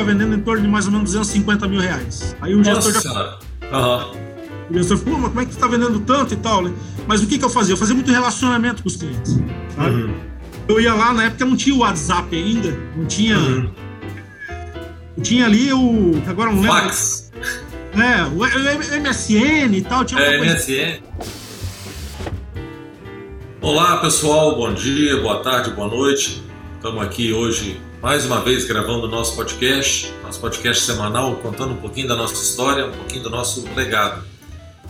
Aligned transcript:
estava 0.00 0.04
vendendo 0.04 0.34
em 0.34 0.40
torno 0.40 0.62
de 0.62 0.68
mais 0.68 0.86
ou 0.86 0.92
menos 0.92 1.10
250 1.12 1.68
mil 1.68 1.80
reais. 1.80 2.34
Aí 2.40 2.54
o 2.54 2.64
gestor 2.64 2.92
Nossa 2.92 3.08
já. 3.08 3.38
Aham. 3.72 4.10
o 4.70 4.74
gestor 4.74 4.98
falou, 4.98 5.14
"Pô, 5.14 5.20
mas 5.20 5.28
como 5.28 5.40
é 5.40 5.44
que 5.44 5.50
tu 5.52 5.58
tá 5.58 5.66
vendendo 5.68 6.00
tanto 6.00 6.34
e 6.34 6.36
tal? 6.36 6.62
né? 6.62 6.72
Mas 7.06 7.22
o 7.22 7.26
que, 7.26 7.38
que 7.38 7.44
eu 7.44 7.50
fazia? 7.50 7.74
Eu 7.74 7.76
fazia 7.76 7.94
muito 7.94 8.10
relacionamento 8.10 8.82
com 8.82 8.88
os 8.88 8.96
clientes. 8.96 9.38
sabe? 9.76 9.90
Uhum. 9.90 10.14
Eu 10.68 10.80
ia 10.80 10.94
lá, 10.94 11.12
na 11.12 11.24
época 11.24 11.44
não 11.44 11.56
tinha 11.56 11.74
o 11.74 11.78
WhatsApp 11.80 12.34
ainda, 12.34 12.76
não 12.96 13.04
tinha. 13.06 13.38
Uhum. 13.38 13.70
Tinha 15.22 15.46
ali 15.46 15.72
o. 15.72 16.22
Agora 16.26 16.50
não 16.50 16.60
lembro. 16.60 16.76
Fax. 16.78 17.30
É, 17.92 18.22
o 18.24 19.00
MSN 19.00 19.76
e 19.76 19.82
tal, 19.82 20.04
tinha 20.04 20.20
É. 20.20 20.38
MSN. 20.38 21.02
Olá 23.60 23.98
pessoal, 23.98 24.56
bom 24.56 24.72
dia, 24.72 25.20
boa 25.20 25.42
tarde, 25.42 25.70
boa 25.72 25.88
noite. 25.88 26.42
Estamos 26.76 27.02
aqui 27.02 27.32
hoje 27.32 27.78
mais 28.00 28.24
uma 28.24 28.40
vez 28.40 28.64
gravando 28.64 29.06
o 29.06 29.08
nosso 29.10 29.36
podcast, 29.36 30.12
nosso 30.22 30.40
podcast 30.40 30.84
semanal, 30.84 31.36
contando 31.36 31.72
um 31.74 31.76
pouquinho 31.76 32.08
da 32.08 32.16
nossa 32.16 32.34
história, 32.42 32.86
um 32.86 32.92
pouquinho 32.92 33.22
do 33.24 33.30
nosso 33.30 33.66
legado. 33.74 34.24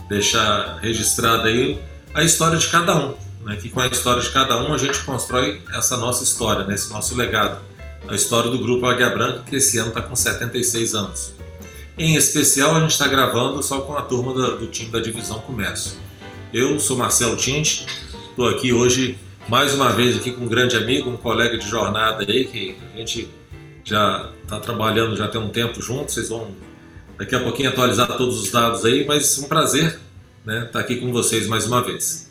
Deixar 0.07 0.77
registrada 0.81 1.47
aí 1.49 1.79
a 2.13 2.23
história 2.23 2.57
de 2.57 2.67
cada 2.67 2.95
um, 2.95 3.13
né? 3.45 3.57
que 3.61 3.69
com 3.69 3.79
a 3.79 3.87
história 3.87 4.21
de 4.21 4.29
cada 4.29 4.57
um 4.57 4.73
a 4.73 4.77
gente 4.77 4.99
constrói 4.99 5.61
essa 5.73 5.97
nossa 5.97 6.23
história, 6.23 6.65
né? 6.65 6.73
esse 6.75 6.89
nosso 6.91 7.15
legado. 7.15 7.61
A 8.07 8.15
história 8.15 8.49
do 8.49 8.57
Grupo 8.57 8.85
Águia 8.85 9.09
Branca, 9.09 9.43
que 9.47 9.57
esse 9.57 9.77
ano 9.77 9.89
está 9.89 10.01
com 10.01 10.15
76 10.15 10.95
anos. 10.95 11.33
Em 11.97 12.15
especial, 12.15 12.75
a 12.75 12.79
gente 12.79 12.91
está 12.91 13.07
gravando 13.07 13.61
só 13.61 13.81
com 13.81 13.95
a 13.95 14.01
turma 14.01 14.33
da- 14.33 14.55
do 14.55 14.67
time 14.67 14.89
da 14.89 14.99
Divisão 14.99 15.39
Comércio. 15.39 15.93
Eu 16.53 16.79
sou 16.79 16.97
Marcelo 16.97 17.35
Tinte, 17.37 17.85
estou 18.29 18.47
aqui 18.49 18.73
hoje 18.73 19.17
mais 19.47 19.73
uma 19.73 19.91
vez 19.91 20.17
aqui 20.17 20.31
com 20.31 20.45
um 20.45 20.47
grande 20.47 20.75
amigo, 20.75 21.09
um 21.09 21.17
colega 21.17 21.57
de 21.57 21.67
jornada 21.67 22.23
aí, 22.27 22.45
que 22.45 22.75
a 22.93 22.97
gente 22.97 23.29
já 23.83 24.29
está 24.43 24.59
trabalhando 24.59 25.15
já 25.15 25.27
tem 25.27 25.41
um 25.41 25.49
tempo 25.49 25.81
junto, 25.81 26.11
vocês 26.11 26.29
vão 26.29 26.51
daqui 27.17 27.35
a 27.35 27.39
pouquinho 27.39 27.69
atualizar 27.69 28.07
todos 28.17 28.41
os 28.41 28.51
dados 28.51 28.85
aí, 28.85 29.05
mas 29.05 29.37
um 29.39 29.47
prazer 29.47 29.99
né, 30.45 30.65
estar 30.65 30.79
aqui 30.79 30.97
com 30.97 31.11
vocês 31.11 31.47
mais 31.47 31.65
uma 31.65 31.81
vez. 31.81 32.29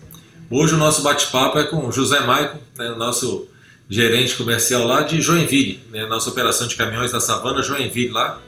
Hoje 0.50 0.74
o 0.74 0.78
nosso 0.78 1.02
bate-papo 1.02 1.58
é 1.58 1.64
com 1.64 1.86
o 1.86 1.92
José 1.92 2.20
Maicon, 2.20 2.58
né, 2.76 2.88
nosso 2.90 3.48
gerente 3.88 4.36
comercial 4.36 4.86
lá 4.86 5.02
de 5.02 5.20
Joinville, 5.20 5.80
né, 5.90 6.06
nossa 6.06 6.30
operação 6.30 6.66
de 6.66 6.76
caminhões 6.76 7.12
da 7.12 7.20
Savana 7.20 7.62
Joinville 7.62 8.10
lá, 8.10 8.40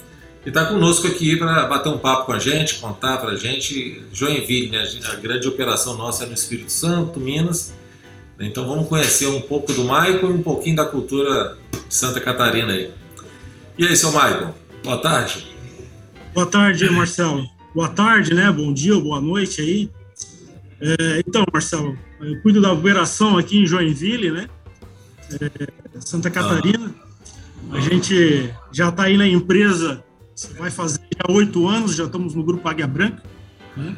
e 0.45 0.49
está 0.49 0.65
conosco 0.65 1.07
aqui 1.07 1.37
para 1.37 1.67
bater 1.67 1.89
um 1.89 1.99
papo 1.99 2.27
com 2.27 2.33
a 2.33 2.39
gente, 2.39 2.77
contar 2.77 3.19
para 3.19 3.33
a 3.33 3.37
gente 3.37 4.03
Joinville, 4.13 4.71
né? 4.71 4.85
A 5.05 5.15
grande 5.15 5.47
operação 5.47 5.97
nossa 5.97 6.25
é 6.25 6.27
no 6.27 6.35
Espírito 6.35 6.73
Santo, 6.73 7.21
Minas. 7.21 7.73
Então 8.39 8.67
vamos 8.67 8.89
conhecer 8.89 9.27
um 9.27 9.41
pouco 9.41 9.73
do 9.73 9.85
Maicon 9.85 10.29
e 10.29 10.33
um 10.33 10.43
pouquinho 10.43 10.77
da 10.77 10.85
cultura 10.85 11.57
de 11.73 11.95
Santa 11.95 12.21
Catarina 12.21 12.73
aí. 12.73 12.91
E 13.79 13.87
aí, 13.87 13.97
seu 13.97 14.13
Maicon, 14.13 14.53
boa 14.83 14.99
tarde. 14.99 15.47
Boa 16.35 16.47
tarde, 16.47 16.89
Marcelo. 16.91 17.47
Boa 17.75 17.89
tarde, 17.89 18.35
né? 18.35 18.51
Bom 18.51 18.73
dia 18.73 18.95
ou 18.95 19.03
boa 19.03 19.21
noite 19.21 19.61
aí. 19.61 19.91
É, 20.81 21.23
então, 21.27 21.45
Marcelo, 21.53 21.97
eu 22.21 22.41
cuido 22.43 22.61
da 22.61 22.73
operação 22.73 23.39
aqui 23.39 23.59
em 23.59 23.67
Joinville, 23.67 24.31
né? 24.31 24.49
É, 25.41 26.01
Santa 26.01 26.31
Catarina. 26.31 26.93
A 27.71 27.81
gente 27.81 28.53
já 28.73 28.89
está 28.89 29.05
aí 29.05 29.17
na 29.17 29.27
empresa, 29.27 30.03
vai 30.59 30.71
fazer 30.71 31.01
já 31.01 31.33
oito 31.33 31.67
anos, 31.69 31.95
já 31.95 32.05
estamos 32.05 32.35
no 32.35 32.43
grupo 32.43 32.69
Águia 32.69 32.87
Branca. 32.87 33.23
né? 33.77 33.97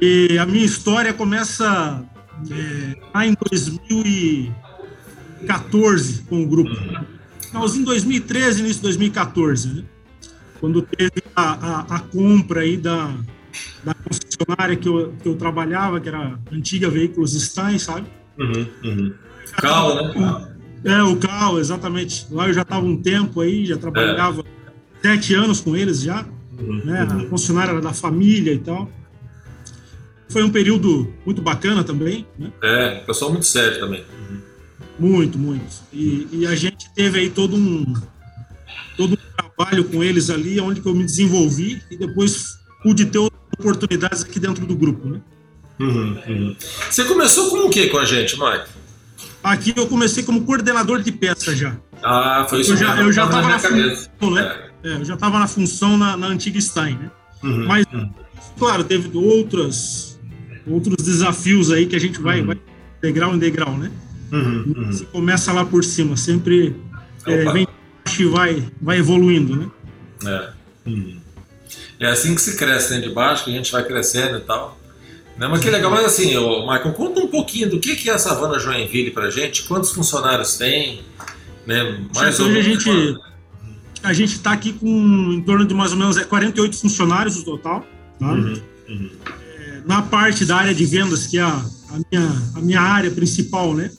E 0.00 0.38
a 0.38 0.46
minha 0.46 0.64
história 0.64 1.12
começa 1.12 2.02
é, 2.50 2.96
lá 3.14 3.26
em 3.26 3.34
2014 3.50 6.22
com 6.22 6.42
o 6.42 6.46
grupo. 6.46 6.70
Finalzinho 7.40 7.80
de 7.80 7.86
2013, 7.86 8.60
início 8.60 8.76
de 8.76 8.82
2014, 8.82 9.68
né? 9.68 9.82
quando 10.60 10.82
teve 10.82 11.22
a, 11.34 11.52
a, 11.52 11.80
a 11.96 12.00
compra 12.00 12.60
aí 12.60 12.76
da, 12.76 13.12
da 13.84 13.94
concessionária 13.94 14.76
que 14.76 14.88
eu, 14.88 15.12
que 15.22 15.28
eu 15.28 15.36
trabalhava, 15.36 16.00
que 16.00 16.08
era 16.08 16.38
antiga 16.50 16.88
Veículos 16.88 17.32
Stein, 17.32 17.78
sabe? 17.78 18.06
Uhum, 18.38 18.66
uhum. 18.84 19.12
Cal, 19.58 19.94
né? 19.94 20.14
É, 20.84 21.00
o 21.02 21.16
Cal, 21.16 21.58
exatamente. 21.58 22.26
Lá 22.30 22.48
eu 22.48 22.54
já 22.54 22.62
estava 22.62 22.84
um 22.84 22.96
tempo 22.96 23.40
aí, 23.40 23.66
já 23.66 23.76
trabalhava 23.76 24.44
sete 25.02 25.34
anos 25.34 25.60
com 25.60 25.76
eles 25.76 26.00
já, 26.00 26.24
Uhum, 26.62 26.80
né? 26.84 27.06
A 27.08 27.14
uhum. 27.14 27.28
concessionária 27.28 27.72
era 27.72 27.80
da 27.80 27.92
família 27.92 28.52
e 28.52 28.58
tal. 28.58 28.88
Foi 30.32 30.42
um 30.42 30.50
período 30.50 31.12
muito 31.26 31.42
bacana 31.42 31.84
também, 31.84 32.26
né? 32.38 32.50
É, 32.62 33.00
pessoal 33.00 33.30
muito 33.30 33.44
sério 33.44 33.78
também. 33.78 34.02
Muito, 34.98 35.38
muito. 35.38 35.82
E, 35.92 36.26
e 36.32 36.46
a 36.46 36.54
gente 36.54 36.92
teve 36.94 37.18
aí 37.18 37.30
todo 37.30 37.54
um 37.54 37.94
todo 38.96 39.14
um 39.14 39.36
trabalho 39.36 39.84
com 39.84 40.02
eles 40.02 40.30
ali, 40.30 40.60
onde 40.60 40.80
que 40.80 40.88
eu 40.88 40.94
me 40.94 41.04
desenvolvi 41.04 41.82
e 41.90 41.96
depois 41.96 42.58
pude 42.82 43.06
ter 43.06 43.18
oportunidades 43.58 44.22
aqui 44.22 44.40
dentro 44.40 44.66
do 44.66 44.74
grupo, 44.74 45.08
né? 45.08 45.20
Uhum, 45.78 46.18
uhum. 46.26 46.56
Você 46.90 47.04
começou 47.04 47.50
com 47.50 47.66
o 47.66 47.70
que 47.70 47.88
com 47.88 47.98
a 47.98 48.04
gente, 48.04 48.38
Mike? 48.38 48.70
Aqui 49.42 49.72
eu 49.76 49.86
comecei 49.86 50.22
como 50.22 50.44
coordenador 50.44 51.02
de 51.02 51.10
peça 51.10 51.54
já. 51.54 51.76
Ah, 52.02 52.46
foi 52.48 52.60
isso 52.60 52.72
Eu 52.72 52.76
já, 52.76 52.96
eu 53.00 53.12
já 53.12 53.26
tava 53.26 53.48
na 53.48 53.58
função, 53.58 54.30
né? 54.30 54.70
É, 54.84 54.92
eu 54.94 55.04
já 55.04 55.14
estava 55.14 55.38
na 55.38 55.48
função 55.48 55.98
na, 55.98 56.16
na 56.16 56.26
antiga 56.28 56.60
Stein, 56.60 56.96
né? 56.96 57.10
Uhum, 57.42 57.66
Mas, 57.66 57.86
uhum. 57.92 58.10
claro, 58.58 58.84
teve 58.84 59.16
outras, 59.16 60.11
outros 60.66 60.96
desafios 61.04 61.70
aí 61.70 61.86
que 61.86 61.96
a 61.96 62.00
gente 62.00 62.20
vai, 62.20 62.40
Uhum. 62.40 62.46
vai 62.46 62.58
degrau 63.00 63.34
em 63.34 63.38
degrau, 63.38 63.76
né? 63.76 63.90
Uhum, 64.32 64.74
uhum. 64.76 64.92
Se 64.92 65.04
começa 65.06 65.52
lá 65.52 65.64
por 65.64 65.84
cima, 65.84 66.16
sempre 66.16 66.74
é, 67.26 67.52
vem 67.52 67.66
de 67.66 67.72
baixo 68.04 68.22
e 68.22 68.26
vai, 68.26 68.68
vai 68.80 68.98
evoluindo, 68.98 69.56
né? 69.56 69.70
É. 70.24 70.88
Uhum. 70.88 71.16
É 72.00 72.06
assim 72.06 72.34
que 72.34 72.40
se 72.40 72.56
cresce, 72.56 72.94
né? 72.94 73.00
De 73.00 73.10
baixo, 73.10 73.44
que 73.44 73.50
a 73.50 73.54
gente 73.54 73.70
vai 73.70 73.84
crescendo 73.84 74.38
e 74.38 74.40
tal. 74.40 74.78
Né? 75.36 75.48
Mas 75.48 75.60
que 75.60 75.70
legal, 75.70 75.90
mas 75.90 76.04
assim, 76.04 76.36
ô, 76.36 76.60
Michael, 76.62 76.92
conta 76.92 77.20
um 77.20 77.28
pouquinho 77.28 77.70
do 77.70 77.80
que 77.80 77.96
que 77.96 78.10
é 78.10 78.12
a 78.12 78.18
Savana 78.18 78.58
Joinville 78.58 79.10
pra 79.10 79.30
gente, 79.30 79.62
quantos 79.64 79.90
funcionários 79.90 80.56
tem, 80.56 81.02
né? 81.66 82.04
Mais 82.14 82.38
Hoje 82.38 82.42
ou 82.42 82.48
a 82.48 82.62
menos. 82.62 82.82
gente 82.84 83.18
a 84.02 84.12
gente 84.12 84.32
está 84.32 84.52
aqui 84.52 84.72
com 84.72 84.88
em 85.32 85.40
torno 85.42 85.64
de 85.64 85.74
mais 85.74 85.92
ou 85.92 85.98
menos 85.98 86.16
é, 86.16 86.24
48 86.24 86.76
funcionários 86.76 87.36
no 87.36 87.44
total. 87.44 87.86
Tá? 88.18 88.26
Uhum, 88.26 88.60
uhum. 88.88 89.10
Na 89.86 90.02
parte 90.02 90.44
da 90.44 90.56
área 90.56 90.74
de 90.74 90.84
vendas, 90.84 91.26
que 91.26 91.38
é 91.38 91.42
a, 91.42 91.48
a 91.90 91.98
minha, 92.10 92.42
a 92.54 92.60
minha 92.60 92.80
área 92.80 93.10
principal, 93.10 93.74
né? 93.74 93.90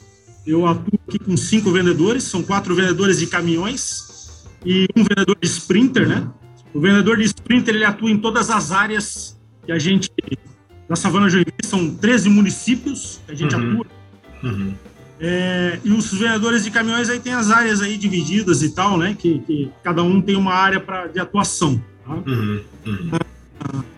Eu 0.46 0.66
atuo 0.66 1.00
aqui 1.08 1.20
com 1.20 1.38
cinco 1.38 1.72
vendedores, 1.72 2.24
são 2.24 2.44
quatro 2.44 2.76
vendedores 2.76 3.20
de 3.20 3.28
caminhões 3.28 4.04
e 4.66 4.88
um 4.96 5.04
vendedor 5.04 5.38
de 5.42 5.48
sprinter, 5.48 6.08
né? 6.08 6.28
O 6.74 6.80
vendedor 6.82 7.18
de 7.18 7.24
sprinter 7.24 7.76
ele 7.76 7.86
atua 7.86 8.10
em 8.12 8.18
todas 8.18 8.50
as 8.50 8.72
áreas 8.72 9.38
que 9.66 9.72
a 9.72 9.80
gente 9.80 10.10
da 10.90 10.96
Savana 10.96 11.30
Joinville 11.30 11.56
são 11.64 11.96
13 11.96 12.30
municípios 12.30 13.22
que 13.26 13.32
a 13.32 13.36
gente 13.36 13.56
Uhum. 13.56 13.72
atua. 13.72 13.86
Uhum. 14.44 14.74
É, 15.20 15.80
e 15.84 15.92
os 15.92 16.12
vendedores 16.12 16.66
de 16.66 16.72
caminhões 16.72 17.10
aí 17.10 17.20
tem 17.20 17.34
as 17.34 17.50
áreas 17.50 17.82
aí 17.82 17.98
divididas 17.98 18.62
e 18.62 18.70
tal, 18.72 18.98
né? 18.98 19.16
Que, 19.18 19.40
que 19.40 19.72
cada 19.82 20.04
um 20.04 20.22
tem 20.22 20.36
uma 20.36 20.54
área 20.54 20.80
pra, 20.82 21.08
de 21.08 21.20
atuação. 21.20 21.82
Tá? 22.06 22.16
Uhum. 22.16 22.62
Uhum. 22.86 23.12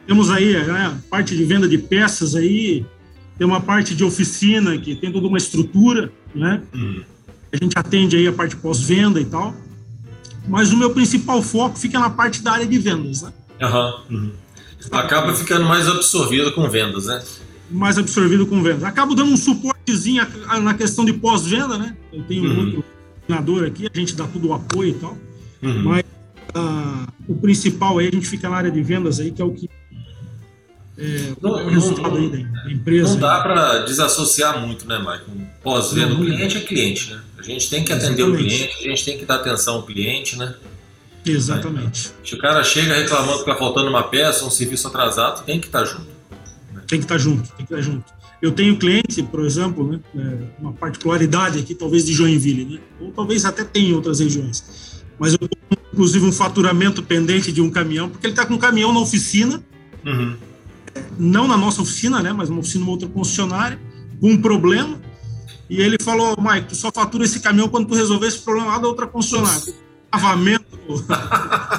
Temos 0.07 0.29
aí 0.29 0.53
né, 0.53 0.85
a 0.87 1.09
parte 1.09 1.35
de 1.35 1.43
venda 1.43 1.67
de 1.67 1.77
peças 1.77 2.35
aí, 2.35 2.85
tem 3.37 3.45
uma 3.45 3.59
parte 3.61 3.95
de 3.95 4.03
oficina 4.03 4.77
que 4.77 4.95
tem 4.95 5.11
toda 5.11 5.27
uma 5.27 5.37
estrutura, 5.37 6.11
né? 6.33 6.61
Uhum. 6.73 7.03
A 7.51 7.57
gente 7.57 7.77
atende 7.77 8.15
aí 8.17 8.27
a 8.27 8.33
parte 8.33 8.55
pós-venda 8.55 9.19
e 9.19 9.25
tal. 9.25 9.55
Mas 10.47 10.71
o 10.71 10.77
meu 10.77 10.91
principal 10.91 11.41
foco 11.41 11.77
fica 11.77 11.99
na 11.99 12.09
parte 12.09 12.41
da 12.43 12.51
área 12.51 12.67
de 12.67 12.77
vendas, 12.77 13.23
né? 13.23 13.33
Aham, 13.61 13.93
uhum. 14.09 14.31
Acaba 14.91 15.33
ficando 15.33 15.65
mais 15.65 15.87
absorvido 15.87 16.51
com 16.51 16.69
vendas, 16.69 17.07
né? 17.07 17.23
Mais 17.71 17.97
absorvido 17.97 18.45
com 18.45 18.61
vendas. 18.61 18.83
Acabo 18.83 19.15
dando 19.15 19.31
um 19.31 19.37
suportezinho 19.37 20.25
na 20.61 20.73
questão 20.75 21.03
de 21.03 21.13
pós-venda, 21.13 21.77
né? 21.77 21.95
Eu 22.13 22.21
tenho 22.23 22.43
Uhum. 22.43 22.53
um 22.53 22.59
outro 22.65 22.83
coordenador 23.27 23.65
aqui, 23.67 23.89
a 23.91 23.97
gente 23.97 24.15
dá 24.15 24.27
todo 24.27 24.49
o 24.49 24.53
apoio 24.53 24.91
e 24.91 24.93
tal. 24.93 25.17
Uhum. 25.63 25.83
Mas 25.83 26.03
ah, 26.55 27.05
o 27.27 27.35
principal 27.35 27.97
aí, 27.99 28.07
a 28.07 28.11
gente 28.11 28.27
fica 28.27 28.49
na 28.49 28.55
área 28.55 28.71
de 28.71 28.81
vendas 28.81 29.19
aí, 29.19 29.31
que 29.31 29.41
é 29.41 29.45
o 29.45 29.51
que 29.51 29.69
é 30.97 31.33
Não- 31.41 31.65
o 31.65 31.69
resultado 31.69 32.15
aí 32.17 32.29
da, 32.29 32.63
da 32.63 32.71
empresa. 32.71 33.13
Não 33.13 33.19
dá 33.19 33.41
para 33.41 33.79
desassociar 33.79 34.59
muito, 34.65 34.87
né, 34.87 34.97
Michael? 34.97 35.21
Pós-venda, 35.61 36.09
Não, 36.09 36.15
o 36.15 36.19
não 36.23 36.29
dá. 36.29 36.35
cliente 36.35 36.57
é 36.57 36.61
cliente, 36.61 37.13
né? 37.13 37.21
A 37.37 37.41
gente 37.43 37.69
tem 37.69 37.83
que 37.83 37.91
atender 37.91 38.23
o 38.23 38.27
Exatamente. 38.29 38.55
cliente, 38.57 38.77
a 38.79 38.89
gente 38.89 39.05
tem 39.05 39.17
que 39.17 39.25
dar 39.25 39.35
atenção 39.35 39.75
ao 39.75 39.83
cliente, 39.83 40.37
né? 40.37 40.55
Exatamente. 41.25 42.11
Se 42.23 42.35
o 42.35 42.37
cara 42.37 42.63
chega 42.63 42.95
reclamando 42.95 43.39
que 43.39 43.45
tá 43.45 43.55
faltando 43.55 43.89
uma 43.89 44.03
peça, 44.03 44.45
um 44.45 44.49
serviço 44.49 44.87
atrasado, 44.87 45.43
tem 45.43 45.59
que 45.59 45.67
estar 45.67 45.83
junto. 45.83 46.07
Tem 46.87 46.99
que 46.99 47.05
estar 47.05 47.17
junto, 47.17 47.47
tem 47.49 47.65
que 47.65 47.73
estar 47.73 47.81
junto. 47.81 48.05
Eu 48.41 48.51
tenho 48.51 48.77
cliente, 48.77 49.23
por 49.23 49.43
exemplo, 49.43 49.91
né, 49.91 49.99
é, 50.15 50.37
uma 50.61 50.71
particularidade 50.71 51.57
aqui, 51.59 51.73
talvez 51.73 52.05
de 52.05 52.13
Joinville, 52.13 52.65
né, 52.75 52.79
ou 53.01 53.11
talvez 53.11 53.43
até 53.43 53.63
tenha 53.63 53.89
em 53.89 53.93
outras 53.93 54.19
regiões, 54.19 54.94
mas 55.19 55.33
eu 55.33 55.39
com, 55.39 55.75
inclusive 55.93 56.25
um 56.25 56.31
faturamento 56.31 57.01
pendente 57.01 57.51
de 57.51 57.61
um 57.61 57.69
caminhão, 57.69 58.09
porque 58.09 58.27
ele 58.27 58.33
está 58.33 58.45
com 58.45 58.55
um 58.55 58.57
caminhão 58.57 58.93
na 58.93 58.99
oficina, 58.99 59.63
Uhum. 60.05 60.35
não 61.17 61.47
na 61.47 61.57
nossa 61.57 61.81
oficina, 61.81 62.21
né, 62.21 62.31
mas 62.31 62.47
uma 62.49 62.59
oficina 62.59 62.83
uma 62.83 62.91
outra 62.91 63.07
concessionária, 63.07 63.79
com 64.21 64.31
um 64.31 64.41
problema, 64.41 64.99
e 65.69 65.81
ele 65.81 65.97
falou, 66.01 66.35
Mike, 66.39 66.69
tu 66.69 66.75
só 66.75 66.91
fatura 66.91 67.25
esse 67.25 67.39
caminhão 67.39 67.67
quando 67.67 67.87
tu 67.87 67.95
resolver 67.95 68.27
esse 68.27 68.39
problema 68.39 68.73
lá 68.73 68.77
da 68.77 68.87
outra 68.87 69.07
concessionária. 69.07 69.73
travamento 70.11 70.65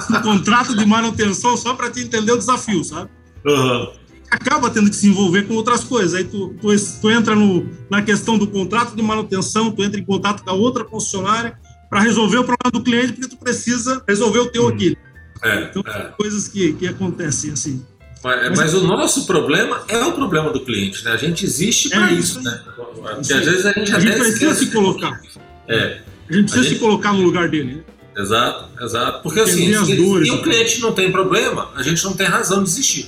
no 0.09 0.21
contrato 0.21 0.75
de 0.75 0.85
manutenção 0.85 1.55
só 1.55 1.73
para 1.73 1.89
te 1.89 2.01
entender 2.01 2.31
o 2.33 2.37
desafio, 2.37 2.83
sabe? 2.83 3.09
Uhum. 3.45 3.87
Acaba 4.29 4.69
tendo 4.69 4.89
que 4.89 4.95
se 4.95 5.07
envolver 5.07 5.43
com 5.43 5.53
outras 5.53 5.85
coisas. 5.85 6.13
Aí 6.13 6.25
tu, 6.25 6.53
tu, 6.59 6.67
tu 7.01 7.09
entra 7.09 7.33
no, 7.33 7.65
na 7.89 8.01
questão 8.01 8.37
do 8.37 8.45
contrato 8.45 8.93
de 8.93 9.01
manutenção, 9.01 9.71
tu 9.71 9.81
entra 9.81 9.99
em 9.99 10.03
contato 10.03 10.43
com 10.43 10.49
a 10.49 10.53
outra 10.53 10.83
concessionária 10.83 11.57
para 11.89 12.01
resolver 12.01 12.37
o 12.37 12.43
problema 12.43 12.71
do 12.71 12.83
cliente, 12.83 13.13
porque 13.13 13.29
tu 13.29 13.37
precisa 13.37 14.03
resolver 14.07 14.39
o 14.39 14.47
teu 14.47 14.63
uhum. 14.63 14.69
aqui. 14.69 14.97
É, 15.43 15.63
então, 15.63 15.83
é. 15.85 16.11
coisas 16.17 16.47
que, 16.47 16.73
que 16.73 16.87
acontecem 16.87 17.51
assim. 17.51 17.85
Mas, 18.23 18.57
mas, 18.57 18.73
o 18.73 18.81
nosso 18.81 19.25
problema 19.25 19.83
é 19.87 20.03
o 20.03 20.11
problema 20.11 20.51
do 20.51 20.59
cliente, 20.61 21.05
né? 21.05 21.11
A 21.11 21.17
gente 21.17 21.45
existe 21.45 21.89
para 21.89 22.09
é 22.09 22.13
isso, 22.13 22.41
né? 22.41 22.61
Porque 22.75 23.33
às 23.33 23.45
vezes 23.45 23.65
a 23.65 23.71
gente, 23.71 23.95
a 23.95 23.99
gente 23.99 24.17
precisa 24.17 24.55
se 24.55 24.67
colocar. 24.67 25.21
É. 25.67 26.01
A 26.29 26.33
gente 26.33 26.43
precisa 26.43 26.59
a 26.59 26.63
gente... 26.63 26.73
se 26.73 26.79
colocar 26.79 27.13
no 27.13 27.21
lugar 27.21 27.47
dele. 27.47 27.75
Né? 27.75 27.83
Exato, 28.17 28.83
exato. 28.83 29.21
Porque 29.21 29.39
assim, 29.39 29.71
se, 29.85 30.31
o 30.31 30.41
cliente 30.41 30.81
não 30.81 30.91
tem 30.91 31.11
problema, 31.11 31.69
a 31.75 31.83
gente 31.83 32.03
não 32.03 32.13
tem 32.13 32.25
razão 32.25 32.63
de 32.63 32.69
existir. 32.69 33.07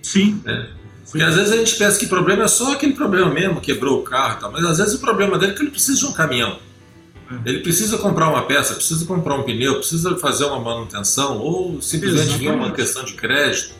Sim. 0.00 0.40
Né? 0.44 0.68
Porque 1.04 1.22
às 1.22 1.34
vezes 1.34 1.52
a 1.52 1.56
gente 1.56 1.74
pensa 1.74 1.98
que 1.98 2.06
o 2.06 2.08
problema 2.08 2.44
é 2.44 2.48
só 2.48 2.72
aquele 2.72 2.94
problema 2.94 3.30
mesmo, 3.30 3.60
quebrou 3.60 4.00
o 4.00 4.02
carro 4.02 4.38
e 4.38 4.40
tal, 4.40 4.52
mas 4.52 4.64
às 4.64 4.78
vezes 4.78 4.94
o 4.94 4.98
problema 4.98 5.38
dele 5.38 5.52
é 5.52 5.54
que 5.54 5.62
ele 5.62 5.70
precisa 5.70 5.98
de 5.98 6.06
um 6.06 6.12
caminhão. 6.12 6.58
É. 7.44 7.48
Ele 7.48 7.58
precisa 7.60 7.98
comprar 7.98 8.28
uma 8.28 8.42
peça, 8.42 8.74
precisa 8.74 9.04
comprar 9.04 9.34
um 9.34 9.42
pneu, 9.42 9.76
precisa 9.76 10.16
fazer 10.18 10.44
uma 10.44 10.60
manutenção 10.60 11.38
ou 11.38 11.80
simplesmente 11.80 12.38
vir 12.38 12.50
uma 12.50 12.72
questão 12.72 13.04
de 13.04 13.14
crédito. 13.14 13.74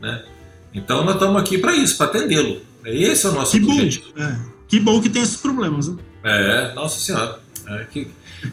Né? 0.00 0.24
Então 0.72 1.04
nós 1.04 1.14
estamos 1.14 1.40
aqui 1.40 1.58
para 1.58 1.74
isso, 1.74 1.96
para 1.96 2.06
atendê-lo. 2.06 2.60
Esse 2.84 3.26
é 3.26 3.28
o 3.30 3.32
nosso 3.32 3.58
que 3.58 3.64
objetivo. 3.64 4.06
Bom. 4.14 4.22
É. 4.22 4.38
Que 4.68 4.80
bom 4.80 5.00
que 5.00 5.08
tem 5.08 5.22
esses 5.22 5.36
problemas. 5.36 5.88
Né? 5.88 5.96
É, 6.22 6.74
nossa 6.74 6.98
senhora. 6.98 7.40
É, 7.66 7.84
que, 7.84 8.08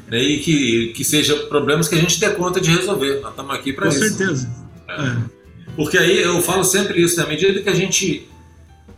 né, 0.08 0.22
e 0.22 0.40
que, 0.40 0.94
que 0.96 1.04
seja 1.04 1.36
problemas 1.48 1.88
que 1.88 1.96
a 1.96 1.98
gente 1.98 2.20
dê 2.20 2.30
conta 2.30 2.62
de 2.62 2.70
resolver. 2.70 3.20
Nós 3.22 3.32
estamos 3.32 3.56
aqui 3.56 3.74
para 3.74 3.88
isso. 3.90 4.00
Com 4.00 4.08
certeza. 4.08 4.50
É. 4.88 4.94
É. 4.94 5.18
Porque 5.76 5.98
aí 5.98 6.22
eu 6.22 6.42
falo 6.42 6.64
sempre 6.64 7.02
isso, 7.02 7.18
na 7.18 7.26
medida 7.26 7.62
que 7.62 7.70
a 7.70 7.74
gente 7.74 8.28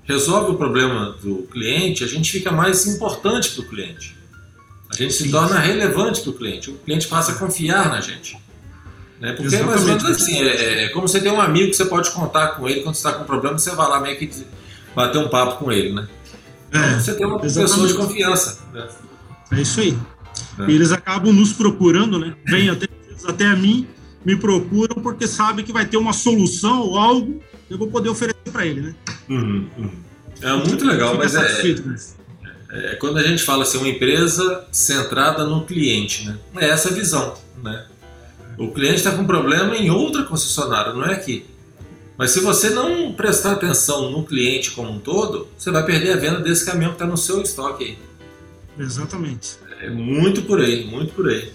resolve 0.04 0.52
o 0.52 0.56
problema 0.56 1.16
do 1.22 1.44
cliente, 1.44 2.04
a 2.04 2.08
gente 2.08 2.32
fica 2.32 2.52
mais 2.52 2.86
importante 2.88 3.52
para 3.52 3.64
o 3.64 3.68
cliente. 3.68 4.16
A 4.94 4.96
gente 4.96 5.14
Sim. 5.14 5.26
se 5.26 5.32
torna 5.32 5.60
relevante 5.60 6.22
para 6.22 6.30
o 6.30 6.34
cliente. 6.34 6.70
O 6.70 6.76
cliente 6.76 7.08
passa 7.08 7.32
a 7.32 7.36
confiar 7.36 7.90
na 7.90 8.00
gente. 8.00 8.38
Né? 9.20 9.34
Porque 9.34 9.56
é 9.56 9.64
mais 9.64 9.82
ou 9.82 9.88
menos 9.88 10.06
assim, 10.06 10.38
é, 10.38 10.48
é, 10.48 10.84
é, 10.84 10.90
como 10.90 11.08
você 11.08 11.20
tem 11.20 11.32
um 11.32 11.42
amigo 11.42 11.72
que 11.72 11.76
você 11.76 11.86
pode 11.86 12.12
contar 12.12 12.50
com 12.50 12.70
ele 12.70 12.82
quando 12.82 12.96
você 12.96 13.08
está 13.08 13.14
com 13.14 13.24
um 13.24 13.28
problema, 13.28 13.58
você 13.58 13.72
vai 13.72 13.90
lá 13.90 14.00
meio 14.00 14.18
que 14.18 14.30
bater 14.96 15.18
um 15.18 15.30
papo 15.30 15.64
com 15.64 15.72
ele, 15.72 15.94
né? 15.94 16.08
É, 16.72 16.78
então, 16.78 17.00
você 17.00 17.14
tem 17.16 17.26
uma 17.26 17.44
exatamente. 17.44 17.72
pessoa 17.72 17.88
de 17.88 17.94
confiança. 17.94 18.60
Né? 18.74 18.88
É 19.52 19.62
isso 19.62 19.80
aí. 19.80 19.98
É. 20.60 20.70
E 20.70 20.76
eles 20.76 20.92
acabam 20.92 21.34
nos 21.34 21.54
procurando, 21.54 22.20
né? 22.20 22.36
Vêm 22.46 22.70
até, 22.70 22.88
até 23.28 23.46
a 23.46 23.56
mim, 23.56 23.88
me 24.24 24.36
procuram 24.36 25.02
porque 25.02 25.28
sabem 25.28 25.66
que 25.66 25.74
vai 25.74 25.86
ter 25.86 25.98
uma 25.98 26.14
solução 26.14 26.82
ou 26.82 26.98
algo 26.98 27.42
que 27.68 27.74
eu 27.74 27.78
vou 27.78 27.88
poder 27.88 28.10
oferecer 28.10 28.52
para 28.52 28.66
ele, 28.66 28.82
né? 28.82 28.96
Uhum, 29.30 29.68
uhum. 29.78 29.92
É 30.42 30.54
muito 30.54 30.86
legal, 30.86 31.16
mas 31.18 31.34
é, 31.34 31.62
é, 32.74 32.96
quando 32.96 33.20
a 33.20 33.24
gente 33.24 33.44
fala 33.44 33.62
assim, 33.62 33.78
uma 33.78 33.88
empresa 33.88 34.66
centrada 34.72 35.46
no 35.46 35.64
cliente, 35.64 36.26
né? 36.26 36.40
É 36.58 36.70
essa 36.70 36.90
a 36.90 36.92
visão, 36.92 37.36
né? 37.62 37.86
O 38.58 38.70
cliente 38.70 38.96
está 38.96 39.12
com 39.12 39.26
problema 39.26 39.76
em 39.78 39.92
outra 39.92 40.24
concessionária, 40.24 40.92
não 40.92 41.06
é 41.06 41.14
aqui. 41.14 41.46
Mas 42.18 42.32
se 42.32 42.40
você 42.40 42.72
não 42.72 43.14
prestar 43.14 43.52
atenção 43.52 44.10
no 44.10 44.24
cliente 44.24 44.72
como 44.72 44.92
um 44.92 45.00
todo, 45.00 45.48
você 45.56 45.70
vai 45.70 45.86
perder 45.86 46.14
a 46.14 46.18
venda 46.18 46.40
desse 46.40 46.66
caminhão 46.66 46.92
que 46.92 46.96
está 46.96 47.06
no 47.06 47.18
seu 47.18 47.42
estoque 47.42 47.84
aí. 47.84 47.98
Exatamente. 48.84 49.58
É 49.80 49.90
muito 49.90 50.42
por 50.42 50.60
aí, 50.60 50.84
muito 50.84 51.14
por 51.14 51.30
aí. 51.30 51.52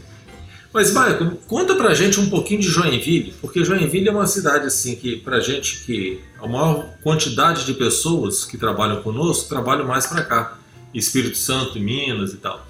Mas, 0.73 0.93
Maicon, 0.93 1.31
conta 1.47 1.75
pra 1.75 1.95
gente 1.95 2.21
um 2.21 2.29
pouquinho 2.29 2.61
de 2.61 2.69
Joinville, 2.69 3.35
porque 3.41 3.65
Joinville 3.65 4.09
é 4.09 4.13
uma 4.13 4.27
cidade 4.27 4.67
assim 4.67 4.95
que, 4.95 5.17
pra 5.17 5.41
gente, 5.41 5.81
que 5.85 6.21
a 6.41 6.47
maior 6.47 6.87
quantidade 7.03 7.65
de 7.65 7.75
pessoas 7.75 8.45
que 8.45 8.59
trabalham 8.59 9.03
conosco 9.03 9.49
trabalham 9.49 9.87
mais 9.87 10.07
para 10.07 10.23
cá, 10.23 10.58
Espírito 10.95 11.37
Santo, 11.37 11.79
Minas 11.79 12.33
e 12.33 12.37
tal. 12.37 12.67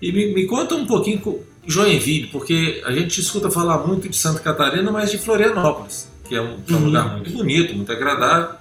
E 0.00 0.12
me, 0.12 0.34
me 0.34 0.46
conta 0.46 0.74
um 0.74 0.86
pouquinho 0.86 1.20
Joinville, 1.66 2.28
porque 2.28 2.82
a 2.86 2.92
gente 2.92 3.20
escuta 3.20 3.50
falar 3.50 3.86
muito 3.86 4.08
de 4.08 4.16
Santa 4.16 4.40
Catarina, 4.40 4.90
mas 4.90 5.10
de 5.10 5.18
Florianópolis, 5.18 6.08
que 6.26 6.34
é 6.34 6.40
um, 6.40 6.60
que 6.60 6.72
é 6.72 6.76
um 6.76 6.78
uhum. 6.78 6.86
lugar 6.86 7.12
muito 7.12 7.30
bonito, 7.30 7.74
muito 7.74 7.92
agradável. 7.92 8.56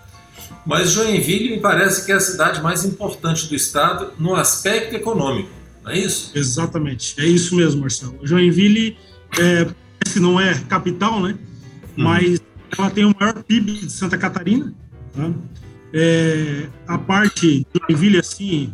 Mas 0.66 0.92
Joinville 0.92 1.52
me 1.52 1.60
parece 1.62 2.06
que 2.06 2.12
é 2.12 2.16
a 2.16 2.20
cidade 2.20 2.62
mais 2.62 2.84
importante 2.84 3.48
do 3.48 3.56
estado 3.56 4.12
no 4.20 4.36
aspecto 4.36 4.96
econômico, 4.96 5.50
não 5.84 5.92
é 5.92 6.00
isso? 6.00 6.32
Exatamente, 6.36 7.16
é 7.18 7.26
isso 7.26 7.56
mesmo, 7.56 7.82
Marcelo. 7.82 8.20
Joinville 8.24 8.98
é, 9.40 9.68
não 10.18 10.40
é 10.40 10.60
capital, 10.68 11.22
né? 11.22 11.38
Uhum. 11.98 12.04
Mas 12.04 12.42
ela 12.78 12.90
tem 12.90 13.06
o 13.06 13.16
maior 13.18 13.42
PIB 13.42 13.72
de 13.72 13.92
Santa 13.92 14.18
Catarina. 14.18 14.74
Tá? 15.16 15.32
É, 15.94 16.68
a 16.88 16.98
parte 16.98 17.60
de 17.60 17.66
Joinville, 17.88 18.18
assim, 18.18 18.74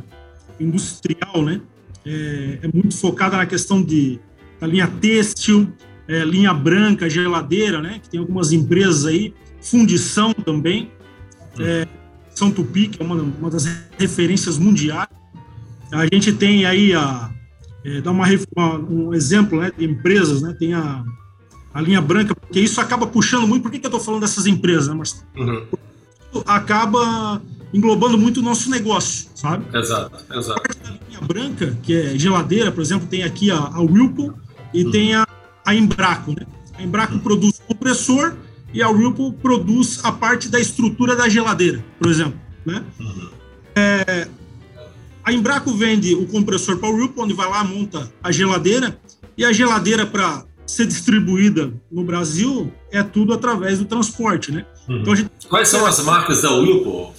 industrial, 0.59 1.43
né? 1.43 1.61
é, 2.05 2.59
é 2.61 2.69
muito 2.73 2.97
focada 2.97 3.37
na 3.37 3.45
questão 3.45 3.81
de, 3.81 4.19
da 4.59 4.67
linha 4.67 4.87
têxtil, 4.87 5.71
é, 6.07 6.23
linha 6.23 6.53
branca, 6.53 7.09
geladeira, 7.09 7.81
né? 7.81 7.99
Que 8.01 8.09
tem 8.09 8.19
algumas 8.19 8.51
empresas 8.51 9.05
aí, 9.05 9.33
fundição 9.61 10.33
também, 10.33 10.91
é, 11.59 11.87
São 12.35 12.51
Tupi, 12.51 12.89
que 12.89 13.01
é 13.01 13.05
uma, 13.05 13.15
uma 13.15 13.49
das 13.49 13.65
referências 13.97 14.57
mundiais. 14.57 15.07
A 15.91 16.05
gente 16.11 16.33
tem 16.33 16.65
aí 16.65 16.93
a 16.93 17.31
é, 17.85 17.99
dá 17.99 18.11
uma, 18.11 18.25
uma, 18.55 18.79
um 18.79 19.13
exemplo 19.13 19.59
né, 19.59 19.71
de 19.77 19.83
empresas, 19.85 20.41
né? 20.41 20.55
Tem 20.57 20.73
a, 20.73 21.03
a 21.73 21.81
linha 21.81 22.01
branca, 22.01 22.33
porque 22.33 22.59
isso 22.59 22.79
acaba 22.79 23.05
puxando 23.05 23.45
muito. 23.45 23.61
Por 23.61 23.71
que, 23.71 23.79
que 23.79 23.85
eu 23.85 23.89
estou 23.89 23.99
falando 23.99 24.21
dessas 24.21 24.45
empresas, 24.45 24.87
né, 24.87 24.93
Marcelo? 24.93 25.25
Uhum. 25.35 25.65
Acaba 26.45 27.41
englobando 27.73 28.17
muito 28.17 28.39
o 28.39 28.43
nosso 28.43 28.69
negócio, 28.69 29.27
sabe? 29.35 29.65
Exato, 29.75 30.23
exato. 30.31 30.59
A 30.59 30.61
parte 30.61 30.79
da 30.79 30.89
linha 31.07 31.21
branca, 31.21 31.77
que 31.81 31.93
é 31.93 32.17
geladeira, 32.17 32.71
por 32.71 32.81
exemplo, 32.81 33.07
tem 33.07 33.23
aqui 33.23 33.49
a, 33.49 33.57
a 33.57 33.81
Whirlpool 33.81 34.33
e 34.73 34.85
uhum. 34.85 34.91
tem 34.91 35.15
a, 35.15 35.27
a 35.65 35.73
Embraco, 35.73 36.31
né? 36.31 36.45
A 36.77 36.83
Embraco 36.83 37.13
uhum. 37.13 37.19
produz 37.19 37.59
compressor 37.67 38.35
e 38.73 38.81
a 38.81 38.89
Whirlpool 38.89 39.33
produz 39.33 39.99
a 40.03 40.11
parte 40.11 40.49
da 40.49 40.59
estrutura 40.59 41.15
da 41.15 41.27
geladeira, 41.27 41.83
por 41.99 42.09
exemplo, 42.09 42.39
né? 42.65 42.83
Uhum. 42.99 43.29
É, 43.75 44.27
a 45.23 45.33
Embraco 45.33 45.73
vende 45.73 46.13
o 46.13 46.27
compressor 46.27 46.77
para 46.77 46.89
o 46.89 46.93
Whirlpool, 46.93 47.23
onde 47.23 47.33
vai 47.33 47.49
lá, 47.49 47.63
monta 47.63 48.11
a 48.21 48.31
geladeira, 48.31 48.99
e 49.37 49.43
a 49.43 49.51
geladeira 49.51 50.05
para 50.05 50.43
ser 50.73 50.87
distribuída 50.87 51.73
no 51.91 52.03
Brasil 52.03 52.71
é 52.91 53.03
tudo 53.03 53.33
através 53.33 53.79
do 53.79 53.85
transporte, 53.85 54.51
né? 54.51 54.65
Uhum. 54.87 55.01
Então, 55.01 55.15
gente... 55.15 55.31
Quais 55.47 55.69
são 55.69 55.85
as 55.85 56.03
marcas 56.03 56.41
da 56.41 56.51
Whirlpool? 56.51 57.13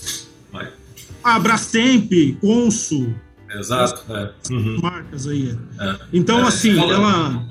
A 1.25 1.39
Brastemp, 1.39 2.13
Consul. 2.39 3.15
Exato. 3.51 4.05
É. 4.13 4.33
Uhum. 4.51 4.79
Marcas 4.83 5.27
aí. 5.27 5.59
É. 5.81 5.97
Então, 6.13 6.41
é. 6.41 6.43
assim, 6.43 6.79
ela. 6.79 7.49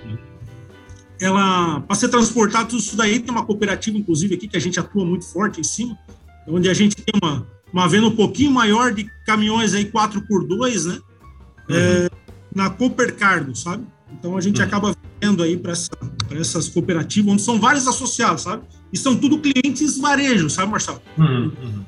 Ela, 1.19 1.79
para 1.79 1.95
ser 1.95 2.10
transportado 2.10 2.69
tudo 2.69 2.79
isso 2.79 2.98
daí, 2.98 3.19
tem 3.19 3.31
uma 3.31 3.45
cooperativa, 3.45 3.98
inclusive, 3.98 4.36
aqui, 4.36 4.48
que 4.48 4.57
a 4.57 4.60
gente 4.60 4.79
atua 4.79 5.05
muito 5.05 5.25
forte 5.25 5.62
em 5.62 5.63
cima, 5.63 5.98
onde 6.45 6.69
a 6.69 6.74
gente 6.74 6.98
tem 6.98 7.13
uma, 7.22 7.48
uma 7.72 7.88
venda 7.88 8.07
um 8.07 8.15
pouquinho 8.15 8.51
maior 8.51 8.93
de 8.93 9.10
caminhões 9.25 9.74
aí 9.74 9.86
4x2, 9.86 10.86
né? 10.86 11.00
Uhum. 11.69 11.75
É, 11.75 12.10
na 12.53 12.69
Coopercardo, 12.69 13.55
sabe? 13.55 13.86
Então 14.12 14.38
a 14.38 14.41
gente 14.41 14.60
uhum. 14.60 14.67
acaba 14.67 14.95
vendo 15.24 15.44
aí 15.44 15.58
para 15.58 15.72
essa, 15.72 15.89
essas 16.32 16.68
cooperativas, 16.70 17.34
onde 17.34 17.42
são 17.42 17.60
vários 17.60 17.88
associados, 17.88 18.44
sabe? 18.44 18.63
E 18.92 18.98
são 18.98 19.15
tudo 19.15 19.39
clientes 19.39 19.98
varejo, 19.98 20.50
sabe, 20.50 20.72
Marcelo? 20.72 21.01
Uhum. 21.18 21.51
uhum 21.62 21.84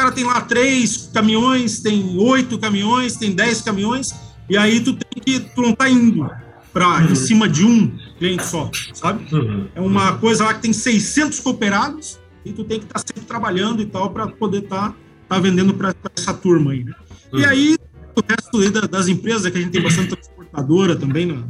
cara 0.00 0.12
tem 0.12 0.24
lá 0.24 0.40
três 0.40 1.10
caminhões, 1.12 1.80
tem 1.80 2.16
oito 2.18 2.58
caminhões, 2.58 3.16
tem 3.16 3.32
dez 3.32 3.60
caminhões, 3.60 4.14
e 4.48 4.56
aí 4.56 4.80
tu 4.80 4.94
tem 4.94 5.22
que, 5.22 5.40
tu 5.40 5.60
não 5.60 5.74
tá 5.74 5.88
indo 5.90 6.28
para 6.72 6.86
uhum. 6.86 7.12
em 7.12 7.14
cima 7.14 7.48
de 7.48 7.64
um 7.64 7.94
cliente 8.18 8.46
só, 8.46 8.70
sabe? 8.94 9.34
Uhum. 9.34 9.68
É 9.74 9.80
uma 9.80 10.16
coisa 10.16 10.44
lá 10.44 10.54
que 10.54 10.62
tem 10.62 10.72
600 10.72 11.40
cooperados 11.40 12.18
e 12.44 12.52
tu 12.52 12.64
tem 12.64 12.78
que 12.78 12.86
estar 12.86 13.00
tá 13.00 13.04
sempre 13.06 13.24
trabalhando 13.24 13.82
e 13.82 13.86
tal 13.86 14.10
para 14.10 14.26
poder 14.26 14.62
estar 14.62 14.90
tá, 14.90 14.94
tá 15.28 15.38
vendendo 15.38 15.74
para 15.74 15.94
essa 16.16 16.32
turma 16.32 16.72
aí, 16.72 16.84
né? 16.84 16.94
uhum. 17.32 17.40
E 17.40 17.44
aí 17.44 17.76
o 18.16 18.22
resto 18.26 18.88
das 18.88 19.08
empresas, 19.08 19.50
que 19.50 19.58
a 19.58 19.60
gente 19.60 19.70
tem 19.70 19.82
bastante 19.82 20.08
transportadora 20.08 20.96
também 20.96 21.26
na, 21.26 21.44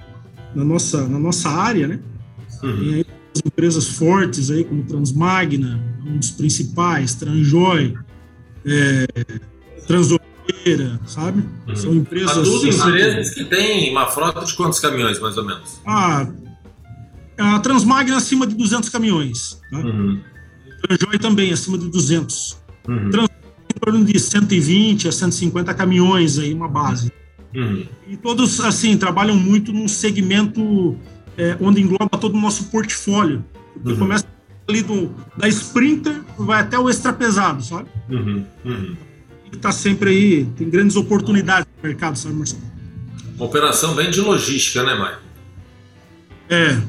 na 0.54 0.64
nossa, 0.64 1.06
na 1.06 1.18
nossa 1.18 1.48
área, 1.48 1.88
né? 1.88 2.00
Uhum. 2.62 2.76
Tem 2.76 2.94
aí 2.94 3.06
as 3.34 3.42
empresas 3.44 3.88
fortes 3.88 4.50
aí, 4.50 4.64
como 4.64 4.82
Transmagna, 4.82 5.80
um 6.06 6.18
dos 6.18 6.30
principais, 6.30 7.14
Transjoy, 7.14 7.94
é, 8.66 9.06
sabe? 11.06 11.44
Uhum. 11.66 11.76
São 11.76 11.94
empresas. 11.94 12.36
Mas 12.36 12.48
tudo 12.48 12.68
empresas 12.68 13.34
que 13.34 13.44
têm 13.44 13.90
uma 13.90 14.06
frota 14.06 14.44
de 14.44 14.54
quantos 14.54 14.78
caminhões, 14.80 15.18
mais 15.18 15.36
ou 15.36 15.44
menos? 15.44 15.80
Ah, 15.86 16.26
a 17.38 17.58
Transmagna 17.60 18.16
acima 18.16 18.46
de 18.46 18.54
200 18.54 18.88
caminhões. 18.88 19.60
Tá? 19.70 19.78
Uhum. 19.78 20.20
Tranjoy 20.82 21.18
também 21.18 21.52
acima 21.52 21.78
de 21.78 21.88
200. 21.88 22.58
Uhum. 22.88 23.10
Trans 23.10 23.28
em 23.74 23.78
torno 23.78 24.04
de 24.04 24.18
120 24.18 25.08
a 25.08 25.12
150 25.12 25.72
caminhões 25.74 26.38
aí, 26.38 26.52
uma 26.52 26.68
base. 26.68 27.12
Uhum. 27.54 27.84
E 28.08 28.16
todos, 28.16 28.60
assim, 28.60 28.96
trabalham 28.96 29.36
muito 29.36 29.72
num 29.72 29.88
segmento 29.88 30.96
é, 31.36 31.56
onde 31.60 31.80
engloba 31.80 32.16
todo 32.18 32.34
o 32.36 32.40
nosso 32.40 32.64
portfólio. 32.64 33.44
Porque 33.74 33.92
Uhum. 33.92 33.98
começa 33.98 34.26
ali 34.68 34.82
do, 34.82 35.10
da 35.36 35.48
Sprinter, 35.48 36.20
vai 36.38 36.60
até 36.60 36.78
o 36.78 36.88
extra 36.88 37.12
pesado, 37.12 37.62
sabe? 37.64 37.88
Uhum, 38.08 38.44
uhum. 38.64 38.96
E 39.52 39.56
tá 39.56 39.72
sempre 39.72 40.10
aí, 40.10 40.44
tem 40.56 40.70
grandes 40.70 40.94
oportunidades 40.96 41.66
no 41.82 41.88
mercado, 41.88 42.16
sabe, 42.16 42.34
Marcelo? 42.36 42.62
Uma 43.36 43.46
operação 43.46 43.94
bem 43.94 44.10
de 44.10 44.20
logística, 44.20 44.82
né, 44.84 44.94
Maicon? 44.94 45.20
É, 46.48 46.80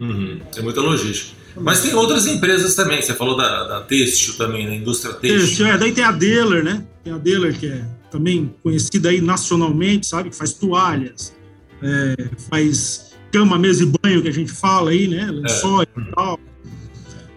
Uhum. 0.00 0.40
Tem 0.52 0.62
muita 0.62 0.80
logística. 0.80 1.34
Mas 1.58 1.80
tem 1.80 1.94
outras 1.94 2.26
empresas 2.26 2.74
também. 2.74 3.00
Você 3.00 3.14
falou 3.14 3.34
da, 3.36 3.64
da 3.64 3.80
têxtil 3.80 4.34
também, 4.34 4.66
da 4.66 4.74
indústria 4.74 5.14
têxtil. 5.14 5.66
Esse, 5.66 5.74
é, 5.74 5.78
daí 5.78 5.92
tem 5.92 6.04
a 6.04 6.12
Deller, 6.12 6.62
né? 6.62 6.84
Tem 7.02 7.12
a 7.12 7.18
Deller, 7.18 7.58
que 7.58 7.66
é 7.66 7.82
também 8.16 8.54
conhecida 8.62 9.10
aí 9.10 9.20
nacionalmente, 9.20 10.06
sabe? 10.06 10.30
Que 10.30 10.36
faz 10.36 10.54
toalhas, 10.54 11.34
é, 11.82 12.16
faz 12.50 13.12
cama, 13.30 13.58
mesa 13.58 13.82
e 13.82 13.86
banho, 13.86 14.22
que 14.22 14.28
a 14.28 14.32
gente 14.32 14.50
fala 14.50 14.90
aí, 14.90 15.06
né? 15.06 15.28
Lençóis 15.30 15.88
e 15.96 16.14
tal. 16.14 16.40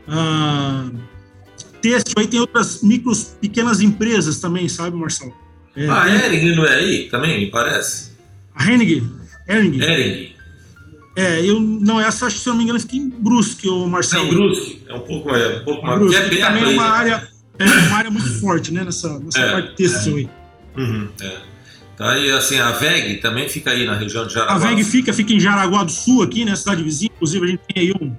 Ah, 0.08 0.90
têxtil, 1.82 2.16
aí 2.18 2.28
tem 2.28 2.40
outras 2.40 2.82
micros, 2.82 3.36
pequenas 3.42 3.82
empresas 3.82 4.40
também, 4.40 4.68
sabe, 4.70 4.96
Marcelo? 4.96 5.34
É, 5.76 5.88
Ah, 5.88 6.06
tem 6.06 6.14
a 6.14 6.26
Ering 6.26 6.56
não 6.56 6.66
é 6.66 6.76
aí 6.76 7.10
também, 7.10 7.40
me 7.40 7.52
parece? 7.52 8.12
a 8.56 8.72
Hennig. 8.72 9.04
Hennig. 9.48 9.82
Ering. 9.84 10.30
É, 11.16 11.46
eu, 11.46 11.60
não, 11.60 12.00
essa, 12.00 12.28
acho 12.28 12.38
que, 12.38 12.42
se 12.42 12.48
eu 12.48 12.54
não 12.54 12.58
me 12.60 12.64
engano, 12.64 12.80
fica 12.80 12.96
em 12.96 13.10
Brusque, 13.10 13.68
ô 13.68 13.88
Marcelo. 13.88 14.30
Tem 14.30 14.34
Brusque. 14.38 14.82
É 14.88 14.94
um 14.94 15.00
pouco, 15.02 15.36
é, 15.36 15.60
um 15.60 15.64
pouco 15.66 15.86
mais. 15.86 16.00
Brusque, 16.00 16.18
é 16.18 16.46
também 16.46 16.64
é 16.64 16.68
uma 16.68 16.84
né? 16.84 16.90
área, 16.90 17.28
é 17.58 17.66
uma 17.66 17.98
área 17.98 18.10
muito 18.12 18.40
forte, 18.40 18.74
né? 18.74 18.84
Nessa, 18.86 19.20
nessa 19.20 19.40
É, 19.40 19.52
parte 19.52 19.76
têxtil 19.76 20.16
aí. 20.18 20.30
Uhum, 20.78 21.08
é. 21.22 21.38
Tá, 21.98 22.18
e 22.18 22.32
assim, 22.32 22.58
a 22.58 22.72
VEG 22.72 23.18
também 23.18 23.50
fica 23.50 23.72
aí 23.72 23.86
na 23.86 23.94
região 23.94 24.26
de 24.26 24.32
A 24.38 24.40
Jaraguá. 24.46 24.58
VEG 24.70 24.84
fica, 24.86 25.12
fica 25.12 25.34
em 25.34 25.40
Jaraguá 25.40 25.84
do 25.84 25.92
Sul, 25.92 26.24
aqui, 26.24 26.46
né? 26.46 26.56
Cidade 26.56 26.82
vizinha. 26.82 27.12
Inclusive, 27.14 27.46
a 27.46 27.50
gente 27.50 27.62
tem 27.74 27.84
aí 27.84 27.94
um, 28.00 28.16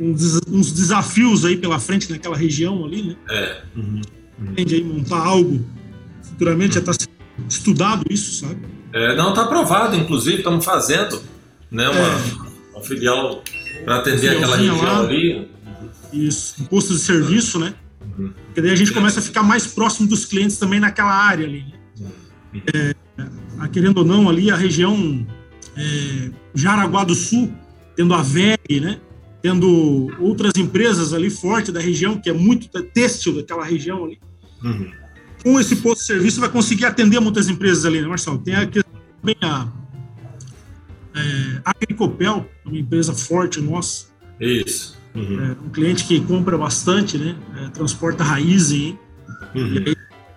um 0.00 0.12
des- 0.14 0.40
uns 0.48 0.72
desafios 0.72 1.44
aí 1.44 1.56
pela 1.58 1.78
frente 1.78 2.10
naquela 2.10 2.34
região 2.36 2.82
ali, 2.84 3.02
né? 3.02 3.16
É. 3.28 3.60
Uhum. 3.76 4.00
Tende 4.56 4.74
aí 4.76 4.82
montar 4.84 5.18
algo. 5.18 5.62
Futuramente 6.22 6.74
já 6.74 6.80
está 6.80 6.92
sendo 6.94 7.10
estudado 7.46 8.04
isso, 8.08 8.46
sabe? 8.46 8.56
É, 8.94 9.14
não, 9.14 9.34
tá 9.34 9.42
aprovado, 9.42 9.94
inclusive, 9.96 10.38
estamos 10.38 10.64
fazendo 10.64 11.22
né, 11.70 11.88
uma, 11.90 11.98
É. 11.98 12.76
uma 12.76 12.82
filial 12.82 13.44
para 13.84 13.96
atender 13.96 14.30
aquela 14.30 14.56
região 14.56 14.80
lá. 14.80 15.00
ali. 15.00 15.46
Isso, 16.10 16.54
um 16.62 16.64
posto 16.64 16.94
de 16.94 16.98
serviço, 17.00 17.58
né? 17.58 17.74
Uhum. 18.18 18.32
Porque 18.46 18.62
daí 18.62 18.70
a 18.70 18.74
gente 18.76 18.92
começa 18.92 19.20
a 19.20 19.22
ficar 19.22 19.42
mais 19.42 19.66
próximo 19.66 20.08
dos 20.08 20.24
clientes 20.24 20.56
também 20.56 20.80
naquela 20.80 21.12
área 21.14 21.46
ali. 21.46 21.60
né? 21.60 21.72
É, 22.74 22.94
a- 23.58 23.68
querendo 23.68 23.98
ou 23.98 24.04
não, 24.04 24.28
ali 24.28 24.50
a 24.50 24.56
região 24.56 25.26
é, 25.76 26.30
Jaraguá 26.54 27.04
do 27.04 27.14
Sul, 27.14 27.52
tendo 27.96 28.14
a 28.14 28.22
VEG, 28.22 28.80
né? 28.80 29.00
Tendo 29.42 30.14
outras 30.18 30.52
empresas 30.56 31.12
ali 31.12 31.30
fortes 31.30 31.72
da 31.72 31.80
região, 31.80 32.18
que 32.18 32.28
é 32.28 32.32
muito 32.32 32.68
têxtil 32.82 33.36
daquela 33.36 33.64
região 33.64 34.04
ali. 34.04 34.18
Uhum. 34.62 34.90
Com 35.42 35.58
esse 35.58 35.76
posto 35.76 36.00
de 36.00 36.06
serviço, 36.06 36.40
vai 36.40 36.50
conseguir 36.50 36.84
atender 36.84 37.18
muitas 37.20 37.48
empresas 37.48 37.86
ali, 37.86 38.02
né, 38.02 38.06
Marcelo? 38.06 38.38
Tem 38.38 38.54
aqui 38.54 38.82
também 38.82 39.36
a 39.40 39.68
é, 41.14 41.62
Agricopel, 41.64 42.48
uma 42.64 42.78
empresa 42.78 43.14
forte 43.14 43.60
nossa. 43.60 44.06
Isso. 44.38 44.98
Uhum. 45.14 45.40
É 45.40 45.52
um 45.66 45.70
cliente 45.70 46.04
que 46.04 46.20
compra 46.20 46.56
bastante, 46.56 47.18
né? 47.18 47.36
É, 47.56 47.68
transporta 47.68 48.22
raiz 48.22 48.70
hein? 48.70 48.98
Uhum. 49.54 49.84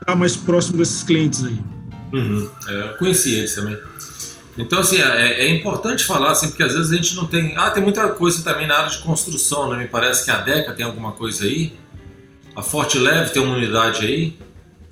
Está 0.02 0.16
mais 0.16 0.36
próximo 0.36 0.78
desses 0.78 1.04
clientes 1.04 1.44
aí. 1.44 1.60
Uhum. 2.14 2.50
É, 2.68 2.82
eu 2.82 2.98
conheci 2.98 3.36
eles 3.36 3.56
também. 3.56 3.78
Então, 4.58 4.80
assim, 4.80 4.98
é, 4.98 5.46
é 5.46 5.50
importante 5.50 6.06
falar, 6.06 6.32
assim, 6.32 6.48
porque 6.50 6.62
às 6.62 6.74
vezes 6.74 6.92
a 6.92 6.96
gente 6.96 7.16
não 7.16 7.26
tem. 7.26 7.58
Ah, 7.58 7.72
tem 7.72 7.82
muita 7.82 8.08
coisa 8.10 8.44
também 8.44 8.68
na 8.68 8.78
área 8.78 8.90
de 8.90 9.00
construção, 9.00 9.72
né? 9.72 9.80
Me 9.80 9.88
parece 9.88 10.24
que 10.24 10.32
a 10.32 10.38
Deca 10.38 10.74
tem 10.74 10.86
alguma 10.86 11.14
coisa 11.14 11.44
aí. 11.44 11.74
A 12.56 12.62
Forte 12.62 13.00
Leve 13.00 13.32
tem 13.32 13.42
uma 13.42 13.56
unidade 13.56 14.06
aí. 14.06 14.38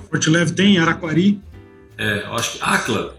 Forte 0.09 0.29
Leve 0.29 0.51
tem, 0.53 0.79
Araquari. 0.79 1.39
É, 1.97 2.23
eu 2.23 2.33
acho 2.33 2.53
que. 2.53 2.57
Acla. 2.61 3.15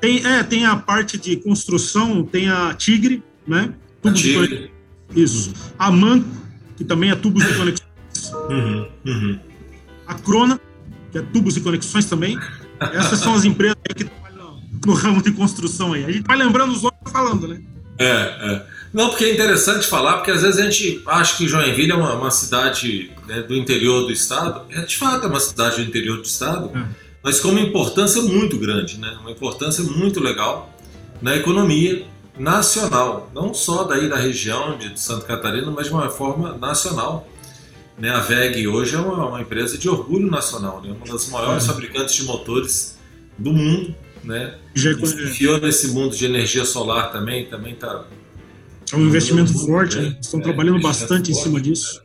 Tem, 0.00 0.24
é, 0.24 0.42
tem 0.44 0.64
a 0.64 0.76
parte 0.76 1.18
de 1.18 1.36
construção, 1.36 2.24
tem 2.24 2.48
a 2.48 2.72
Tigre, 2.74 3.22
né? 3.46 3.74
A 3.98 4.02
Tubos 4.02 4.20
de 4.20 4.32
Tigre. 4.32 4.70
Isso. 5.14 5.52
A 5.76 5.90
Man, 5.90 6.24
que 6.76 6.84
também 6.84 7.10
é 7.10 7.16
tubos 7.16 7.44
de 7.44 7.54
conexão. 7.54 7.86
Uhum. 8.48 8.88
Uhum. 9.04 9.40
A 10.06 10.14
Crona, 10.14 10.60
que 11.10 11.18
é 11.18 11.22
tubos 11.22 11.56
e 11.56 11.60
conexões 11.60 12.04
também. 12.06 12.38
Essas 12.92 13.18
são 13.18 13.34
as 13.34 13.44
empresas 13.44 13.76
aí 13.88 13.94
que 13.94 14.04
trabalham 14.04 14.60
no 14.86 14.92
ramo 14.94 15.22
de 15.22 15.32
construção 15.32 15.92
aí. 15.92 16.04
A 16.04 16.10
gente 16.10 16.26
vai 16.26 16.36
lembrando 16.36 16.72
os 16.72 16.82
outros 16.84 17.12
falando, 17.12 17.48
né? 17.48 17.60
É, 17.98 18.06
é. 18.06 18.66
Não, 18.92 19.10
porque 19.10 19.24
é 19.24 19.34
interessante 19.34 19.86
falar, 19.86 20.14
porque 20.14 20.30
às 20.30 20.42
vezes 20.42 20.58
a 20.58 20.62
gente 20.64 21.02
acha 21.06 21.36
que 21.36 21.46
Joinville 21.46 21.92
é 21.92 21.94
uma, 21.94 22.14
uma 22.14 22.30
cidade 22.30 23.10
né, 23.28 23.42
do 23.42 23.54
interior 23.54 24.02
do 24.06 24.10
estado. 24.10 24.62
É, 24.70 24.80
de 24.82 24.96
fato, 24.96 25.26
é 25.26 25.28
uma 25.28 25.38
cidade 25.38 25.76
do 25.76 25.82
interior 25.82 26.16
do 26.16 26.24
estado, 26.24 26.70
É. 26.74 26.84
mas 27.22 27.38
com 27.38 27.48
uma 27.48 27.60
importância 27.60 28.20
muito 28.22 28.56
grande, 28.56 28.98
né? 28.98 29.16
Uma 29.20 29.30
importância 29.30 29.84
muito 29.84 30.18
legal 30.20 30.74
na 31.22 31.36
economia 31.36 32.04
nacional, 32.38 33.30
não 33.34 33.52
só 33.52 33.84
daí 33.84 34.08
da 34.08 34.16
região 34.16 34.76
de 34.78 34.98
Santa 34.98 35.26
Catarina, 35.26 35.70
mas 35.70 35.86
de 35.86 35.92
uma 35.92 36.08
forma 36.08 36.56
nacional. 36.56 37.28
Né? 38.00 38.10
A 38.10 38.20
VEG 38.20 38.66
hoje 38.66 38.94
é 38.96 38.98
uma, 38.98 39.26
uma 39.28 39.40
empresa 39.42 39.76
de 39.76 39.88
orgulho 39.88 40.30
nacional, 40.30 40.80
né? 40.82 40.90
uma 40.90 41.06
das 41.12 41.28
maiores 41.28 41.64
É. 41.64 41.66
fabricantes 41.66 42.14
de 42.14 42.22
motores 42.24 42.98
do 43.36 43.52
mundo, 43.52 43.94
né? 44.24 44.54
Já 44.74 44.90
é, 44.90 44.94
enfiou 44.94 45.58
nesse 45.60 45.88
mundo 45.88 46.16
de 46.16 46.24
energia 46.24 46.64
solar 46.64 47.12
também, 47.12 47.46
também 47.46 47.74
está 47.74 48.04
é 48.92 48.96
um 48.96 49.06
investimento 49.06 49.52
Muito 49.52 49.66
forte, 49.66 49.96
bem. 49.96 50.10
né? 50.10 50.16
Estão 50.20 50.40
É, 50.40 50.42
trabalhando 50.42 50.80
bastante 50.80 51.30
em 51.30 51.34
forte. 51.34 51.46
cima 51.48 51.60
disso. 51.60 52.02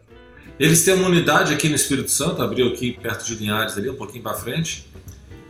Eles 0.60 0.84
têm 0.86 0.94
uma 0.94 1.08
unidade 1.10 1.52
aqui 1.54 1.68
no 1.68 1.76
Espírito 1.76 2.12
Santo, 2.12 2.42
abriu 2.42 2.68
aqui 2.68 2.92
perto 3.02 3.26
de 3.26 3.36
Linhares, 3.36 3.76
ali, 3.78 3.90
um 3.90 3.96
pouquinho 3.96 4.22
para 4.24 4.36
frente. 4.36 4.86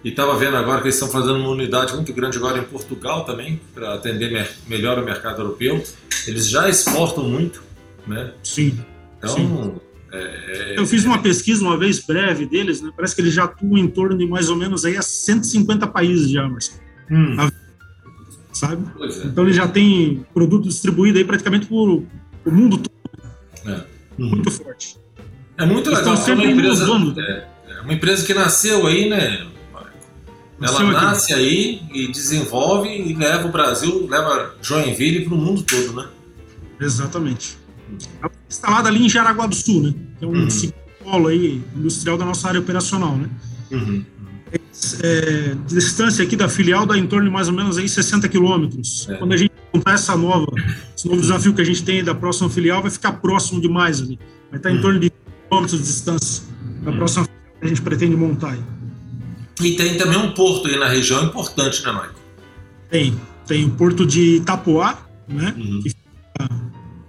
E 0.03 0.09
estava 0.09 0.37
vendo 0.37 0.55
agora 0.55 0.79
que 0.81 0.85
eles 0.87 0.95
estão 0.95 1.09
fazendo 1.09 1.35
uma 1.39 1.49
unidade 1.49 1.93
muito 1.93 2.13
grande 2.13 2.37
agora 2.37 2.57
em 2.59 2.63
Portugal 2.63 3.25
também, 3.25 3.59
para 3.73 3.95
atender 3.95 4.31
me- 4.31 4.47
melhor 4.67 4.97
o 4.97 5.03
mercado 5.03 5.41
europeu. 5.41 5.83
Eles 6.27 6.47
já 6.47 6.69
exportam 6.69 7.23
muito, 7.27 7.61
né? 8.07 8.31
Sim. 8.43 8.79
Então, 9.17 9.35
é, 9.35 9.94
é- 10.17 10.73
Eu 10.79 10.85
fiz 10.85 11.03
uma 11.05 11.19
pesquisa 11.21 11.63
uma 11.63 11.77
vez 11.77 11.99
breve 11.99 12.45
deles, 12.45 12.81
né? 12.81 12.91
Parece 12.95 13.15
que 13.15 13.21
eles 13.21 13.33
já 13.33 13.45
atuam 13.45 13.77
em 13.77 13.87
torno 13.87 14.17
de 14.17 14.25
mais 14.27 14.49
ou 14.49 14.55
menos 14.55 14.85
aí 14.85 14.97
a 14.97 15.01
150 15.01 15.87
países 15.87 16.29
já, 16.29 16.47
Marcelo, 16.47 16.79
Hum, 17.11 17.35
sabe? 18.53 18.83
pois 18.97 19.21
é. 19.21 19.25
Então 19.27 19.43
eles 19.43 19.55
já 19.55 19.67
têm 19.67 20.25
produto 20.33 20.67
distribuído 20.67 21.17
aí 21.17 21.23
praticamente 21.25 21.65
por 21.67 21.89
o 21.89 22.51
mundo 22.51 22.77
todo, 22.77 22.91
É. 23.65 23.83
Uhum. 24.17 24.29
muito 24.29 24.49
forte. 24.51 24.97
É 25.57 25.65
muito 25.65 25.89
Eles 25.89 25.99
legal. 25.99 26.13
estão 26.15 26.15
porque 26.15 26.31
é 26.31 26.33
uma 26.33 26.43
sempre 26.43 26.51
empresa, 26.51 26.83
inovando. 26.83 27.19
é, 27.21 27.47
é 27.69 27.81
uma 27.81 27.93
empresa 27.93 28.25
que 28.25 28.33
nasceu 28.33 28.85
aí, 28.87 29.09
né? 29.09 29.45
Ela 30.61 30.81
aqui. 30.81 30.91
nasce 30.91 31.33
aí 31.33 31.81
e 31.93 32.07
desenvolve 32.09 32.87
e 32.89 33.13
leva 33.13 33.45
o 33.47 33.51
Brasil, 33.51 34.07
leva 34.09 34.55
Joinville 34.61 35.25
para 35.25 35.33
o 35.33 35.37
mundo 35.37 35.63
todo, 35.63 35.91
né? 35.93 36.07
Exatamente. 36.79 37.57
Foi 38.21 38.29
instalada 38.49 38.89
ali 38.89 39.05
em 39.05 39.09
Jaraguá 39.09 39.45
do 39.47 39.55
Sul, 39.55 39.83
né? 39.83 39.93
Que 40.19 40.25
é 40.25 40.27
um 40.27 40.31
Uhum. 40.33 40.47
polo 41.03 41.27
aí 41.27 41.61
industrial 41.75 42.17
da 42.17 42.25
nossa 42.25 42.47
área 42.47 42.59
operacional, 42.59 43.15
né? 43.17 43.29
Uhum. 43.71 44.03
É, 45.03 45.55
distância 45.67 46.23
aqui 46.23 46.35
da 46.35 46.47
filial 46.47 46.85
dá 46.85 46.97
em 46.97 47.05
torno 47.07 47.25
de 47.27 47.31
mais 47.33 47.47
ou 47.47 47.53
menos 47.53 47.77
aí 47.77 47.87
60 47.89 48.27
quilômetros. 48.29 49.07
É. 49.09 49.15
Quando 49.15 49.33
a 49.33 49.37
gente 49.37 49.51
montar 49.73 49.93
essa 49.93 50.15
nova, 50.15 50.47
esse 50.95 51.07
novo 51.07 51.19
desafio 51.21 51.53
que 51.53 51.61
a 51.61 51.65
gente 51.65 51.83
tem 51.83 52.03
da 52.03 52.15
próxima 52.15 52.49
filial, 52.49 52.81
vai 52.81 52.91
ficar 52.91 53.13
próximo 53.13 53.59
demais 53.61 54.01
ali. 54.01 54.17
Vai 54.49 54.57
estar 54.59 54.71
em 54.71 54.75
Uhum. 54.75 54.81
torno 54.81 54.99
de 54.99 55.11
quilômetros 55.49 55.79
de 55.79 55.85
distância 55.85 56.43
da 56.83 56.91
Uhum. 56.91 56.97
próxima 56.97 57.25
filial 57.25 57.41
que 57.59 57.65
a 57.65 57.67
gente 57.69 57.81
pretende 57.81 58.15
montar 58.15 58.51
aí. 58.51 58.59
E 59.61 59.75
tem 59.75 59.97
também 59.97 60.17
um 60.17 60.31
porto 60.33 60.67
aí 60.67 60.77
na 60.77 60.87
região 60.87 61.23
importante, 61.23 61.83
né, 61.83 61.91
Michael? 61.91 62.11
Tem, 62.89 63.19
tem 63.47 63.65
o 63.65 63.71
porto 63.71 64.05
de 64.05 64.37
Itapoá, 64.37 64.97
né? 65.27 65.53
Uhum. 65.57 65.81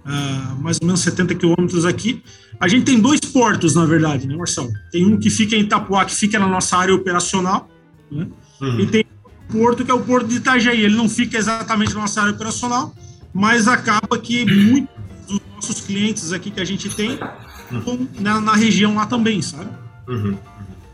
A 0.07 0.55
mais 0.55 0.77
ou 0.81 0.87
menos 0.87 1.01
70 1.01 1.35
quilômetros 1.35 1.85
aqui. 1.85 2.23
A 2.59 2.67
gente 2.67 2.85
tem 2.85 2.99
dois 2.99 3.19
portos, 3.19 3.75
na 3.75 3.85
verdade, 3.85 4.27
né, 4.27 4.35
Marcelo? 4.35 4.71
Tem 4.91 5.05
um 5.05 5.19
que 5.19 5.29
fica 5.29 5.55
em 5.55 5.61
Itapuá, 5.61 6.05
que 6.05 6.15
fica 6.15 6.39
na 6.39 6.47
nossa 6.47 6.77
área 6.77 6.95
operacional, 6.95 7.69
né? 8.11 8.27
Uhum. 8.61 8.79
E 8.79 8.87
tem 8.87 9.05
o 9.23 9.51
porto, 9.51 9.83
que 9.85 9.91
é 9.91 9.93
o 9.93 9.99
porto 10.01 10.27
de 10.27 10.37
Itajaí. 10.37 10.81
Ele 10.81 10.95
não 10.95 11.07
fica 11.09 11.37
exatamente 11.37 11.93
na 11.93 12.01
nossa 12.01 12.21
área 12.21 12.33
operacional, 12.33 12.95
mas 13.33 13.67
acaba 13.67 14.17
que 14.17 14.45
muitos 14.45 14.89
dos 15.27 15.41
nossos 15.55 15.81
clientes 15.81 16.31
aqui 16.31 16.49
que 16.49 16.59
a 16.59 16.65
gente 16.65 16.89
tem 16.89 17.19
estão 17.71 18.07
na, 18.19 18.39
na 18.41 18.55
região 18.55 18.95
lá 18.95 19.05
também, 19.05 19.41
sabe? 19.41 19.69
Uhum. 20.07 20.37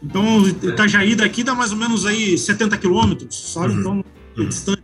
Então, 0.01 0.45
Itajaí 0.47 1.15
daqui 1.15 1.43
dá 1.43 1.53
mais 1.55 1.71
ou 1.71 1.77
menos 1.77 2.05
aí 2.05 2.37
70 2.37 2.77
quilômetros, 2.77 3.53
sabe? 3.53 3.73
Uhum. 3.73 3.79
Então, 3.79 4.05
é 4.37 4.41
Uhum. 4.41 4.47
distante. 4.49 4.83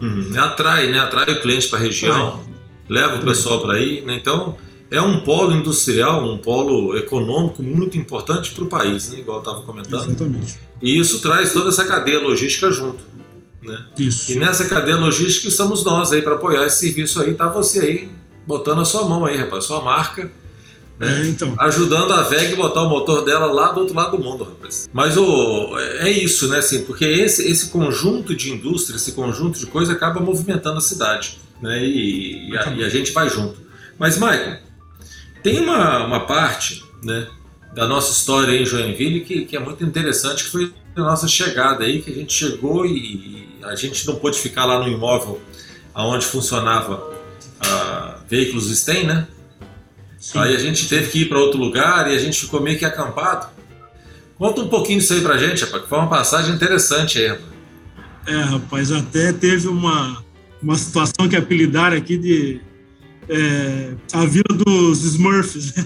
Uhum. 0.00 0.32
Atrai, 0.40 0.90
né? 0.90 0.98
Atrai 0.98 1.30
o 1.32 1.40
cliente 1.42 1.68
para 1.68 1.78
a 1.78 1.82
região, 1.82 2.42
leva 2.92 3.16
o 3.16 3.24
pessoal 3.24 3.60
para 3.60 3.74
aí, 3.74 4.02
né? 4.02 4.14
Então 4.20 4.56
é 4.90 5.00
um 5.00 5.20
polo 5.20 5.52
industrial, 5.52 6.22
um 6.22 6.36
polo 6.36 6.96
econômico 6.96 7.62
muito 7.62 7.96
importante 7.96 8.52
para 8.52 8.64
o 8.64 8.66
país, 8.66 9.10
né? 9.10 9.20
Igual 9.20 9.38
eu 9.38 9.42
estava 9.42 9.62
comentando. 9.62 10.10
Exatamente. 10.10 10.58
E 10.82 10.98
isso 10.98 11.20
traz 11.20 11.52
toda 11.52 11.70
essa 11.70 11.84
cadeia 11.84 12.20
logística 12.20 12.70
junto. 12.70 13.02
Né? 13.62 13.78
Isso. 13.98 14.32
E 14.32 14.34
nessa 14.34 14.66
cadeia 14.66 14.96
logística 14.96 15.48
estamos 15.48 15.82
nós 15.84 16.12
aí 16.12 16.20
para 16.20 16.34
apoiar 16.34 16.66
esse 16.66 16.80
serviço 16.80 17.22
aí. 17.22 17.32
Tá 17.32 17.48
você 17.48 17.80
aí 17.80 18.08
botando 18.46 18.80
a 18.80 18.84
sua 18.84 19.08
mão 19.08 19.24
aí, 19.24 19.36
rapaz, 19.36 19.64
sua 19.64 19.80
marca. 19.80 20.30
Né? 20.98 21.22
É, 21.22 21.28
então. 21.28 21.54
Ajudando 21.58 22.12
a 22.12 22.22
VEG 22.22 22.54
botar 22.54 22.82
o 22.82 22.88
motor 22.90 23.24
dela 23.24 23.46
lá 23.46 23.72
do 23.72 23.80
outro 23.80 23.94
lado 23.94 24.16
do 24.16 24.22
mundo, 24.22 24.44
rapaz. 24.44 24.90
Mas 24.92 25.16
o, 25.16 25.78
é 25.78 26.10
isso, 26.10 26.48
né? 26.48 26.58
Assim, 26.58 26.82
porque 26.82 27.04
esse, 27.04 27.50
esse 27.50 27.70
conjunto 27.70 28.34
de 28.34 28.52
indústria, 28.52 28.96
esse 28.96 29.12
conjunto 29.12 29.58
de 29.58 29.66
coisa 29.66 29.92
acaba 29.92 30.20
movimentando 30.20 30.78
a 30.78 30.82
cidade. 30.82 31.40
Né? 31.62 31.84
E, 31.84 32.50
e, 32.50 32.58
a, 32.58 32.68
e 32.72 32.84
a 32.84 32.88
gente 32.88 33.12
vai 33.12 33.28
junto. 33.30 33.60
Mas, 33.98 34.16
Michael, 34.16 34.58
tem 35.42 35.60
uma, 35.60 36.04
uma 36.04 36.26
parte 36.26 36.84
né, 37.02 37.28
da 37.72 37.86
nossa 37.86 38.12
história 38.12 38.60
em 38.60 38.66
Joinville 38.66 39.20
que, 39.20 39.44
que 39.44 39.56
é 39.56 39.60
muito 39.60 39.84
interessante, 39.84 40.44
que 40.44 40.50
foi 40.50 40.72
a 40.96 41.00
nossa 41.00 41.28
chegada 41.28 41.84
aí, 41.84 42.02
que 42.02 42.10
a 42.10 42.14
gente 42.14 42.32
chegou 42.32 42.84
e, 42.84 43.48
a 43.62 43.76
gente 43.76 44.04
não 44.06 44.16
pôde 44.16 44.38
ficar 44.38 44.64
lá 44.64 44.80
no 44.80 44.88
imóvel 44.88 45.40
onde 45.94 46.26
funcionava 46.26 46.96
uh, 46.96 48.20
veículos 48.28 48.76
STEM, 48.76 49.06
né? 49.06 49.28
Sim. 50.18 50.38
Aí 50.38 50.56
a 50.56 50.58
gente 50.58 50.88
teve 50.88 51.10
que 51.10 51.22
ir 51.22 51.28
para 51.28 51.38
outro 51.38 51.60
lugar 51.60 52.10
e 52.10 52.14
a 52.14 52.18
gente 52.18 52.40
ficou 52.40 52.60
meio 52.60 52.78
que 52.78 52.84
acampado. 52.84 53.48
Conta 54.38 54.62
um 54.62 54.68
pouquinho 54.68 54.98
disso 54.98 55.12
aí 55.12 55.20
pra 55.20 55.36
gente, 55.36 55.64
rapaz, 55.64 55.82
que 55.82 55.88
foi 55.88 55.98
uma 55.98 56.08
passagem 56.08 56.54
interessante 56.54 57.18
aí, 57.18 57.28
rapaz. 57.28 57.52
É, 58.26 58.40
rapaz, 58.40 58.92
até 58.92 59.32
teve 59.32 59.68
uma, 59.68 60.24
uma 60.62 60.76
situação 60.76 61.28
que 61.28 61.36
apelidaram 61.36 61.96
aqui 61.96 62.16
de 62.16 62.60
é, 63.28 63.94
a 64.12 64.24
Vila 64.24 64.56
dos 64.64 65.04
Smurfs. 65.04 65.74
Né? 65.76 65.84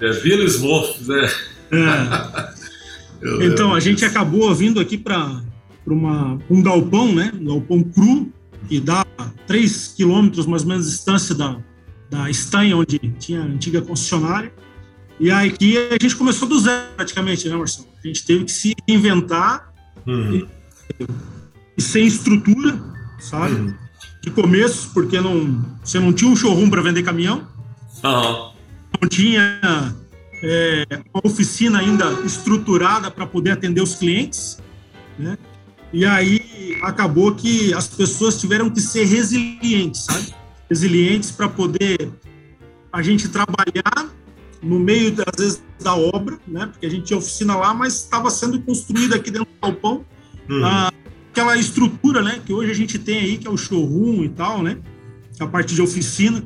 É, 0.00 0.10
Vila 0.12 0.44
Smurfs, 0.44 1.08
né? 1.08 1.30
É. 1.72 3.44
então, 3.46 3.74
a 3.74 3.80
gente 3.80 4.04
acabou 4.04 4.54
vindo 4.54 4.78
aqui 4.78 4.96
para 4.96 5.42
um 5.86 6.62
galpão, 6.62 7.14
né? 7.14 7.32
Um 7.34 7.44
galpão 7.44 7.82
cru, 7.82 8.32
que 8.68 8.80
dá 8.80 9.04
3 9.46 9.94
quilômetros 9.96 10.46
mais 10.46 10.62
ou 10.62 10.68
menos 10.68 10.86
de 10.86 10.92
distância 10.92 11.34
da, 11.34 11.58
da 12.10 12.30
estanha 12.30 12.76
onde 12.76 12.98
tinha 13.18 13.40
a 13.40 13.44
antiga 13.44 13.80
concessionária. 13.80 14.52
E 15.18 15.30
aí 15.30 15.48
aqui 15.48 15.78
a 15.78 15.96
gente 16.00 16.14
começou 16.14 16.46
do 16.46 16.58
zero 16.60 16.84
praticamente, 16.94 17.48
né, 17.48 17.56
Marcelo? 17.56 17.88
A 18.04 18.06
gente 18.06 18.24
teve 18.24 18.44
que 18.44 18.52
se 18.52 18.74
inventar 18.86 19.72
uhum. 20.06 20.46
e, 21.00 21.06
e, 21.78 21.82
sem 21.82 22.06
estrutura, 22.06 22.78
sabe? 23.18 23.54
Uhum. 23.54 23.74
De 24.26 24.32
começo, 24.32 24.90
porque 24.92 25.20
não, 25.20 25.64
você 25.82 26.00
não 26.00 26.12
tinha 26.12 26.28
um 26.28 26.34
showroom 26.34 26.68
para 26.68 26.82
vender 26.82 27.04
caminhão, 27.04 27.46
uhum. 28.02 28.52
não 29.00 29.08
tinha 29.08 29.94
é, 30.42 30.84
uma 31.14 31.22
oficina 31.24 31.78
ainda 31.78 32.10
estruturada 32.24 33.08
para 33.08 33.24
poder 33.24 33.52
atender 33.52 33.80
os 33.80 33.94
clientes, 33.94 34.58
né? 35.16 35.38
E 35.92 36.04
aí 36.04 36.76
acabou 36.82 37.36
que 37.36 37.72
as 37.72 37.86
pessoas 37.86 38.40
tiveram 38.40 38.68
que 38.68 38.80
ser 38.80 39.04
resilientes, 39.04 40.04
sabe? 40.04 40.34
resilientes 40.68 41.30
para 41.30 41.48
poder 41.48 42.10
a 42.92 43.02
gente 43.02 43.28
trabalhar 43.28 44.10
no 44.62 44.78
meio, 44.80 45.14
às 45.26 45.44
vezes, 45.44 45.62
da 45.80 45.94
obra, 45.94 46.38
né? 46.46 46.66
Porque 46.66 46.86
a 46.86 46.90
gente 46.90 47.04
tinha 47.04 47.18
oficina 47.18 47.56
lá, 47.56 47.72
mas 47.72 47.94
estava 47.94 48.28
sendo 48.30 48.60
construída 48.62 49.14
aqui 49.14 49.30
dentro 49.30 49.46
do 49.46 49.60
galpão 49.60 50.04
uhum. 50.48 50.64
Aquela 51.36 51.56
estrutura, 51.58 52.22
né? 52.22 52.40
Que 52.44 52.52
hoje 52.52 52.70
a 52.70 52.74
gente 52.74 52.98
tem 52.98 53.18
aí, 53.18 53.36
que 53.36 53.46
é 53.46 53.50
o 53.50 53.58
showroom 53.58 54.24
e 54.24 54.28
tal, 54.30 54.62
né? 54.62 54.78
A 55.38 55.46
parte 55.46 55.74
de 55.74 55.82
oficina. 55.82 56.42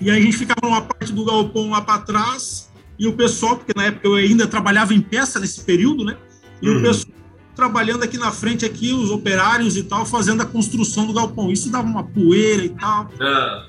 E 0.00 0.10
aí 0.10 0.18
a 0.18 0.20
gente 0.20 0.36
ficava 0.36 0.60
numa 0.64 0.82
parte 0.82 1.12
do 1.12 1.24
galpão 1.24 1.70
lá 1.70 1.80
para 1.80 2.00
trás 2.00 2.68
e 2.98 3.06
o 3.06 3.12
pessoal, 3.12 3.56
porque 3.56 3.72
na 3.76 3.84
época 3.84 4.08
eu 4.08 4.16
ainda 4.16 4.48
trabalhava 4.48 4.92
em 4.92 5.00
peça 5.00 5.38
nesse 5.38 5.60
período, 5.60 6.04
né? 6.04 6.16
E 6.60 6.68
uhum. 6.68 6.78
o 6.78 6.82
pessoal 6.82 7.14
trabalhando 7.54 8.02
aqui 8.02 8.18
na 8.18 8.32
frente, 8.32 8.64
aqui, 8.64 8.92
os 8.92 9.10
operários 9.10 9.76
e 9.76 9.84
tal, 9.84 10.04
fazendo 10.04 10.42
a 10.42 10.46
construção 10.46 11.06
do 11.06 11.12
galpão. 11.12 11.52
Isso 11.52 11.70
dava 11.70 11.86
uma 11.86 12.02
poeira 12.02 12.64
e 12.64 12.70
tal. 12.70 13.08
É. 13.20 13.62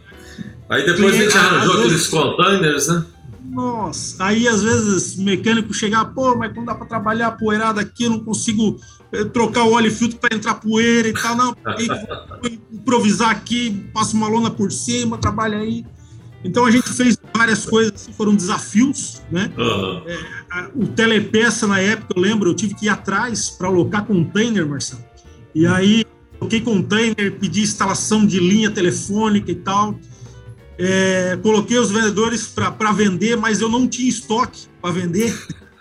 Aí 0.70 0.86
depois 0.86 1.14
a 1.14 1.18
gente 1.18 1.38
arranjou 1.38 1.80
aqueles 1.80 2.08
containers, 2.08 2.88
né? 2.88 3.06
Nossa, 3.44 4.24
aí 4.24 4.48
às 4.48 4.64
vezes 4.64 5.18
o 5.18 5.22
mecânico 5.22 5.74
chegar, 5.74 6.06
pô, 6.06 6.36
mas 6.36 6.56
não 6.56 6.64
dá 6.64 6.74
para 6.74 6.86
trabalhar 6.86 7.32
poeirada 7.32 7.82
aqui, 7.82 8.06
eu 8.06 8.12
não 8.12 8.20
consigo 8.20 8.80
eh, 9.12 9.26
trocar 9.26 9.66
o 9.66 9.74
óleo 9.74 9.92
filtro 9.92 10.18
para 10.18 10.36
entrar 10.36 10.56
poeira 10.56 11.10
e 11.10 11.14
tal, 11.14 11.36
não, 11.36 11.56
aí, 11.66 11.88
improvisar 12.72 13.32
aqui, 13.32 13.90
passa 13.94 14.16
uma 14.16 14.28
lona 14.28 14.50
por 14.50 14.72
cima, 14.72 15.18
trabalha 15.18 15.58
aí. 15.58 15.86
Então 16.44 16.66
a 16.66 16.72
gente 16.72 16.92
fez 16.92 17.18
várias 17.34 17.66
coisas, 17.66 18.10
foram 18.18 18.36
desafios, 18.36 19.22
né? 19.32 19.52
Uhum. 19.58 20.04
É, 20.06 20.20
a, 20.52 20.70
o 20.76 20.88
telepeça 20.88 21.66
na 21.66 21.80
época, 21.80 22.14
eu 22.16 22.22
lembro, 22.22 22.50
eu 22.50 22.56
tive 22.56 22.76
que 22.76 22.86
ir 22.86 22.90
atrás 22.90 23.50
para 23.50 23.68
alocar 23.68 24.06
container, 24.06 24.68
Marcelo. 24.68 25.04
E 25.56 25.66
aí 25.66 26.04
coloquei 26.38 26.60
container, 26.60 27.38
pedi 27.40 27.62
instalação 27.62 28.26
de 28.26 28.40
linha 28.40 28.70
telefônica 28.70 29.52
e 29.52 29.56
tal. 29.56 29.98
É, 30.78 31.38
coloquei 31.42 31.78
os 31.78 31.92
vendedores 31.92 32.48
para 32.48 32.92
vender, 32.92 33.38
mas 33.38 33.62
eu 33.62 33.70
não 33.70 33.88
tinha 33.88 34.10
estoque 34.10 34.68
para 34.82 34.92
vender. 34.92 35.38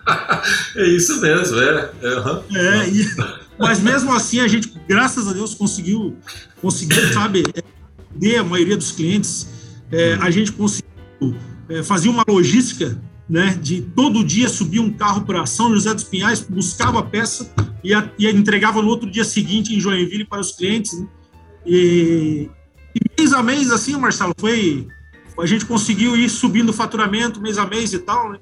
é 0.77 0.87
isso 0.87 1.21
mesmo, 1.21 1.61
é. 1.61 1.91
Uhum. 2.03 2.43
é 2.57 2.89
e, 2.89 3.07
mas 3.59 3.81
mesmo 3.81 4.13
assim 4.13 4.41
a 4.41 4.49
gente, 4.49 4.73
graças 4.89 5.29
a 5.29 5.33
Deus, 5.33 5.55
conseguiu, 5.55 6.17
conseguiu, 6.61 7.13
sabe, 7.13 7.43
vender 8.13 8.37
a 8.37 8.45
maioria 8.45 8.77
dos 8.77 8.93
clientes 8.93 9.47
é, 9.93 10.15
a 10.15 10.31
gente 10.31 10.51
conseguiu 10.53 11.37
é, 11.69 11.83
fazer 11.83 12.09
uma 12.09 12.25
logística 12.27 12.99
né, 13.29 13.57
de 13.61 13.83
todo 13.83 14.25
dia 14.25 14.49
subir 14.49 14.81
um 14.81 14.91
carro 14.91 15.23
para 15.23 15.45
São 15.47 15.73
José 15.73 15.93
dos 15.93 16.05
Pinhais, 16.05 16.41
buscava 16.41 17.01
a 17.01 17.03
peça 17.03 17.53
e, 17.85 17.95
a, 17.95 18.11
e 18.19 18.27
entregava 18.29 18.81
no 18.81 18.89
outro 18.89 19.09
dia 19.09 19.23
seguinte 19.23 19.75
em 19.75 19.81
Joinville 19.81 20.25
para 20.25 20.41
os 20.41 20.53
clientes. 20.53 20.99
Né? 20.99 21.07
E, 21.67 22.51
mês 23.19 23.33
a 23.33 23.43
mês, 23.43 23.71
assim, 23.71 23.97
Marcelo, 23.97 24.35
foi. 24.39 24.89
A 25.39 25.47
gente 25.47 25.65
conseguiu 25.65 26.17
ir 26.17 26.29
subindo 26.29 26.71
o 26.71 26.73
faturamento 26.73 27.41
mês 27.41 27.59
a 27.59 27.67
mês 27.67 27.93
e 27.93 27.99
tal. 27.99 28.33
Né? 28.33 28.39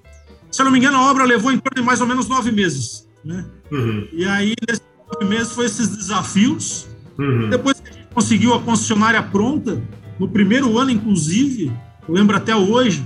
Se 0.51 0.61
eu 0.61 0.65
não 0.65 0.73
me 0.73 0.79
engano, 0.79 0.97
a 0.97 1.11
obra 1.11 1.25
levou 1.25 1.53
em 1.53 1.59
torno 1.59 1.81
de 1.81 1.87
mais 1.87 2.01
ou 2.01 2.07
menos 2.07 2.29
nove 2.29 2.51
meses. 2.51 3.09
Né? 3.25 3.45
Uhum. 3.71 4.09
E 4.13 4.25
aí, 4.25 4.55
nesses 4.69 4.83
nove 5.13 5.25
meses, 5.25 5.53
foi 5.53 5.67
esses 5.67 5.89
desafios. 5.89 6.89
Uhum. 7.19 7.49
Depois 7.49 7.81
que 7.81 7.91
a 7.91 7.93
gente 7.93 8.09
conseguiu 8.13 8.55
a 8.55 8.61
concessionária 8.61 9.23
pronta, 9.23 9.83
no 10.19 10.29
primeiro 10.29 10.79
ano, 10.79 10.91
inclusive, 10.91 11.73
eu 12.09 12.15
lembro 12.15 12.37
até 12.37 12.55
hoje, 12.55 13.05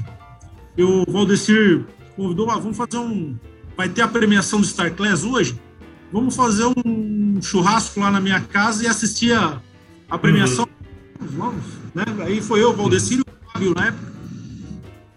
o 0.79 1.11
Valdecir 1.11 1.85
convidou, 2.17 2.51
ah, 2.51 2.59
vamos 2.59 2.77
fazer 2.77 2.99
um. 2.99 3.37
Vai 3.77 3.89
ter 3.89 4.03
a 4.03 4.09
premiação 4.09 4.61
do 4.61 4.67
Star 4.67 4.93
Class 4.95 5.25
hoje? 5.25 5.61
Vamos 6.13 6.35
fazer 6.35 6.65
um 6.65 7.43
churrasco 7.43 8.01
lá 8.01 8.11
na 8.11 8.21
minha 8.21 8.41
casa 8.41 8.85
e 8.85 8.87
assistir 8.87 9.33
a, 9.33 9.61
a 10.09 10.17
premiação. 10.17 10.65
Uhum. 10.65 10.74
Vamos, 11.37 11.65
né? 11.95 12.05
Aí 12.21 12.41
foi 12.41 12.63
eu, 12.63 12.73
Valdecir 12.73 13.19
e 13.19 13.21
o 13.21 13.53
Fábio 13.53 13.75
na 13.75 13.87
época. 13.87 14.15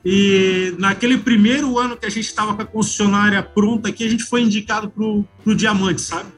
E 0.05 0.73
naquele 0.77 1.17
primeiro 1.17 1.77
ano 1.77 1.97
que 1.97 2.05
a 2.05 2.09
gente 2.09 2.25
estava 2.25 2.53
com 2.53 2.61
a 2.61 2.65
concessionária 2.65 3.43
pronta 3.43 3.89
aqui, 3.89 4.05
a 4.05 4.09
gente 4.09 4.23
foi 4.23 4.41
indicado 4.41 4.89
para 4.89 5.03
o 5.03 5.55
Diamante, 5.55 6.01
sabe? 6.01 6.29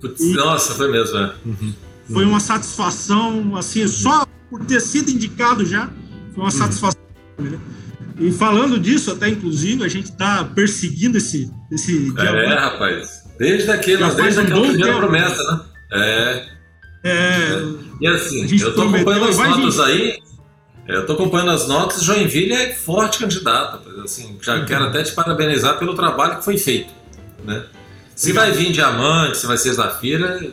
Putz, 0.00 0.20
e 0.20 0.34
nossa, 0.34 0.74
foi 0.74 0.90
mesmo, 0.90 1.18
é. 1.18 1.34
Uhum. 1.44 1.74
Foi 2.12 2.24
uma 2.24 2.38
satisfação, 2.40 3.56
assim, 3.56 3.86
só 3.88 4.24
por 4.48 4.64
ter 4.64 4.80
sido 4.80 5.10
indicado 5.10 5.66
já, 5.66 5.86
foi 6.32 6.36
uma 6.36 6.44
uhum. 6.44 6.50
satisfação. 6.50 7.00
Né? 7.38 7.58
E 8.20 8.32
falando 8.32 8.78
disso, 8.78 9.10
até 9.10 9.28
inclusive, 9.28 9.84
a 9.84 9.88
gente 9.88 10.10
está 10.10 10.44
perseguindo 10.44 11.18
esse, 11.18 11.50
esse 11.70 12.08
É, 12.16 12.20
diamante. 12.20 12.54
rapaz. 12.54 13.24
Desde 13.38 13.70
aquele, 13.70 14.04
desde 14.14 14.40
aquela 14.40 14.60
primeira 14.60 14.86
tempo. 14.86 14.98
promessa, 14.98 15.42
né? 15.42 15.60
É. 15.92 16.57
É. 17.08 17.88
E 18.00 18.06
assim, 18.06 18.42
eu 18.42 18.68
estou 18.68 18.88
acompanhando 18.88 19.24
as 19.24 19.36
notas 19.38 19.80
aí. 19.80 20.18
Eu 20.86 21.00
estou 21.02 21.16
acompanhando 21.16 21.50
as 21.50 21.68
notas. 21.68 22.02
Joinville 22.02 22.52
é 22.52 22.74
forte 22.74 23.18
candidata. 23.18 23.80
Assim, 24.02 24.38
já 24.40 24.56
uhum. 24.56 24.64
quero 24.64 24.84
até 24.84 25.02
te 25.02 25.12
parabenizar 25.12 25.78
pelo 25.78 25.94
trabalho 25.94 26.38
que 26.38 26.44
foi 26.44 26.56
feito. 26.56 26.92
Né? 27.44 27.64
Se 28.14 28.30
Obrigado. 28.30 28.54
vai 28.54 28.64
vir 28.64 28.72
diamante, 28.72 29.38
se 29.38 29.46
vai 29.46 29.58
ser 29.58 29.72
zafira, 29.74 30.50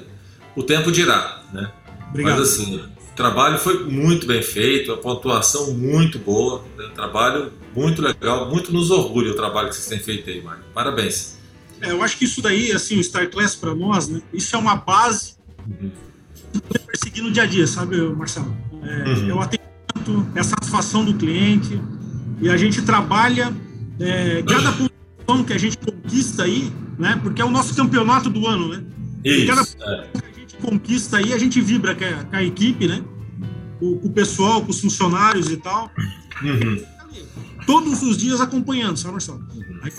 o 0.56 0.64
tempo 0.64 0.92
dirá. 0.92 1.42
Né? 1.54 1.72
Obrigado. 2.10 2.40
Mas 2.40 2.50
assim, 2.50 2.78
o 2.78 3.16
trabalho 3.16 3.58
foi 3.58 3.86
muito 3.86 4.28
bem 4.28 4.42
feito, 4.42 4.92
a 4.92 4.98
pontuação 4.98 5.72
muito 5.74 6.20
boa, 6.20 6.64
né? 6.78 6.86
um 6.86 6.94
trabalho 6.94 7.54
muito 7.74 8.02
legal, 8.02 8.50
muito 8.50 8.74
nos 8.74 8.92
orgulha 8.92 9.32
o 9.32 9.36
trabalho 9.36 9.70
que 9.70 9.76
vocês 9.76 9.88
têm 9.88 10.00
feito 10.00 10.30
aí, 10.30 10.42
Mário. 10.42 10.64
Parabéns. 10.74 11.38
É, 11.82 11.92
eu 11.92 12.04
acho 12.04 12.18
que 12.18 12.26
isso 12.26 12.42
daí, 12.42 12.72
assim, 12.72 13.00
o 13.00 13.04
Star 13.04 13.30
Class 13.30 13.56
para 13.56 13.74
nós, 13.74 14.08
né? 14.08 14.22
Isso 14.34 14.56
é 14.56 14.60
uma 14.60 14.76
base 14.76 15.36
uhum. 15.68 15.92
Para 16.62 16.80
perseguir 16.80 17.24
no 17.24 17.32
dia 17.32 17.44
a 17.44 17.46
dia, 17.46 17.68
sabe, 17.68 17.98
Marcelo? 18.02 18.56
É, 18.84 19.10
uhum. 19.10 19.30
É 19.30 19.34
o 19.34 19.40
atendimento, 19.42 20.28
é 20.36 20.40
a 20.40 20.44
satisfação 20.44 21.04
do 21.04 21.14
cliente 21.14 21.80
e 22.42 22.50
a 22.50 22.58
gente 22.58 22.82
trabalha 22.82 23.54
é, 24.00 24.44
cada 24.44 24.72
pontuação 24.72 25.44
que 25.46 25.54
a 25.54 25.58
gente 25.58 25.78
conquista 25.78 26.44
aí, 26.44 26.72
né? 26.98 27.20
Porque 27.22 27.42
é 27.42 27.46
o 27.46 27.52
nosso 27.52 27.76
campeonato 27.76 28.30
do 28.30 28.48
ano, 28.48 28.70
né? 28.70 28.84
Isso, 29.24 29.40
e 29.40 29.48
cada 29.48 29.62
é 29.62 30.10
conquista 30.62 31.18
aí, 31.18 31.34
a 31.34 31.38
gente 31.38 31.62
vibra 31.62 31.96
com 31.96 32.04
a, 32.04 32.24
com 32.24 32.36
a 32.36 32.44
equipe, 32.44 32.88
né? 32.88 33.04
Com, 33.80 33.98
com, 33.98 34.08
o 34.08 34.12
pessoal, 34.12 34.62
com 34.62 34.72
os 34.72 34.80
funcionários 34.80 35.50
e 35.50 35.58
tal. 35.58 35.92
Uhum. 36.42 36.84
Todos 37.66 38.04
os 38.04 38.18
dias 38.18 38.42
acompanhando, 38.42 38.98
sabe, 38.98 39.14
Marcelo? 39.14 39.44
Aí, 39.82 39.92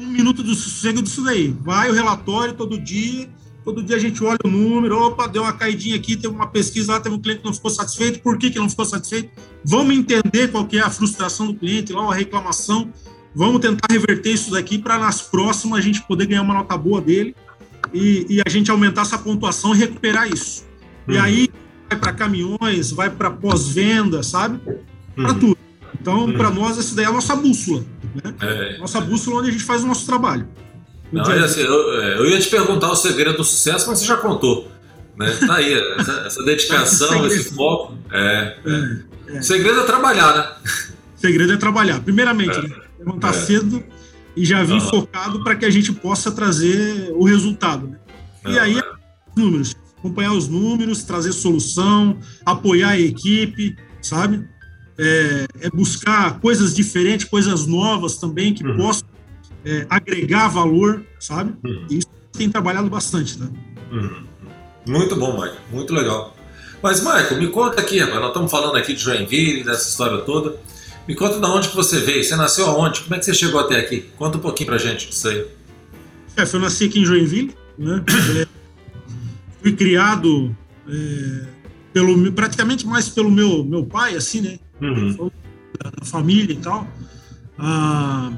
um 0.00 0.06
minuto 0.06 0.42
do 0.42 0.54
sossego 0.54 1.02
disso 1.02 1.22
daí. 1.24 1.54
Vai 1.62 1.90
o 1.90 1.94
relatório 1.94 2.54
todo 2.54 2.78
dia, 2.78 3.28
Todo 3.68 3.82
dia 3.82 3.96
a 3.96 3.98
gente 3.98 4.24
olha 4.24 4.38
o 4.46 4.48
número, 4.48 4.98
opa, 4.98 5.26
deu 5.26 5.42
uma 5.42 5.52
caidinha 5.52 5.94
aqui, 5.94 6.16
teve 6.16 6.34
uma 6.34 6.46
pesquisa 6.46 6.92
lá, 6.92 7.00
teve 7.00 7.14
um 7.14 7.20
cliente 7.20 7.40
que 7.40 7.44
não 7.44 7.52
ficou 7.52 7.70
satisfeito, 7.70 8.20
por 8.20 8.38
que, 8.38 8.50
que 8.50 8.58
não 8.58 8.66
ficou 8.66 8.86
satisfeito? 8.86 9.28
Vamos 9.62 9.94
entender 9.94 10.48
qual 10.48 10.66
que 10.66 10.78
é 10.78 10.80
a 10.80 10.88
frustração 10.88 11.48
do 11.48 11.54
cliente, 11.54 11.92
lá 11.92 12.00
uma 12.00 12.14
reclamação, 12.14 12.90
vamos 13.34 13.60
tentar 13.60 13.86
reverter 13.90 14.32
isso 14.32 14.52
daqui 14.52 14.78
para 14.78 14.96
nas 14.96 15.20
próximas 15.20 15.80
a 15.80 15.82
gente 15.82 16.00
poder 16.04 16.24
ganhar 16.24 16.40
uma 16.40 16.54
nota 16.54 16.78
boa 16.78 16.98
dele 16.98 17.36
e, 17.92 18.24
e 18.30 18.40
a 18.40 18.48
gente 18.48 18.70
aumentar 18.70 19.02
essa 19.02 19.18
pontuação 19.18 19.74
e 19.74 19.78
recuperar 19.78 20.32
isso. 20.32 20.64
Uhum. 21.06 21.14
E 21.16 21.18
aí 21.18 21.48
vai 21.90 21.98
para 21.98 22.14
caminhões, 22.14 22.90
vai 22.90 23.10
para 23.10 23.30
pós-venda, 23.30 24.22
sabe? 24.22 24.58
Para 25.14 25.32
uhum. 25.34 25.38
tudo. 25.38 25.58
Então, 26.00 26.24
uhum. 26.24 26.32
para 26.32 26.50
nós, 26.50 26.78
essa 26.78 26.94
daí 26.94 27.04
é 27.04 27.08
a 27.08 27.12
nossa 27.12 27.36
bússola. 27.36 27.84
Né? 28.14 28.34
É. 28.40 28.78
Nossa 28.78 28.98
bússola 28.98 29.40
onde 29.40 29.50
a 29.50 29.52
gente 29.52 29.64
faz 29.64 29.84
o 29.84 29.86
nosso 29.86 30.06
trabalho. 30.06 30.48
Não, 31.12 31.22
assim, 31.22 31.60
eu, 31.60 32.00
é, 32.02 32.18
eu, 32.18 32.26
ia 32.26 32.38
te 32.38 32.48
perguntar 32.48 32.90
o 32.90 32.96
segredo 32.96 33.38
do 33.38 33.44
sucesso, 33.44 33.88
mas 33.88 33.98
você 33.98 34.04
já 34.04 34.16
contou. 34.16 34.70
Né? 35.16 35.30
Tá 35.46 35.56
aí, 35.56 35.72
essa, 35.98 36.12
essa 36.26 36.44
dedicação, 36.44 37.26
esse 37.26 37.54
foco. 37.54 37.94
É, 38.12 38.56
é, 38.64 39.34
é. 39.36 39.38
O 39.38 39.42
segredo 39.42 39.80
é 39.80 39.84
trabalhar, 39.84 40.36
né? 40.36 40.72
O 41.16 41.20
segredo 41.20 41.52
é 41.52 41.56
trabalhar. 41.56 42.00
Primeiramente, 42.00 42.60
né? 42.60 42.76
levantar 42.98 43.32
cedo 43.32 43.82
e 44.36 44.44
já 44.44 44.62
vir 44.62 44.74
uhum. 44.74 44.80
focado 44.80 45.42
para 45.42 45.56
que 45.56 45.64
a 45.64 45.70
gente 45.70 45.92
possa 45.92 46.30
trazer 46.30 47.10
o 47.14 47.24
resultado. 47.24 47.88
Né? 47.88 47.98
E 48.46 48.58
aí, 48.58 48.80
números. 49.36 49.74
Acompanhar 49.98 50.32
os 50.32 50.46
números, 50.46 51.02
trazer 51.02 51.32
solução, 51.32 52.18
apoiar 52.46 52.90
a 52.90 53.00
equipe, 53.00 53.76
sabe? 54.00 54.48
É, 54.96 55.46
é 55.62 55.70
buscar 55.70 56.38
coisas 56.38 56.74
diferentes, 56.74 57.26
coisas 57.26 57.66
novas 57.66 58.16
também 58.16 58.54
que 58.54 58.64
uhum. 58.64 58.76
possam 58.76 59.07
é, 59.68 59.86
agregar 59.90 60.48
valor, 60.48 61.04
sabe? 61.20 61.54
Uhum. 61.64 61.86
E 61.90 61.98
isso 61.98 62.08
tem 62.32 62.48
trabalhado 62.48 62.88
bastante, 62.88 63.38
né? 63.38 63.48
Uhum. 63.92 64.24
Muito 64.86 65.14
bom, 65.16 65.32
Michael. 65.32 65.56
Muito 65.70 65.92
legal. 65.92 66.34
Mas, 66.82 67.00
Michael, 67.00 67.38
me 67.38 67.48
conta 67.48 67.80
aqui, 67.80 68.00
nós 68.00 68.28
estamos 68.28 68.50
falando 68.50 68.76
aqui 68.76 68.94
de 68.94 69.00
Joinville, 69.00 69.64
dessa 69.64 69.88
história 69.88 70.18
toda. 70.18 70.56
Me 71.06 71.14
conta 71.14 71.40
de 71.40 71.46
onde 71.46 71.68
que 71.68 71.76
você 71.76 72.00
veio. 72.00 72.22
Você 72.22 72.36
nasceu 72.36 72.66
aonde? 72.66 73.00
Como 73.00 73.14
é 73.14 73.18
que 73.18 73.24
você 73.24 73.34
chegou 73.34 73.60
até 73.60 73.78
aqui? 73.78 74.08
Conta 74.16 74.38
um 74.38 74.40
pouquinho 74.40 74.68
pra 74.68 74.78
gente 74.78 75.08
disso 75.08 75.28
aí. 75.28 75.46
É, 76.36 76.42
eu 76.42 76.60
nasci 76.60 76.84
aqui 76.84 77.00
em 77.00 77.04
Joinville, 77.04 77.54
né? 77.76 78.04
É, 78.40 78.46
fui 79.60 79.72
criado 79.72 80.54
é, 80.88 81.46
pelo, 81.92 82.32
praticamente 82.32 82.86
mais 82.86 83.08
pelo 83.08 83.30
meu, 83.30 83.64
meu 83.64 83.84
pai, 83.84 84.14
assim, 84.14 84.40
né? 84.40 84.58
Uhum. 84.80 85.30
Da, 85.82 85.90
da, 85.90 86.04
família 86.04 86.52
e 86.52 86.58
tal. 86.58 86.86
Ah, 87.58 88.30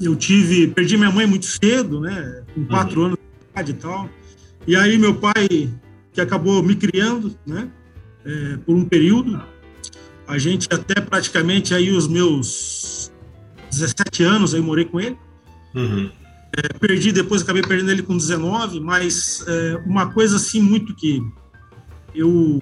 eu 0.00 0.14
tive, 0.16 0.68
perdi 0.68 0.96
minha 0.96 1.10
mãe 1.10 1.26
muito 1.26 1.46
cedo, 1.46 2.00
né? 2.00 2.42
Com 2.54 2.64
quatro 2.66 3.00
uhum. 3.00 3.06
anos 3.06 3.18
de 3.18 3.50
idade 3.50 3.70
e 3.72 3.74
tal. 3.74 4.10
E 4.66 4.76
aí 4.76 4.98
meu 4.98 5.14
pai, 5.14 5.70
que 6.12 6.20
acabou 6.20 6.62
me 6.62 6.76
criando, 6.76 7.36
né? 7.46 7.68
É, 8.24 8.56
por 8.58 8.76
um 8.76 8.84
período, 8.84 9.40
a 10.26 10.36
gente 10.38 10.68
até 10.70 11.00
praticamente 11.00 11.74
aí 11.74 11.90
os 11.90 12.06
meus 12.06 13.10
17 13.70 14.22
anos 14.24 14.54
aí 14.54 14.60
morei 14.60 14.84
com 14.84 15.00
ele. 15.00 15.16
Uhum. 15.74 16.10
É, 16.56 16.78
perdi 16.78 17.12
depois, 17.12 17.42
acabei 17.42 17.62
perdendo 17.62 17.90
ele 17.90 18.02
com 18.02 18.16
19, 18.16 18.80
mas 18.80 19.44
é, 19.46 19.76
uma 19.86 20.12
coisa 20.12 20.36
assim 20.36 20.60
muito 20.60 20.94
que 20.94 21.22
eu 22.14 22.60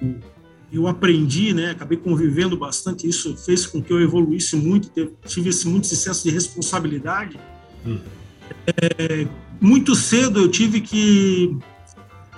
eu 0.71 0.87
aprendi, 0.87 1.53
né? 1.53 1.71
Acabei 1.71 1.97
convivendo 1.97 2.57
bastante. 2.57 3.07
Isso 3.07 3.35
fez 3.37 3.65
com 3.65 3.81
que 3.81 3.91
eu 3.91 4.01
evoluísse 4.01 4.55
muito, 4.55 4.89
tive 5.25 5.49
esse 5.49 5.67
muito 5.67 5.87
senso 5.87 6.23
de 6.23 6.29
responsabilidade. 6.29 7.39
Hum. 7.85 7.99
É, 8.65 9.27
muito 9.59 9.95
cedo 9.95 10.39
eu 10.39 10.49
tive 10.49 10.81
que 10.81 11.57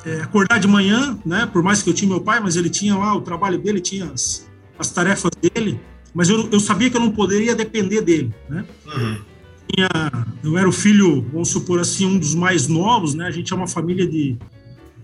é, 0.06 0.22
acordar 0.22 0.60
de 0.60 0.68
manhã, 0.68 1.18
né? 1.26 1.50
Por 1.52 1.64
mais 1.64 1.82
que 1.82 1.90
eu 1.90 1.94
tinha 1.94 2.10
meu 2.10 2.22
pai, 2.22 2.40
mas 2.40 2.56
ele 2.56 2.70
tinha 2.70 2.96
lá 2.96 3.16
o 3.16 3.22
trabalho 3.22 3.58
dele, 3.58 3.82
tinha 3.82 4.06
as, 4.06 4.50
as 4.78 4.92
tarefas 4.92 5.32
dele, 5.42 5.80
mas 6.14 6.30
eu, 6.30 6.50
eu 6.52 6.60
sabia 6.60 6.90
que 6.90 6.98
eu 6.98 7.02
não 7.02 7.12
poderia 7.12 7.56
depender 7.56 8.02
dele, 8.02 8.34
né? 8.48 8.66
Uhum. 8.86 9.18
Tinha, 9.72 9.90
eu 10.44 10.58
era 10.58 10.68
o 10.68 10.72
filho, 10.72 11.26
vamos 11.32 11.50
supor 11.50 11.80
assim, 11.80 12.06
um 12.06 12.18
dos 12.18 12.34
mais 12.34 12.68
novos, 12.68 13.14
né? 13.14 13.28
A 13.28 13.32
gente 13.32 13.52
é 13.52 13.56
uma 13.56 13.68
família 13.68 14.08
de, 14.08 14.38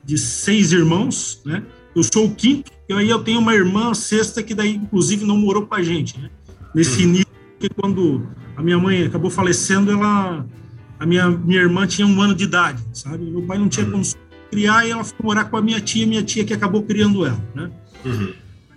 de 0.03 0.17
seis 0.17 0.71
irmãos, 0.71 1.41
né? 1.45 1.63
Eu 1.95 2.03
sou 2.03 2.25
o 2.25 2.35
quinto, 2.35 2.71
e 2.87 2.93
aí 2.93 3.09
eu 3.09 3.23
tenho 3.23 3.39
uma 3.39 3.53
irmã 3.53 3.93
sexta 3.93 4.43
que 4.43 4.53
daí, 4.53 4.75
inclusive, 4.75 5.25
não 5.25 5.37
morou 5.37 5.65
com 5.65 5.75
a 5.75 5.81
gente, 5.81 6.19
né? 6.19 6.29
Nesse 6.73 7.01
uhum. 7.01 7.09
início, 7.09 7.27
porque 7.51 7.69
quando 7.69 8.27
a 8.55 8.61
minha 8.61 8.77
mãe 8.77 9.05
acabou 9.05 9.29
falecendo, 9.29 9.91
ela... 9.91 10.45
A 10.97 11.05
minha, 11.05 11.29
minha 11.29 11.59
irmã 11.59 11.85
tinha 11.85 12.07
um 12.07 12.21
ano 12.21 12.33
de 12.33 12.45
idade, 12.45 12.81
sabe? 12.93 13.25
Meu 13.25 13.41
pai 13.41 13.57
não 13.57 13.67
tinha 13.67 13.85
uhum. 13.85 13.91
como 13.91 14.03
criar 14.49 14.87
e 14.87 14.91
ela 14.91 15.03
foi 15.03 15.17
morar 15.21 15.45
com 15.45 15.57
a 15.57 15.61
minha 15.61 15.81
tia, 15.81 16.07
minha 16.07 16.23
tia 16.23 16.45
que 16.45 16.53
acabou 16.53 16.83
criando 16.83 17.25
ela, 17.25 17.43
né? 17.53 17.69
Uhum. 18.05 18.33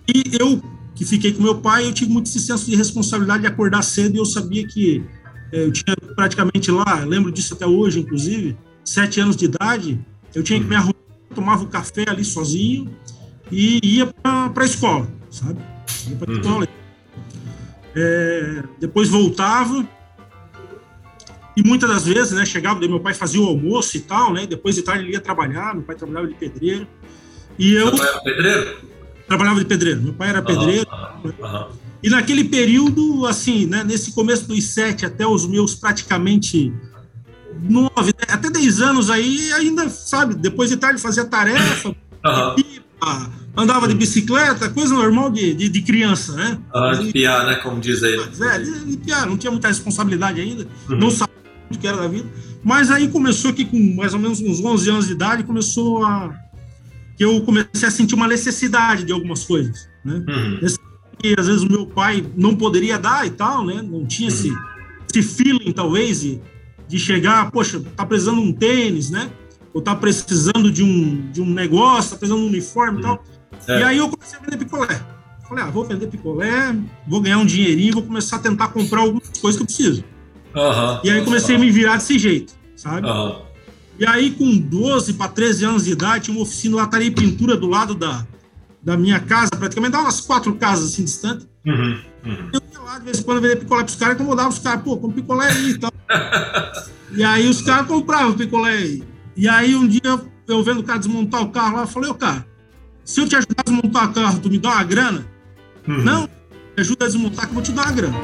E 0.07 0.23
eu, 0.37 0.61
que 0.93 1.05
fiquei 1.05 1.31
com 1.31 1.41
meu 1.41 1.59
pai, 1.59 1.85
eu 1.85 1.93
tive 1.93 2.11
muito 2.11 2.27
esse 2.27 2.39
senso 2.39 2.69
de 2.69 2.75
responsabilidade 2.75 3.41
de 3.41 3.47
acordar 3.47 3.81
cedo 3.83 4.15
e 4.15 4.17
eu 4.19 4.25
sabia 4.25 4.67
que 4.67 5.01
eh, 5.53 5.65
eu 5.65 5.71
tinha 5.71 5.95
praticamente 6.15 6.69
lá, 6.71 7.05
lembro 7.05 7.31
disso 7.31 7.53
até 7.53 7.65
hoje, 7.65 7.99
inclusive, 7.99 8.57
sete 8.83 9.21
anos 9.21 9.37
de 9.37 9.45
idade, 9.45 9.99
eu 10.35 10.43
tinha 10.43 10.59
que 10.59 10.65
me 10.65 10.75
uhum. 10.75 10.81
arrumar, 10.81 10.95
tomava 11.33 11.63
o 11.63 11.67
café 11.67 12.05
ali 12.07 12.25
sozinho, 12.25 12.89
e 13.51 13.79
ia 13.83 14.05
para 14.07 14.63
a 14.63 14.65
escola, 14.65 15.07
sabe? 15.29 15.59
Ia 16.07 16.15
para 16.15 16.31
a 16.31 16.33
uhum. 16.33 16.41
escola. 16.41 16.67
É, 17.95 18.63
depois 18.79 19.09
voltava 19.09 19.85
e 21.59 21.63
muitas 21.63 21.89
das 21.89 22.05
vezes, 22.05 22.31
né, 22.31 22.45
chegava, 22.45 22.79
meu 22.79 23.01
pai 23.01 23.13
fazia 23.13 23.41
o 23.41 23.45
almoço 23.45 23.97
e 23.97 23.99
tal, 23.99 24.31
né? 24.31 24.47
Depois 24.47 24.75
de 24.75 24.81
tarde 24.81 25.03
ele 25.03 25.11
ia 25.11 25.19
trabalhar, 25.19 25.73
meu 25.73 25.83
pai 25.83 25.93
trabalhava 25.93 26.27
de 26.27 26.33
pedreiro. 26.35 26.87
E 27.57 27.73
eu. 27.73 27.87
Meu 27.87 27.97
pai 27.97 28.07
era 28.07 28.21
pedreiro? 28.21 28.77
Trabalhava 29.27 29.59
de 29.59 29.65
pedreiro. 29.65 30.01
Meu 30.01 30.13
pai 30.13 30.29
era 30.29 30.41
pedreiro. 30.41 30.87
Uhum. 31.23 31.65
E 32.01 32.09
naquele 32.09 32.45
período, 32.45 33.25
assim, 33.25 33.65
né, 33.65 33.83
nesse 33.83 34.13
começo 34.13 34.47
dos 34.47 34.63
sete 34.63 35.05
até 35.05 35.27
os 35.27 35.45
meus 35.45 35.75
praticamente 35.75 36.71
nove, 37.61 38.13
até 38.29 38.49
dez 38.49 38.79
anos 38.79 39.09
aí, 39.09 39.51
ainda, 39.51 39.89
sabe, 39.89 40.35
depois 40.35 40.69
de 40.69 40.77
tarde 40.77 41.01
fazia 41.01 41.25
tarefa, 41.25 41.89
uhum 41.89 42.78
andava 43.55 43.87
de 43.87 43.95
bicicleta, 43.95 44.69
coisa 44.69 44.93
normal 44.93 45.29
de, 45.29 45.53
de, 45.53 45.69
de 45.69 45.81
criança, 45.81 46.33
né? 46.33 46.59
Ah, 46.73 46.91
de 46.93 47.11
piar, 47.11 47.45
né? 47.45 47.55
Como 47.55 47.79
diz 47.79 48.01
ele. 48.03 48.21
É, 48.21 48.59
de, 48.59 48.85
de 48.85 48.97
piar, 48.97 49.27
não 49.27 49.37
tinha 49.37 49.51
muita 49.51 49.67
responsabilidade 49.67 50.39
ainda, 50.39 50.67
uhum. 50.89 50.97
não 50.97 51.11
sabia 51.11 51.35
o 51.71 51.77
que 51.77 51.87
era 51.87 51.97
da 51.97 52.07
vida. 52.07 52.27
Mas 52.63 52.91
aí 52.91 53.07
começou 53.07 53.51
aqui 53.51 53.65
com 53.65 53.77
mais 53.95 54.13
ou 54.13 54.19
menos 54.19 54.41
uns 54.41 54.63
11 54.63 54.89
anos 54.89 55.07
de 55.07 55.13
idade, 55.13 55.43
começou 55.43 56.03
a... 56.03 56.33
que 57.17 57.23
eu 57.23 57.41
comecei 57.41 57.87
a 57.87 57.91
sentir 57.91 58.15
uma 58.15 58.27
necessidade 58.27 59.03
de 59.05 59.11
algumas 59.11 59.43
coisas, 59.43 59.87
né? 60.03 60.23
Uhum. 60.27 60.67
Que 61.19 61.35
às 61.37 61.47
vezes 61.47 61.63
o 61.63 61.69
meu 61.69 61.85
pai 61.85 62.25
não 62.35 62.55
poderia 62.55 62.97
dar 62.97 63.25
e 63.25 63.31
tal, 63.31 63.65
né? 63.65 63.81
Não 63.81 64.05
tinha 64.05 64.29
uhum. 64.29 64.35
esse, 64.35 64.53
esse 65.13 65.23
feeling, 65.23 65.71
talvez, 65.71 66.21
de, 66.21 66.39
de 66.87 66.99
chegar, 66.99 67.51
poxa, 67.51 67.81
tá 67.95 68.05
precisando 68.05 68.41
de 68.41 68.47
um 68.47 68.53
tênis, 68.53 69.09
né? 69.09 69.29
Ou 69.73 69.81
tá 69.81 69.95
precisando 69.95 70.71
de 70.71 70.83
um, 70.83 71.29
de 71.31 71.41
um 71.41 71.49
negócio, 71.49 72.11
tá 72.11 72.17
precisando 72.17 72.41
de 72.41 72.45
um 72.45 72.49
uniforme 72.49 72.99
e 72.99 73.01
tal. 73.01 73.23
É. 73.67 73.79
E 73.79 73.83
aí 73.83 73.97
eu 73.97 74.09
comecei 74.09 74.37
a 74.37 74.41
vender 74.41 74.57
picolé. 74.57 75.01
Falei, 75.47 75.63
ah, 75.63 75.67
vou 75.67 75.83
vender 75.83 76.07
picolé, 76.07 76.75
vou 77.07 77.21
ganhar 77.21 77.39
um 77.39 77.45
dinheirinho, 77.45 77.93
vou 77.93 78.03
começar 78.03 78.35
a 78.35 78.39
tentar 78.39 78.67
comprar 78.67 78.99
algumas 79.01 79.29
coisas 79.41 79.57
que 79.57 79.63
eu 79.63 79.65
preciso. 79.65 80.03
Uhum. 80.55 80.99
E 81.03 81.09
aí 81.09 81.23
comecei 81.23 81.55
a 81.55 81.59
me 81.59 81.71
virar 81.71 81.95
desse 81.95 82.19
jeito, 82.19 82.53
sabe? 82.75 83.07
Uhum. 83.07 83.41
E 83.97 84.05
aí, 84.05 84.31
com 84.31 84.57
12 84.57 85.13
para 85.13 85.27
13 85.27 85.65
anos 85.65 85.85
de 85.85 85.91
idade, 85.91 86.25
tinha 86.25 86.37
uma 86.37 86.43
oficina 86.43 86.77
lataria 86.77 87.07
e 87.07 87.11
pintura 87.11 87.57
do 87.57 87.67
lado 87.67 87.93
da, 87.93 88.25
da 88.81 88.95
minha 88.95 89.19
casa, 89.19 89.49
praticamente, 89.49 89.91
dava 89.91 90.05
umas 90.05 90.21
quatro 90.21 90.55
casas 90.55 90.93
assim 90.93 91.03
distante. 91.03 91.47
Uhum. 91.65 91.99
Uhum. 92.25 92.49
Eu 92.53 92.61
ia 92.71 92.79
lá, 92.79 92.99
de 92.99 93.05
vez 93.05 93.19
em 93.19 93.23
quando, 93.23 93.41
vender 93.41 93.57
picolé 93.57 93.83
para 93.83 93.89
os 93.89 93.95
caras, 93.95 94.15
incomodava 94.15 94.49
os 94.49 94.59
caras, 94.59 94.83
pô, 94.83 94.97
com 94.97 95.11
picolé 95.11 95.47
aí 95.47 95.71
e 95.71 95.77
tal. 95.79 95.91
e 97.11 97.23
aí 97.23 97.49
os 97.49 97.61
caras 97.61 97.87
compravam 97.87 98.33
picolé 98.33 98.71
aí. 98.71 99.03
E 99.39 99.47
aí 99.47 99.73
um 99.73 99.87
dia 99.87 100.01
eu 100.49 100.61
vendo 100.61 100.81
o 100.81 100.83
cara 100.83 100.99
desmontar 100.99 101.41
o 101.41 101.49
carro 101.49 101.77
lá, 101.77 101.83
eu 101.83 101.87
falei, 101.87 102.09
ô 102.09 102.13
cara, 102.13 102.45
se 103.05 103.21
eu 103.21 103.25
te 103.25 103.37
ajudar 103.37 103.61
a 103.61 103.63
desmontar 103.63 104.09
o 104.09 104.13
carro, 104.13 104.39
tu 104.41 104.49
me 104.49 104.59
dá 104.59 104.67
uma 104.67 104.83
grana? 104.83 105.25
Uhum. 105.87 106.03
Não, 106.03 106.23
me 106.23 106.29
ajuda 106.75 107.05
a 107.05 107.07
desmontar 107.07 107.45
que 107.45 107.51
eu 107.51 107.53
vou 107.53 107.63
te 107.63 107.71
dar 107.71 107.85
uma 107.85 107.91
grana. 107.93 108.17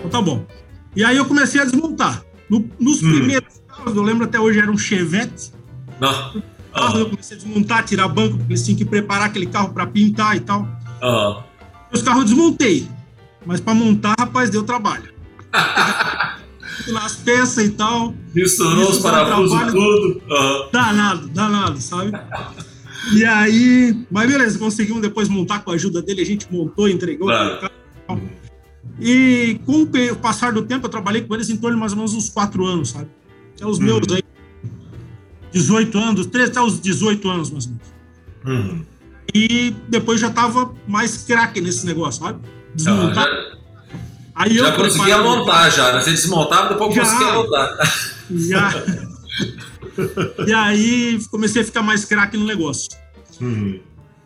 Então 0.00 0.10
tá 0.10 0.20
bom. 0.20 0.44
E 0.94 1.02
aí 1.02 1.16
eu 1.16 1.24
comecei 1.24 1.58
a 1.58 1.64
desmontar. 1.64 2.22
No, 2.50 2.68
nos 2.78 3.02
hum. 3.02 3.12
primeiros 3.12 3.62
carros, 3.66 3.96
eu 3.96 4.02
lembro 4.02 4.26
até 4.26 4.38
hoje 4.38 4.58
era 4.58 4.70
um 4.70 4.76
Chevette. 4.76 5.54
Não. 5.98 6.42
Carro, 6.70 6.98
eu 6.98 7.08
comecei 7.08 7.38
a 7.38 7.40
desmontar, 7.40 7.82
tirar 7.82 8.08
banco, 8.08 8.36
porque 8.36 8.52
eles 8.52 8.62
tinham 8.62 8.76
que 8.76 8.84
preparar 8.84 9.28
aquele 9.28 9.46
carro 9.46 9.72
para 9.72 9.86
pintar 9.86 10.36
e 10.36 10.40
tal. 10.40 10.81
Uhum. 11.02 11.42
Os 11.92 12.02
carros 12.02 12.22
eu 12.22 12.24
desmontei. 12.26 12.88
Mas 13.44 13.60
para 13.60 13.74
montar, 13.74 14.14
rapaz, 14.18 14.50
deu 14.50 14.62
trabalho. 14.62 15.12
Nas 16.88 17.16
peças 17.16 17.66
e 17.66 17.70
tal. 17.70 18.14
Misturou 18.34 18.90
os 18.90 18.98
parafusos 18.98 19.72
tudo. 19.72 20.22
Uhum. 20.28 20.68
Danado, 20.72 21.28
danado, 21.28 21.80
sabe? 21.80 22.12
E 23.12 23.24
aí, 23.24 24.06
mas 24.10 24.30
beleza, 24.30 24.58
conseguimos 24.58 25.02
depois 25.02 25.28
montar 25.28 25.60
com 25.60 25.72
a 25.72 25.74
ajuda 25.74 26.00
dele, 26.00 26.22
a 26.22 26.26
gente 26.26 26.46
montou, 26.52 26.88
entregou. 26.88 27.28
Claro. 27.28 27.68
E 29.00 29.60
com 29.66 29.82
o 29.82 30.16
passar 30.16 30.52
do 30.52 30.62
tempo, 30.62 30.86
eu 30.86 30.90
trabalhei 30.90 31.22
com 31.22 31.34
eles 31.34 31.50
em 31.50 31.56
torno 31.56 31.76
de 31.76 31.80
mais 31.80 31.92
ou 31.92 31.98
menos 31.98 32.14
uns 32.14 32.28
quatro 32.28 32.64
anos, 32.64 32.90
sabe? 32.90 33.08
Até 33.54 33.66
os 33.66 33.78
meus 33.78 34.06
uhum. 34.08 34.16
aí, 34.16 34.22
18 35.52 35.98
anos, 35.98 36.26
13 36.26 36.50
até 36.50 36.60
os 36.60 36.80
18 36.80 37.28
anos, 37.28 37.50
mais 37.50 37.66
ou 37.66 37.72
menos. 37.72 37.92
Uhum. 38.44 38.91
E 39.34 39.74
depois 39.88 40.20
já 40.20 40.30
tava 40.30 40.74
mais 40.86 41.18
craque 41.24 41.60
nesse 41.60 41.86
negócio, 41.86 42.22
sabe? 42.22 42.40
Desmontar. 42.74 43.26
Ah, 43.26 43.28
já, 43.28 43.52
aí 44.34 44.54
já 44.56 44.68
eu 44.68 44.76
conseguia 44.76 45.18
montar, 45.18 45.70
já. 45.70 45.92
Né? 45.92 46.00
Você 46.00 46.10
desmontava, 46.10 46.68
depois 46.68 46.94
já, 46.94 47.02
conseguia 47.02 47.32
montar. 47.32 47.78
Já. 48.30 48.72
e 50.46 50.52
aí 50.52 51.18
comecei 51.30 51.62
a 51.62 51.64
ficar 51.64 51.82
mais 51.82 52.04
craque 52.04 52.36
no 52.36 52.44
negócio. 52.44 52.90
Uhum. 53.40 53.80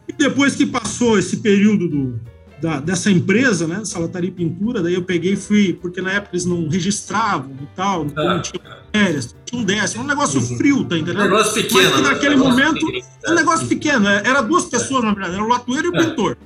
E 0.09 0.13
depois 0.13 0.55
que 0.55 0.67
passou 0.67 1.19
esse 1.19 1.39
período 1.39 1.89
do, 1.89 2.21
da, 2.61 2.81
dessa 2.81 3.11
empresa, 3.11 3.67
né, 3.67 3.85
Salataria 3.85 4.29
e 4.29 4.33
Pintura, 4.33 4.83
daí 4.83 4.95
eu 4.95 5.03
peguei 5.03 5.33
e 5.33 5.37
fui, 5.37 5.73
porque 5.73 6.01
na 6.01 6.13
época 6.13 6.35
eles 6.35 6.45
não 6.45 6.69
registravam 6.69 7.53
e 7.61 7.67
tal, 7.75 8.05
não 8.05 8.31
ah, 8.31 8.41
tinha 8.41 8.63
férias, 8.97 9.37
um 9.53 9.63
décimo, 9.63 10.03
um 10.03 10.07
negócio 10.07 10.41
uhum. 10.41 10.57
frio, 10.57 10.85
tá 10.85 10.97
entendendo? 10.97 11.21
Um 11.21 11.25
negócio 11.25 11.55
pequeno. 11.55 11.91
Mas 11.91 12.03
né? 12.03 12.11
naquele 12.11 12.37
momento, 12.37 12.87
um 13.29 13.35
negócio 13.35 13.67
pequeno, 13.67 14.09
é, 14.09 14.23
era 14.25 14.41
duas 14.41 14.65
pessoas, 14.65 15.05
na 15.05 15.13
verdade, 15.13 15.35
era 15.35 15.45
o 15.45 15.49
latoeiro 15.49 15.89
e 15.89 15.91
o 15.91 15.97
é. 15.97 16.05
pintor. 16.05 16.37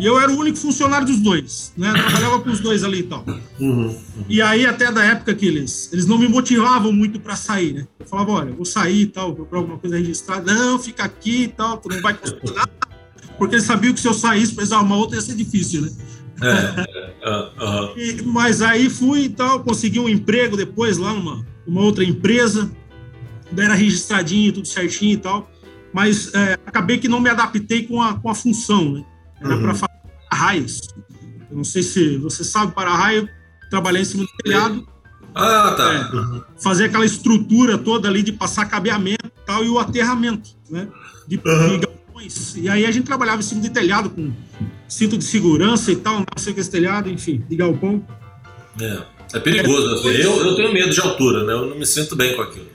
E 0.00 0.06
eu 0.06 0.18
era 0.18 0.32
o 0.32 0.36
único 0.36 0.58
funcionário 0.58 1.06
dos 1.06 1.18
dois, 1.18 1.72
né? 1.76 1.92
trabalhava 1.92 2.40
com 2.40 2.50
os 2.50 2.60
dois 2.60 2.82
ali 2.82 3.00
e 3.00 3.02
tal. 3.04 3.24
Uhum, 3.60 3.86
uhum. 3.86 3.96
E 4.28 4.42
aí, 4.42 4.66
até 4.66 4.90
da 4.90 5.04
época 5.04 5.34
que 5.34 5.46
eles, 5.46 5.90
eles 5.92 6.06
não 6.06 6.18
me 6.18 6.26
motivavam 6.26 6.92
muito 6.92 7.20
para 7.20 7.36
sair, 7.36 7.74
né? 7.74 7.86
Eu 8.00 8.06
falava, 8.06 8.32
olha, 8.32 8.52
vou 8.52 8.64
sair 8.64 9.02
e 9.02 9.06
tal, 9.06 9.28
vou 9.28 9.36
procurar 9.36 9.60
alguma 9.60 9.78
coisa 9.78 9.96
registrada. 9.96 10.52
Não, 10.52 10.78
fica 10.78 11.04
aqui 11.04 11.44
e 11.44 11.48
tal, 11.48 11.76
tu 11.76 11.88
não 11.88 12.00
vai 12.00 12.14
conseguir 12.14 12.52
nada. 12.52 12.72
Porque 13.38 13.54
eles 13.54 13.64
sabiam 13.64 13.92
que 13.92 14.00
se 14.00 14.08
eu 14.08 14.14
saísse 14.14 14.54
para 14.54 14.80
uma 14.80 14.96
outra 14.96 15.16
ia 15.16 15.22
ser 15.22 15.36
difícil, 15.36 15.82
né? 15.82 15.90
É, 16.42 17.28
uh, 17.28 17.92
uh. 17.92 17.98
E, 17.98 18.22
mas 18.22 18.62
aí 18.62 18.90
fui 18.90 19.24
e 19.24 19.28
tal, 19.28 19.60
consegui 19.60 20.00
um 20.00 20.08
emprego 20.08 20.56
depois 20.56 20.96
lá 20.96 21.12
numa 21.12 21.46
uma 21.66 21.82
outra 21.82 22.04
empresa, 22.04 22.70
era 23.56 23.74
registradinho, 23.74 24.52
tudo 24.52 24.66
certinho 24.66 25.14
e 25.14 25.18
tal. 25.18 25.50
Mas 25.92 26.32
é, 26.34 26.54
acabei 26.66 26.98
que 26.98 27.08
não 27.08 27.20
me 27.20 27.28
adaptei 27.28 27.86
com 27.86 28.00
a, 28.00 28.14
com 28.14 28.30
a 28.30 28.34
função, 28.34 28.92
né? 28.92 29.04
Era 29.40 29.56
uhum. 29.56 29.62
para 29.62 29.74
fazer 29.74 29.92
raios. 30.32 30.80
Eu 31.50 31.56
não 31.56 31.64
sei 31.64 31.82
se 31.82 32.16
você 32.18 32.42
sabe, 32.42 32.72
para 32.72 32.94
raio, 32.94 33.28
trabalhar 33.68 34.00
em 34.00 34.04
cima 34.04 34.24
do 34.24 34.42
telhado. 34.42 34.88
Ah, 35.34 35.74
tá. 35.76 35.92
É, 35.92 36.16
uhum. 36.16 36.42
Fazer 36.62 36.84
aquela 36.84 37.04
estrutura 37.04 37.76
toda 37.76 38.08
ali 38.08 38.22
de 38.22 38.32
passar 38.32 38.66
cabeamento 38.66 39.26
e 39.26 39.46
tal, 39.46 39.64
e 39.64 39.68
o 39.68 39.78
aterramento, 39.78 40.50
né? 40.70 40.88
De, 41.28 41.36
uhum. 41.36 41.78
de 41.78 41.86
galpões. 41.86 42.56
E 42.56 42.68
aí 42.68 42.86
a 42.86 42.90
gente 42.90 43.04
trabalhava 43.04 43.40
em 43.40 43.44
cima 43.44 43.60
de 43.60 43.70
telhado 43.70 44.08
com 44.10 44.32
cinto 44.88 45.18
de 45.18 45.24
segurança 45.24 45.92
e 45.92 45.96
tal, 45.96 46.18
não 46.18 46.26
sei 46.36 46.52
o 46.52 46.54
que 46.54 46.60
esse 46.60 46.70
telhado, 46.70 47.10
enfim, 47.10 47.44
de 47.48 47.56
galpão. 47.56 48.06
É, 48.80 49.02
é 49.32 49.40
perigoso. 49.40 49.90
É, 49.90 49.94
assim. 49.94 50.08
eu, 50.08 50.46
eu 50.46 50.54
tenho 50.54 50.72
medo 50.72 50.90
de 50.90 51.00
altura, 51.00 51.44
né? 51.44 51.52
Eu 51.52 51.66
não 51.66 51.78
me 51.78 51.86
sinto 51.86 52.14
bem 52.16 52.34
com 52.36 52.42
aquilo. 52.42 52.66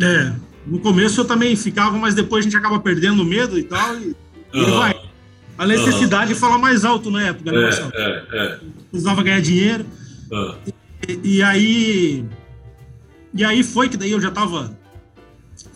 É, 0.00 0.32
no 0.66 0.78
começo 0.78 1.20
eu 1.20 1.24
também 1.24 1.56
ficava, 1.56 1.96
mas 1.98 2.14
depois 2.14 2.44
a 2.44 2.48
gente 2.48 2.56
acaba 2.56 2.78
perdendo 2.78 3.22
o 3.22 3.24
medo 3.24 3.58
e 3.58 3.64
tal, 3.64 3.96
e, 3.96 4.14
uhum. 4.54 4.62
e 4.62 4.70
vai 4.70 5.08
a 5.58 5.66
necessidade 5.66 6.28
uhum. 6.28 6.34
de 6.34 6.40
falar 6.40 6.56
mais 6.56 6.84
alto 6.84 7.10
na 7.10 7.20
época, 7.24 7.50
né, 7.50 7.68
é, 7.68 8.00
é, 8.00 8.26
é. 8.32 8.58
Precisava 8.90 9.22
ganhar 9.24 9.40
dinheiro. 9.40 9.84
Uhum. 10.30 10.54
E, 11.06 11.36
e, 11.36 11.42
aí. 11.42 12.24
E 13.34 13.44
aí 13.44 13.64
foi 13.64 13.88
que 13.88 13.96
daí 13.96 14.12
eu 14.12 14.20
já 14.20 14.30
tava. 14.30 14.78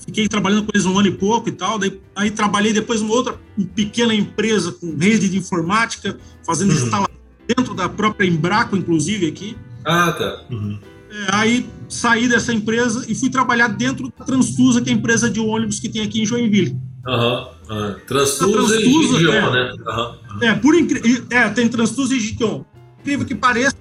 Fiquei 0.07 0.29
trabalhando 0.29 0.65
com 0.65 0.71
eles 0.73 0.87
um 0.87 0.97
ano 0.97 1.09
e 1.09 1.13
pouco 1.13 1.49
e 1.49 1.53
tal. 1.53 1.79
Daí, 1.79 2.01
aí 2.15 2.31
trabalhei 2.31 2.73
depois 2.73 3.01
numa 3.01 3.15
outra 3.15 3.35
pequena 3.75 4.15
empresa 4.15 4.71
com 4.73 4.97
rede 4.97 5.29
de 5.29 5.39
informática, 5.39 6.17
fazendo 6.47 6.71
uhum. 6.71 6.77
instalação 6.77 7.17
dentro 7.47 7.75
da 7.75 7.89
própria 7.89 8.27
Embraco, 8.27 8.77
inclusive, 8.77 9.27
aqui. 9.27 9.57
Ah, 9.85 10.13
tá. 10.13 10.45
Uhum. 10.51 10.79
É, 11.11 11.27
aí 11.31 11.67
saí 11.89 12.29
dessa 12.29 12.53
empresa 12.53 13.05
e 13.09 13.15
fui 13.15 13.29
trabalhar 13.29 13.69
dentro 13.69 14.13
da 14.17 14.25
Transtusa, 14.25 14.81
que 14.81 14.91
é 14.91 14.93
a 14.93 14.97
empresa 14.97 15.29
de 15.29 15.41
ônibus 15.41 15.79
que 15.79 15.89
tem 15.89 16.03
aqui 16.03 16.23
em 16.23 16.27
Joinville. 16.27 16.77
Aham. 17.07 17.49
Uhum. 17.69 17.95
Transtusa, 18.07 18.77
e 18.77 18.85
Gideon, 18.85 19.33
é, 19.33 19.51
né? 19.51 19.73
Uhum. 19.87 20.43
É, 20.43 20.55
por 20.55 20.75
incrível. 20.75 21.27
É, 21.31 21.49
tem 21.51 21.69
Transtusa 21.69 22.15
e 22.15 22.21
Gideon. 22.21 22.63
Incrível 23.01 23.27
que 23.27 23.35
pareça, 23.35 23.77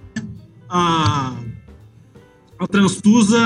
a, 0.70 1.34
a 2.58 2.68
Transtusa, 2.68 3.40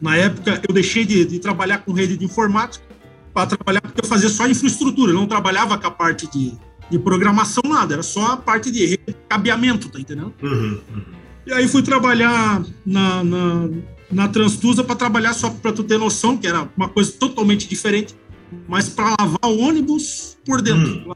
na 0.00 0.16
época, 0.16 0.60
eu 0.66 0.74
deixei 0.74 1.04
de, 1.04 1.24
de 1.24 1.38
trabalhar 1.38 1.78
com 1.78 1.92
rede 1.92 2.16
de 2.16 2.24
informática 2.24 2.84
para 3.32 3.48
trabalhar 3.48 3.80
porque 3.80 4.00
eu 4.00 4.08
fazia 4.08 4.28
só 4.28 4.46
infraestrutura, 4.46 5.10
eu 5.10 5.16
não 5.16 5.26
trabalhava 5.26 5.76
com 5.76 5.86
a 5.86 5.90
parte 5.90 6.30
de, 6.30 6.52
de 6.88 6.98
programação, 6.98 7.62
nada, 7.66 7.94
era 7.94 8.02
só 8.02 8.32
a 8.32 8.36
parte 8.36 8.70
de 8.70 8.98
cabeamento, 9.28 9.88
tá 9.88 9.98
entendendo? 9.98 10.32
Uhum, 10.42 10.80
uhum. 10.94 11.04
E 11.46 11.52
aí 11.52 11.68
fui 11.68 11.82
trabalhar 11.82 12.62
na, 12.84 13.22
na, 13.22 13.68
na 14.10 14.28
Transtusa 14.28 14.82
para 14.82 14.96
trabalhar 14.96 15.34
só 15.34 15.50
para 15.50 15.72
tu 15.72 15.84
ter 15.84 15.98
noção, 15.98 16.36
que 16.36 16.46
era 16.46 16.68
uma 16.76 16.88
coisa 16.88 17.12
totalmente 17.12 17.68
diferente 17.68 18.14
mas 18.68 18.88
para 18.88 19.14
lavar 19.18 19.50
o 19.50 19.58
ônibus 19.58 20.36
por 20.44 20.60
dentro. 20.62 21.10
Hum. 21.10 21.14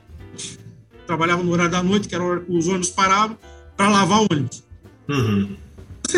Trabalhava 1.07 1.43
no 1.43 1.53
horário 1.53 1.71
da 1.71 1.83
noite, 1.83 2.09
que 2.09 2.14
era 2.14 2.25
hora 2.25 2.41
que 2.41 2.53
os 2.53 2.67
ônibus 2.67 2.91
paravam, 2.91 3.38
para 3.77 3.88
lavar 3.88 4.21
o 4.21 4.27
ônibus. 4.31 4.62
Uhum. 5.09 5.57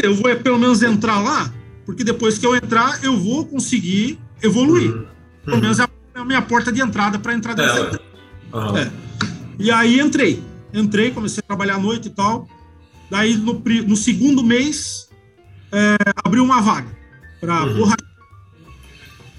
Eu 0.03 0.14
vou 0.14 0.35
pelo 0.37 0.59
menos 0.59 0.83
entrar 0.83 1.20
lá, 1.20 1.53
porque 1.87 2.03
depois 2.03 2.38
que 2.38 2.46
eu 2.46 2.57
entrar, 2.57 3.03
eu 3.05 3.16
vou 3.16 3.44
conseguir 3.46 4.18
evoluir. 4.42 4.92
Uhum. 4.92 5.07
Pelo 5.44 5.61
menos 5.61 5.79
é 5.79 5.87
a 6.14 6.25
minha 6.25 6.42
porta 6.42 6.73
de 6.73 6.81
entrada 6.81 7.18
para 7.18 7.35
entrar 7.35 7.55
dentro. 7.55 8.01
É, 8.53 8.57
uhum. 8.57 8.77
é. 8.77 8.90
E 9.59 9.70
aí 9.70 10.01
entrei. 10.01 10.42
Entrei, 10.73 11.11
comecei 11.11 11.40
a 11.40 11.46
trabalhar 11.46 11.77
à 11.77 11.79
noite 11.79 12.09
e 12.09 12.11
tal. 12.11 12.49
Daí, 13.11 13.37
no, 13.37 13.62
no 13.87 13.96
segundo 13.96 14.42
mês, 14.42 15.09
é, 15.73 15.96
abriu 16.25 16.44
uma 16.44 16.61
vaga 16.61 16.96
para 17.40 17.64
uhum. 17.64 17.92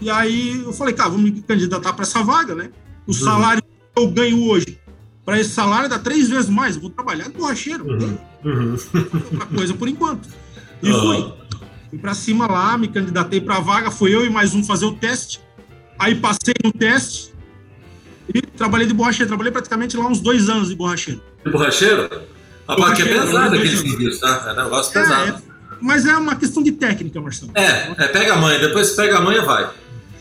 E 0.01 0.10
aí 0.10 0.60
eu 0.63 0.73
falei, 0.73 0.93
cara, 0.93 1.10
vamos 1.10 1.31
me 1.31 1.41
candidatar 1.41 1.93
para 1.93 2.03
essa 2.03 2.23
vaga, 2.23 2.55
né? 2.55 2.71
O 3.05 3.12
uhum. 3.12 3.13
salário 3.13 3.62
que 3.62 4.01
eu 4.01 4.10
ganho 4.10 4.43
hoje, 4.49 4.79
para 5.23 5.39
esse 5.39 5.51
salário 5.51 5.88
dá 5.88 5.99
três 5.99 6.27
vezes 6.27 6.49
mais. 6.49 6.75
Vou 6.75 6.89
trabalhar 6.89 7.25
de 7.25 7.38
borracheiro, 7.38 7.86
uhum. 7.86 8.17
Uhum. 8.43 8.71
Outra 8.71 9.45
coisa 9.45 9.73
por 9.73 9.88
enquanto. 9.88 10.27
E 10.84 10.91
fui. 10.91 11.34
Fui 11.91 11.99
para 11.99 12.15
cima 12.15 12.47
lá, 12.47 12.75
me 12.75 12.88
candidatei 12.88 13.39
para 13.39 13.57
a 13.57 13.60
vaga, 13.60 13.91
foi 13.91 14.15
eu 14.15 14.25
e 14.25 14.31
mais 14.31 14.55
um 14.55 14.63
fazer 14.63 14.86
o 14.86 14.93
teste. 14.93 15.39
Aí 15.99 16.15
passei 16.15 16.55
no 16.63 16.73
teste 16.73 17.31
e 18.34 18.41
trabalhei 18.41 18.88
de 18.88 18.93
borracheiro. 18.95 19.27
Trabalhei 19.27 19.51
praticamente 19.51 19.95
lá 19.95 20.07
uns 20.07 20.19
dois 20.19 20.49
anos 20.49 20.69
de 20.69 20.75
borracheiro. 20.75 21.21
De 21.45 21.51
borracheiro? 21.51 22.10
A 22.71 22.75
parte 22.77 23.01
é 23.01 23.05
pesada 23.05 23.55
aquele 23.57 23.77
serviço, 23.77 24.21
tá? 24.21 24.45
É 24.47 24.53
um 24.53 24.63
negócio 24.63 24.97
é, 24.97 25.01
pesado. 25.01 25.29
É, 25.29 25.75
mas 25.81 26.05
é 26.05 26.15
uma 26.15 26.36
questão 26.38 26.63
de 26.63 26.71
técnica, 26.71 27.19
Marcelo. 27.19 27.51
É, 27.53 27.91
é, 27.97 28.07
pega 28.07 28.34
a 28.34 28.38
manha, 28.38 28.60
depois 28.60 28.91
pega 28.91 29.17
a 29.17 29.21
manha 29.21 29.41
vai. 29.41 29.69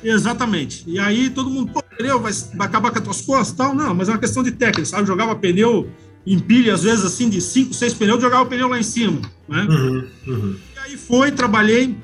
Exatamente. 0.02 0.82
E 0.84 0.98
aí 0.98 1.30
todo 1.30 1.48
mundo, 1.48 1.70
pô, 1.72 1.80
pneu 1.96 2.18
vai, 2.18 2.32
acabar 2.58 2.90
com 2.90 2.98
as 2.98 3.04
tuas 3.04 3.20
costas 3.20 3.56
tal. 3.56 3.72
Não, 3.72 3.94
mas 3.94 4.08
é 4.08 4.12
uma 4.12 4.18
questão 4.18 4.42
de 4.42 4.50
técnica, 4.50 4.84
sabe? 4.86 5.06
Jogava 5.06 5.36
pneu 5.36 5.88
em 6.26 6.40
pilha, 6.40 6.74
às 6.74 6.82
vezes 6.82 7.04
assim, 7.04 7.28
de 7.28 7.40
cinco, 7.40 7.72
seis 7.72 7.94
pneus, 7.94 8.20
jogava 8.20 8.42
o 8.42 8.46
pneu 8.46 8.68
lá 8.68 8.80
em 8.80 8.82
cima. 8.82 9.20
Né? 9.48 9.62
Uhum, 9.62 10.08
uhum. 10.26 10.56
E 10.74 10.78
aí 10.80 10.96
foi, 10.96 11.30
trabalhei. 11.30 11.96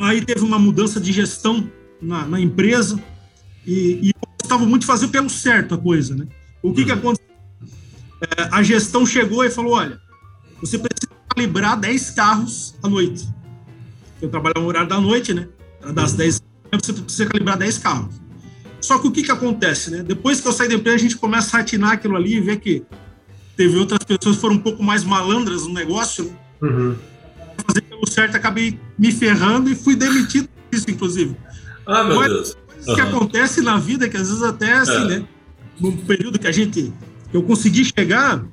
Aí 0.00 0.24
teve 0.24 0.40
uma 0.40 0.58
mudança 0.58 1.00
de 1.00 1.12
gestão 1.12 1.70
na, 2.00 2.26
na 2.26 2.40
empresa 2.40 3.00
e, 3.64 4.00
e 4.02 4.08
eu 4.08 4.28
estava 4.42 4.66
muito 4.66 4.86
fazer 4.86 5.06
pelo 5.06 5.30
certo 5.30 5.74
a 5.74 5.78
coisa, 5.78 6.16
né? 6.16 6.26
O 6.60 6.72
que 6.72 6.80
uhum. 6.80 6.86
que 6.86 6.92
aconteceu? 6.92 7.31
É, 8.22 8.48
a 8.50 8.62
gestão 8.62 9.04
chegou 9.04 9.44
e 9.44 9.50
falou, 9.50 9.72
olha, 9.72 10.00
você 10.60 10.78
precisa 10.78 11.12
calibrar 11.34 11.78
10 11.78 12.10
carros 12.10 12.74
à 12.82 12.88
noite. 12.88 13.28
Eu 14.20 14.28
trabalhava 14.28 14.60
no 14.60 14.66
horário 14.66 14.88
da 14.88 15.00
noite, 15.00 15.34
né? 15.34 15.48
Era 15.82 15.92
das 15.92 16.12
10 16.12 16.38
uhum 16.38 16.52
você 16.80 16.92
precisa 16.92 17.26
calibrar 17.26 17.58
10 17.58 17.78
carros. 17.78 18.14
Só 18.80 18.98
que 18.98 19.06
o 19.06 19.12
que, 19.12 19.22
que 19.22 19.30
acontece, 19.30 19.90
né? 19.90 20.02
Depois 20.02 20.40
que 20.40 20.48
eu 20.48 20.52
saí 20.52 20.68
da 20.68 20.74
empresa, 20.74 20.96
a 20.96 21.00
gente 21.00 21.16
começa 21.16 21.56
a 21.56 21.60
ratinar 21.60 21.92
aquilo 21.92 22.16
ali 22.16 22.36
e 22.36 22.40
ver 22.40 22.58
que 22.58 22.82
teve 23.56 23.76
outras 23.76 24.00
pessoas 24.04 24.36
que 24.36 24.40
foram 24.40 24.56
um 24.56 24.60
pouco 24.60 24.82
mais 24.82 25.04
malandras 25.04 25.62
no 25.66 25.72
negócio. 25.72 26.24
Né? 26.24 26.68
Uhum. 26.68 26.96
Fazer 27.66 27.82
pelo 27.82 28.08
certo, 28.08 28.36
acabei 28.36 28.78
me 28.98 29.12
ferrando 29.12 29.70
e 29.70 29.74
fui 29.74 29.94
demitido 29.94 30.48
isso, 30.72 30.90
inclusive. 30.90 31.36
Ah, 31.86 32.02
meu 32.04 32.16
Mas, 32.16 32.28
Deus. 32.28 32.56
Uhum. 32.86 32.94
que 32.94 33.00
acontece 33.00 33.60
na 33.60 33.76
vida, 33.76 34.08
que 34.08 34.16
às 34.16 34.28
vezes 34.28 34.42
até 34.42 34.72
assim, 34.72 35.04
é. 35.04 35.06
né? 35.06 35.28
No 35.78 35.96
período 35.98 36.38
que 36.38 36.46
a 36.46 36.52
gente. 36.52 36.92
Eu 37.32 37.42
consegui 37.42 37.84
chegar, 37.84 38.44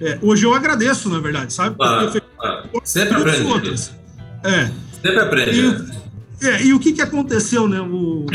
é, 0.00 0.18
hoje 0.22 0.44
eu 0.44 0.54
agradeço, 0.54 1.08
na 1.08 1.20
verdade, 1.20 1.52
sabe? 1.52 1.76
Porque. 1.76 2.22
Sempre 2.84 3.14
aprende. 3.14 3.42
Outras. 3.42 3.92
É. 4.42 4.70
Sempre 5.00 5.20
aprende. 5.20 5.60
E, 5.60 5.62
né? 5.62 6.02
É, 6.42 6.64
e 6.64 6.74
o 6.74 6.80
que, 6.80 6.92
que 6.92 7.02
aconteceu, 7.02 7.68
né? 7.68 7.80
O... 7.80 8.26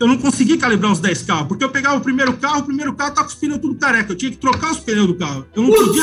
Eu 0.00 0.08
não 0.08 0.18
consegui 0.18 0.56
calibrar 0.56 0.90
os 0.90 0.98
10 0.98 1.22
carros, 1.22 1.46
porque 1.46 1.62
eu 1.62 1.68
pegava 1.68 1.96
o 1.96 2.00
primeiro 2.00 2.32
carro, 2.36 2.60
o 2.60 2.64
primeiro 2.64 2.92
carro 2.94 3.14
tá 3.14 3.22
com 3.22 3.28
os 3.28 3.34
pneus 3.34 3.60
tudo 3.60 3.76
careca. 3.76 4.12
Eu 4.12 4.16
tinha 4.16 4.32
que 4.32 4.38
trocar 4.38 4.72
os 4.72 4.80
pneus 4.80 5.06
do 5.06 5.14
carro. 5.14 5.46
Eu 5.54 5.62
não 5.62 5.70
podia. 5.70 6.02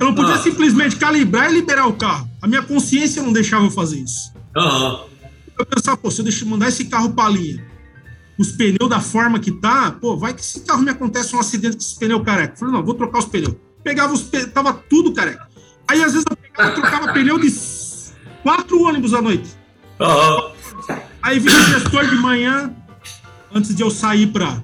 Eu 0.00 0.06
não 0.06 0.14
podia 0.14 0.34
ah. 0.34 0.42
simplesmente 0.42 0.96
calibrar 0.96 1.48
e 1.48 1.54
liberar 1.54 1.86
o 1.86 1.92
carro. 1.92 2.28
A 2.42 2.48
minha 2.48 2.62
consciência 2.62 3.22
não 3.22 3.32
deixava 3.32 3.64
eu 3.64 3.70
fazer 3.70 4.00
isso. 4.00 4.32
Uhum. 4.56 5.04
Eu 5.56 5.64
pensava, 5.64 5.96
pô, 5.96 6.10
se 6.10 6.20
eu 6.20 6.24
deixar, 6.24 6.46
mandar 6.46 6.68
esse 6.68 6.86
carro 6.86 7.10
para 7.10 7.30
linha 7.30 7.73
os 8.38 8.52
pneus 8.52 8.88
da 8.88 9.00
forma 9.00 9.38
que 9.38 9.52
tá, 9.52 9.92
pô, 9.92 10.16
vai 10.16 10.34
que 10.34 10.40
esse 10.40 10.60
carro 10.60 10.82
me 10.82 10.90
acontece 10.90 11.34
um 11.36 11.40
acidente 11.40 11.76
com 11.76 11.82
esse 11.82 11.98
pneu 11.98 12.22
careca. 12.22 12.56
Falei, 12.56 12.74
não, 12.74 12.84
vou 12.84 12.94
trocar 12.94 13.18
os 13.18 13.26
pneus. 13.26 13.54
Pegava 13.82 14.12
os 14.12 14.22
pneus, 14.22 14.50
tava 14.52 14.72
tudo 14.72 15.12
careca. 15.12 15.46
Aí 15.86 16.02
às 16.02 16.12
vezes 16.12 16.24
eu 16.28 16.36
pegava 16.36 16.72
trocava 16.72 17.12
pneu 17.12 17.38
de 17.38 17.52
quatro 18.42 18.82
ônibus 18.82 19.14
à 19.14 19.22
noite. 19.22 19.50
Aham. 20.00 20.52
Aí 21.22 21.38
vinha 21.38 21.58
o 21.58 21.64
gestor 21.64 22.06
de 22.06 22.16
manhã, 22.16 22.74
antes 23.54 23.74
de 23.74 23.82
eu 23.82 23.90
sair 23.90 24.26
pra, 24.26 24.62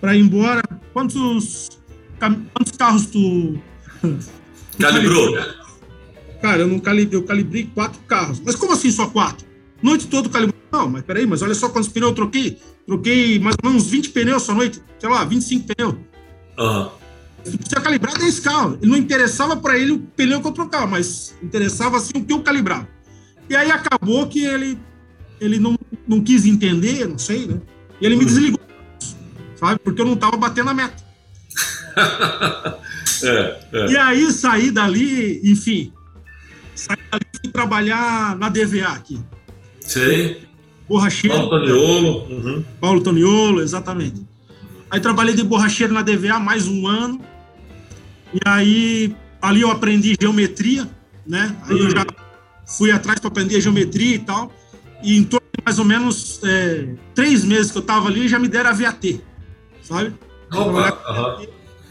pra 0.00 0.16
ir 0.16 0.20
embora. 0.20 0.62
Quantos, 0.92 1.68
quantos 2.18 2.72
carros 2.76 3.06
tu. 3.06 3.60
Calibrou. 4.78 5.36
Cara, 6.42 6.62
eu 6.62 6.68
não 6.68 6.80
calibrei, 6.80 7.20
eu 7.20 7.24
calibrei 7.24 7.70
quatro 7.72 8.00
carros. 8.02 8.40
Mas 8.44 8.56
como 8.56 8.72
assim 8.72 8.90
só 8.90 9.06
quatro? 9.06 9.46
Noite 9.82 10.08
toda 10.08 10.28
calibrou. 10.28 10.57
Não, 10.70 10.88
mas 10.88 11.02
peraí, 11.02 11.26
mas 11.26 11.42
olha 11.42 11.54
só 11.54 11.68
quantos 11.68 11.88
pneus 11.88 12.10
eu 12.10 12.14
troquei. 12.14 12.58
Troquei 12.86 13.38
mais 13.38 13.56
ou 13.62 13.70
menos 13.70 13.84
uns 13.84 13.90
20 13.90 14.10
pneus 14.10 14.42
só 14.42 14.54
noite. 14.54 14.82
Sei 14.98 15.08
lá, 15.08 15.24
25 15.24 15.74
pneus. 15.74 15.94
Aham. 16.58 16.90
Tu 17.44 17.56
precisa 17.56 17.80
calibrar 17.80 18.18
10 18.18 18.40
carros. 18.40 18.78
Ele 18.82 18.90
não 18.90 18.98
interessava 18.98 19.56
para 19.56 19.78
ele 19.78 19.92
o 19.92 19.98
pneu 19.98 20.40
que 20.40 20.48
eu 20.48 20.52
trocava, 20.52 20.86
mas 20.86 21.34
interessava 21.42 21.96
assim 21.96 22.12
o 22.16 22.24
que 22.24 22.32
eu 22.32 22.42
calibrava. 22.42 22.88
E 23.48 23.56
aí 23.56 23.70
acabou 23.70 24.26
que 24.26 24.44
ele, 24.44 24.78
ele 25.40 25.58
não, 25.58 25.78
não 26.06 26.20
quis 26.22 26.44
entender, 26.44 27.06
não 27.06 27.18
sei, 27.18 27.46
né? 27.46 27.60
E 28.00 28.06
ele 28.06 28.16
me 28.16 28.24
desligou, 28.24 28.60
sabe? 29.56 29.80
Porque 29.82 30.00
eu 30.02 30.06
não 30.06 30.16
tava 30.16 30.36
batendo 30.36 30.70
a 30.70 30.74
meta. 30.74 31.02
É, 33.20 33.60
é. 33.72 33.90
E 33.90 33.96
aí 33.96 34.30
saí 34.30 34.70
dali, 34.70 35.40
enfim, 35.42 35.92
saí 36.72 36.98
dali 37.10 37.26
e 37.34 37.38
fui 37.40 37.50
trabalhar 37.50 38.36
na 38.36 38.48
DVA 38.48 38.90
aqui. 38.90 39.20
Sei. 39.80 40.47
Borracheiro. 40.88 41.36
Paulo 41.36 41.50
Toniolo. 41.50 42.26
Uhum. 42.30 42.64
Paulo 42.80 43.00
Toniolo, 43.02 43.60
exatamente. 43.60 44.22
Aí 44.90 45.00
trabalhei 45.00 45.34
de 45.34 45.42
borracheiro 45.44 45.92
na 45.92 46.02
DVA 46.02 46.38
mais 46.38 46.66
um 46.66 46.86
ano. 46.86 47.20
E 48.32 48.38
aí 48.46 49.14
ali 49.40 49.60
eu 49.60 49.70
aprendi 49.70 50.16
geometria, 50.20 50.88
né? 51.26 51.54
Aí 51.68 51.78
eu 51.78 51.90
já 51.90 52.06
fui 52.66 52.90
atrás 52.90 53.20
para 53.20 53.28
aprender 53.28 53.60
geometria 53.60 54.14
e 54.14 54.18
tal. 54.18 54.52
E 55.02 55.16
em 55.16 55.24
torno 55.24 55.46
de 55.56 55.62
mais 55.64 55.78
ou 55.78 55.84
menos 55.84 56.40
é, 56.42 56.88
três 57.14 57.44
meses 57.44 57.70
que 57.70 57.78
eu 57.78 57.82
tava 57.82 58.08
ali, 58.08 58.26
já 58.28 58.38
me 58.38 58.48
deram 58.48 58.70
a 58.70 58.72
VAT, 58.72 59.20
sabe? 59.82 60.12
Opa, 60.52 60.98
aham. 61.06 61.46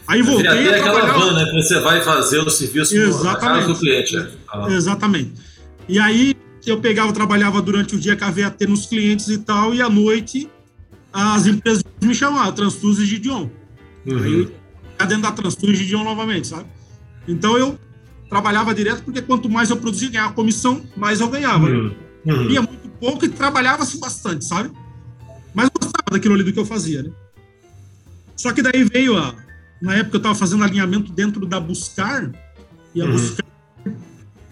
Aí 0.08 0.22
voltei 0.22 0.46
Até 0.48 0.74
a 0.74 0.76
aquela 0.80 1.00
trabalhar. 1.02 1.18
van, 1.18 1.32
né? 1.34 1.44
Que 1.50 1.62
você 1.62 1.80
vai 1.80 2.00
fazer 2.00 2.38
o 2.38 2.50
serviço 2.50 2.96
Exatamente. 2.96 3.66
do 3.66 3.76
cliente. 3.76 4.16
é. 4.16 4.28
Aham. 4.54 4.70
Exatamente. 4.72 5.32
E 5.88 5.98
aí 5.98 6.34
eu 6.70 6.80
pegava, 6.80 7.12
trabalhava 7.12 7.60
durante 7.62 7.94
o 7.96 7.98
dia 7.98 8.16
com 8.16 8.24
a 8.24 8.30
VAT 8.30 8.60
nos 8.68 8.86
clientes 8.86 9.28
e 9.28 9.38
tal, 9.38 9.74
e 9.74 9.80
à 9.82 9.88
noite 9.88 10.48
as 11.12 11.46
empresas 11.46 11.82
me 12.02 12.14
chamavam, 12.14 12.52
Transtuz 12.52 12.98
e 12.98 13.06
Gideon. 13.06 13.48
Aí 14.06 14.12
Uhum. 14.12 14.24
eu 14.24 14.40
ia 15.00 15.06
dentro 15.06 15.22
da 15.22 15.32
Transtuz 15.32 15.72
e 15.72 15.76
Gideon 15.84 16.04
novamente, 16.04 16.46
sabe? 16.46 16.66
Então 17.26 17.56
eu 17.58 17.78
trabalhava 18.28 18.74
direto, 18.74 19.02
porque 19.02 19.22
quanto 19.22 19.48
mais 19.48 19.70
eu 19.70 19.76
produzia, 19.76 20.10
ganhava 20.10 20.32
comissão, 20.34 20.82
mais 20.96 21.20
eu 21.20 21.28
ganhava. 21.28 21.66
Uhum. 21.66 21.94
Uhum. 22.26 22.50
Ia 22.50 22.60
muito 22.62 22.88
pouco 23.00 23.24
e 23.24 23.28
trabalhava-se 23.28 23.98
bastante, 23.98 24.44
sabe? 24.44 24.70
Mas 25.54 25.68
gostava 25.70 26.10
daquilo 26.12 26.34
ali 26.34 26.42
do 26.44 26.52
que 26.52 26.58
eu 26.58 26.66
fazia, 26.66 27.02
né? 27.02 27.10
Só 28.36 28.52
que 28.52 28.62
daí 28.62 28.84
veio 28.84 29.16
a. 29.16 29.34
Na 29.80 29.94
época 29.94 30.16
eu 30.16 30.18
estava 30.18 30.34
fazendo 30.34 30.62
alinhamento 30.64 31.10
dentro 31.12 31.46
da 31.46 31.58
Buscar, 31.58 32.30
e 32.94 33.00
a 33.00 33.04
Uhum. 33.04 33.12
Buscar 33.12 33.44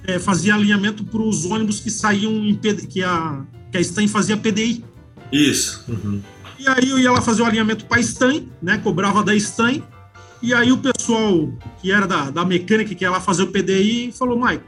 eh, 0.06 0.18
fazia 0.18 0.54
alinhamento 0.54 1.04
para 1.04 1.20
os 1.20 1.44
ônibus 1.44 1.80
que 1.80 1.90
saíam 1.90 2.32
em 2.32 2.54
PD, 2.54 2.86
que 2.86 3.02
a, 3.02 3.44
que 3.70 3.78
a 3.78 3.80
Stan 3.80 4.06
fazia 4.08 4.36
PDI. 4.36 4.84
Isso. 5.32 5.84
Uhum. 5.88 6.20
E 6.58 6.66
aí 6.68 6.88
eu 6.90 6.98
ia 6.98 7.12
lá 7.12 7.20
fazer 7.20 7.42
o 7.42 7.44
alinhamento 7.44 7.84
para 7.86 7.98
a 7.98 8.00
Stan, 8.00 8.42
né? 8.62 8.78
Cobrava 8.78 9.22
da 9.22 9.34
Stan. 9.34 9.82
E 10.42 10.52
aí 10.54 10.70
o 10.72 10.78
pessoal 10.78 11.52
que 11.80 11.90
era 11.90 12.06
da, 12.06 12.30
da 12.30 12.44
mecânica, 12.44 12.94
que 12.94 13.04
ia 13.04 13.10
lá 13.10 13.20
fazer 13.20 13.42
o 13.42 13.48
PDI, 13.48 14.12
falou, 14.12 14.38
Mike, 14.42 14.62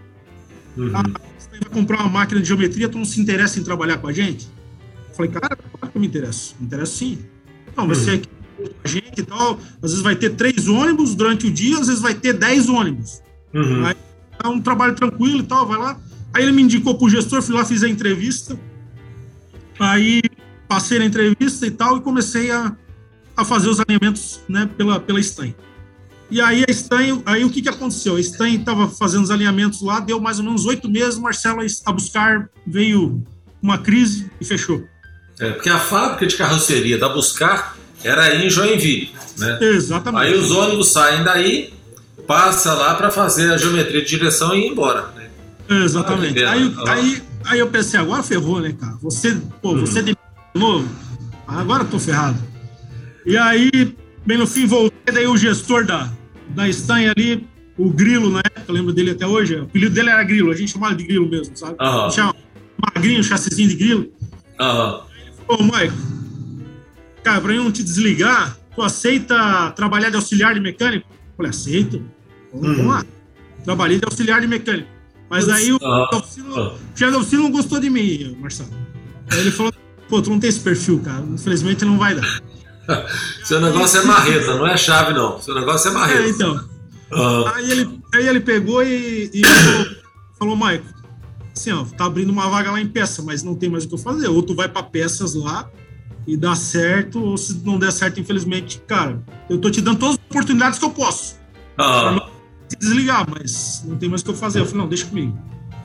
Uhum. 0.76 0.94
a 0.94 1.00
Stan 1.38 1.58
vai 1.60 1.70
comprar 1.72 2.00
uma 2.00 2.08
máquina 2.08 2.40
de 2.40 2.46
geometria, 2.46 2.88
tu 2.88 2.98
não 2.98 3.04
se 3.04 3.20
interessa 3.20 3.58
em 3.58 3.62
trabalhar 3.64 3.98
com 3.98 4.06
a 4.06 4.12
gente? 4.12 4.46
Eu 5.08 5.14
falei, 5.14 5.30
cara, 5.32 5.56
claro 5.56 5.90
que 5.92 5.96
eu 5.96 6.00
me 6.00 6.06
interesso. 6.06 6.54
Me 6.60 6.66
interesso 6.66 6.96
sim. 6.98 7.18
Não, 7.76 7.86
Uhum. 7.88 7.94
ser 7.94 8.10
aqui 8.12 8.28
com 8.56 8.64
a 8.84 8.88
gente 8.88 9.20
e 9.20 9.22
tal. 9.24 9.58
Às 9.82 9.90
vezes 9.90 10.00
vai 10.00 10.14
ter 10.16 10.30
três 10.30 10.68
ônibus 10.68 11.14
durante 11.14 11.46
o 11.46 11.50
dia, 11.50 11.78
às 11.78 11.86
vezes 11.88 12.02
vai 12.02 12.14
ter 12.14 12.32
dez 12.32 12.68
ônibus. 12.68 13.20
Uhum. 13.54 13.86
Aí- 13.86 13.96
É 14.42 14.48
um 14.48 14.60
trabalho 14.60 14.94
tranquilo 14.94 15.40
e 15.40 15.42
tal, 15.44 15.66
vai 15.66 15.78
lá. 15.78 15.98
Aí 16.32 16.42
ele 16.42 16.52
me 16.52 16.62
indicou 16.62 16.96
pro 16.96 17.08
gestor, 17.08 17.42
fui 17.42 17.54
lá, 17.54 17.64
fiz 17.64 17.82
a 17.82 17.88
entrevista. 17.88 18.58
Aí 19.78 20.22
passei 20.68 20.98
na 20.98 21.04
entrevista 21.04 21.66
e 21.66 21.70
tal 21.70 21.96
e 21.96 22.00
comecei 22.00 22.50
a, 22.50 22.76
a 23.36 23.44
fazer 23.44 23.68
os 23.68 23.80
alinhamentos 23.80 24.40
né, 24.48 24.68
pela, 24.76 25.00
pela 25.00 25.22
Stein. 25.22 25.54
E 26.30 26.40
aí 26.40 26.64
a 26.68 26.72
Stein, 26.72 27.22
aí 27.24 27.44
o 27.44 27.50
que, 27.50 27.62
que 27.62 27.68
aconteceu? 27.68 28.16
A 28.16 28.22
Stein 28.22 28.56
estava 28.56 28.86
fazendo 28.88 29.24
os 29.24 29.30
alinhamentos 29.30 29.80
lá, 29.80 29.98
deu 29.98 30.20
mais 30.20 30.38
ou 30.38 30.44
menos 30.44 30.66
oito 30.66 30.88
meses, 30.88 31.18
Marcelo 31.18 31.60
a 31.86 31.92
buscar, 31.92 32.50
veio 32.66 33.22
uma 33.62 33.78
crise 33.78 34.30
e 34.40 34.44
fechou. 34.44 34.84
É, 35.40 35.50
porque 35.52 35.70
a 35.70 35.78
fábrica 35.78 36.26
de 36.26 36.36
carroceria 36.36 36.98
da 36.98 37.08
Buscar 37.08 37.76
era 38.02 38.24
aí 38.24 38.46
em 38.46 38.50
Joinville, 38.50 39.10
né? 39.38 39.58
Exatamente. 39.60 40.22
Aí 40.22 40.34
os 40.34 40.50
ônibus 40.50 40.88
saem 40.88 41.22
daí, 41.22 41.72
passa 42.28 42.74
lá 42.74 42.94
para 42.94 43.10
fazer 43.10 43.50
a 43.50 43.56
geometria 43.56 44.02
de 44.02 44.08
direção 44.08 44.54
e 44.54 44.66
ir 44.66 44.68
embora. 44.70 45.08
Né? 45.16 45.28
Exatamente. 45.84 46.44
Ah, 46.44 46.52
aí. 46.52 46.74
Ah. 46.86 46.92
aí, 46.92 47.22
aí 47.46 47.58
eu 47.58 47.68
pensei, 47.68 47.98
agora 47.98 48.22
ferrou, 48.22 48.60
né, 48.60 48.74
cara? 48.78 48.96
Você, 49.00 49.34
pô, 49.62 49.70
Uhum. 49.72 49.80
você 49.80 50.02
de 50.02 50.14
novo, 50.54 50.86
agora 51.46 51.84
eu 51.84 51.88
tô 51.88 51.98
ferrado. 51.98 52.38
E 53.24 53.36
aí, 53.36 53.70
bem 54.26 54.36
no 54.36 54.46
fim, 54.46 54.66
voltei, 54.66 55.12
daí 55.12 55.26
o 55.26 55.36
gestor 55.38 55.86
da, 55.86 56.10
da 56.50 56.70
Stein 56.70 57.08
ali, 57.08 57.48
o 57.78 57.90
Grilo, 57.90 58.28
na 58.28 58.40
época, 58.40 58.64
eu 58.68 58.74
lembro 58.74 58.92
dele 58.92 59.12
até 59.12 59.26
hoje, 59.26 59.54
o 59.54 59.62
apelido 59.62 59.94
dele 59.94 60.10
era 60.10 60.22
Grilo, 60.22 60.50
a 60.50 60.54
gente 60.54 60.70
chamava 60.72 60.94
de 60.94 61.04
Grilo 61.04 61.28
mesmo, 61.28 61.56
sabe? 61.56 61.76
Aham. 61.80 62.00
A 62.00 62.02
gente 62.04 62.14
chama 62.16 62.34
magrinho, 62.94 63.24
chassizinho 63.24 63.68
de 63.70 63.74
Grilo. 63.76 64.12
Aham. 64.60 65.00
Ô, 65.48 65.62
Maico, 65.62 65.94
cara, 67.22 67.40
pra 67.40 67.54
eu 67.54 67.64
não 67.64 67.72
te 67.72 67.82
desligar, 67.82 68.56
tu 68.74 68.82
aceita 68.82 69.70
trabalhar 69.70 70.10
de 70.10 70.16
auxiliar 70.16 70.52
de 70.52 70.60
mecânico? 70.60 71.06
Eu 71.10 71.36
falei, 71.36 71.50
aceito. 71.50 72.02
Vamos, 72.52 72.78
Uhum. 72.78 72.88
lá. 72.88 73.04
Trabalhei 73.64 73.98
de 73.98 74.04
auxiliar 74.04 74.40
de 74.40 74.46
mecânico. 74.46 74.88
Mas 75.30 75.44
Putz, 75.44 75.56
aí 75.56 75.72
o 75.72 75.78
ah, 75.82 76.08
Dalcino, 76.10 76.56
ah. 76.58 76.74
o 76.74 76.98
chefe 76.98 77.12
Dalcino 77.12 77.42
não 77.42 77.50
gostou 77.50 77.78
de 77.78 77.90
mim, 77.90 78.36
Marcelo. 78.40 78.70
Aí 79.30 79.40
ele 79.40 79.50
falou, 79.50 79.72
pô, 80.08 80.22
tu 80.22 80.30
não 80.30 80.40
tem 80.40 80.48
esse 80.48 80.60
perfil, 80.60 81.00
cara. 81.00 81.22
Infelizmente 81.28 81.84
não 81.84 81.98
vai 81.98 82.14
dar. 82.14 82.26
Seu 83.44 83.60
negócio 83.60 84.00
é 84.00 84.04
marreta, 84.04 84.54
não 84.54 84.66
é 84.66 84.76
chave, 84.76 85.12
não. 85.12 85.38
Seu 85.40 85.54
negócio 85.54 85.90
é 85.90 85.92
marreta. 85.92 86.22
É, 86.22 86.28
então. 86.30 86.68
Aham. 87.12 87.52
Aí 87.54 87.70
ele, 87.70 88.00
aí 88.14 88.28
ele 88.28 88.40
pegou 88.40 88.82
e, 88.82 89.30
e 89.34 89.42
falou, 89.44 89.86
falou, 90.38 90.56
Maico, 90.56 90.86
assim, 91.54 91.72
ó, 91.72 91.84
tá 91.84 92.06
abrindo 92.06 92.30
uma 92.30 92.48
vaga 92.48 92.70
lá 92.70 92.80
em 92.80 92.86
peça, 92.86 93.22
mas 93.22 93.42
não 93.42 93.54
tem 93.54 93.68
mais 93.68 93.84
o 93.84 93.88
que 93.88 93.94
eu 93.94 93.98
fazer. 93.98 94.28
Ou 94.28 94.42
tu 94.42 94.54
vai 94.54 94.68
pra 94.68 94.82
peças 94.82 95.34
lá 95.34 95.68
e 96.26 96.36
dá 96.36 96.54
certo, 96.54 97.22
ou 97.22 97.36
se 97.36 97.60
não 97.64 97.78
der 97.78 97.92
certo, 97.92 98.18
infelizmente, 98.20 98.82
cara, 98.86 99.22
eu 99.50 99.58
tô 99.58 99.70
te 99.70 99.82
dando 99.82 99.98
todas 99.98 100.14
as 100.14 100.30
oportunidades 100.30 100.78
que 100.78 100.84
eu 100.86 100.90
posso. 100.90 101.36
Aham. 101.78 102.37
Desligar, 102.78 103.26
mas 103.28 103.82
não 103.86 103.96
tem 103.96 104.08
mais 104.08 104.20
o 104.22 104.24
que 104.24 104.30
eu 104.30 104.34
fazer. 104.34 104.60
Eu 104.60 104.66
falei, 104.66 104.80
não, 104.82 104.88
deixa 104.88 105.06
comigo. 105.06 105.36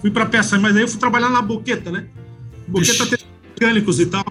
Fui 0.02 0.12
pra 0.12 0.26
peça, 0.26 0.60
mas 0.60 0.76
aí 0.76 0.84
eu 0.84 0.88
fui 0.88 1.00
trabalhar 1.00 1.30
na 1.30 1.42
boqueta, 1.42 1.92
né? 1.92 2.06
Boqueta 2.68 3.06
tem 3.08 3.18
mecânicos 3.50 4.00
e 4.00 4.06
tal. 4.06 4.26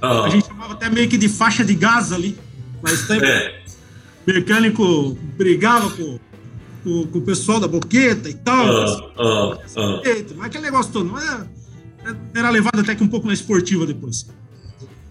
A 0.00 0.06
Aham. 0.06 0.30
gente 0.30 0.46
chamava 0.46 0.72
até 0.74 0.88
meio 0.88 1.08
que 1.08 1.18
de 1.18 1.28
faixa 1.28 1.64
de 1.64 1.74
gás 1.74 2.12
ali. 2.12 2.38
Mas 2.82 3.06
tem 3.06 3.20
É. 3.22 3.62
mecânico 4.26 5.18
brigava 5.36 5.90
com, 5.90 6.18
com, 6.84 7.06
com 7.06 7.18
o 7.18 7.22
pessoal 7.22 7.60
da 7.60 7.68
boqueta 7.68 8.28
e 8.30 8.34
tal. 8.34 8.66
Aham. 8.66 9.58
Aham. 9.76 10.00
Eita, 10.04 10.34
mas 10.36 10.46
aquele 10.46 10.64
negócio 10.64 10.92
todo, 10.92 11.08
não 11.08 11.18
era, 11.18 11.46
era 12.34 12.50
levado 12.50 12.80
até 12.80 12.94
que 12.94 13.02
um 13.02 13.08
pouco 13.08 13.26
na 13.26 13.34
esportiva 13.34 13.84
depois. 13.84 14.26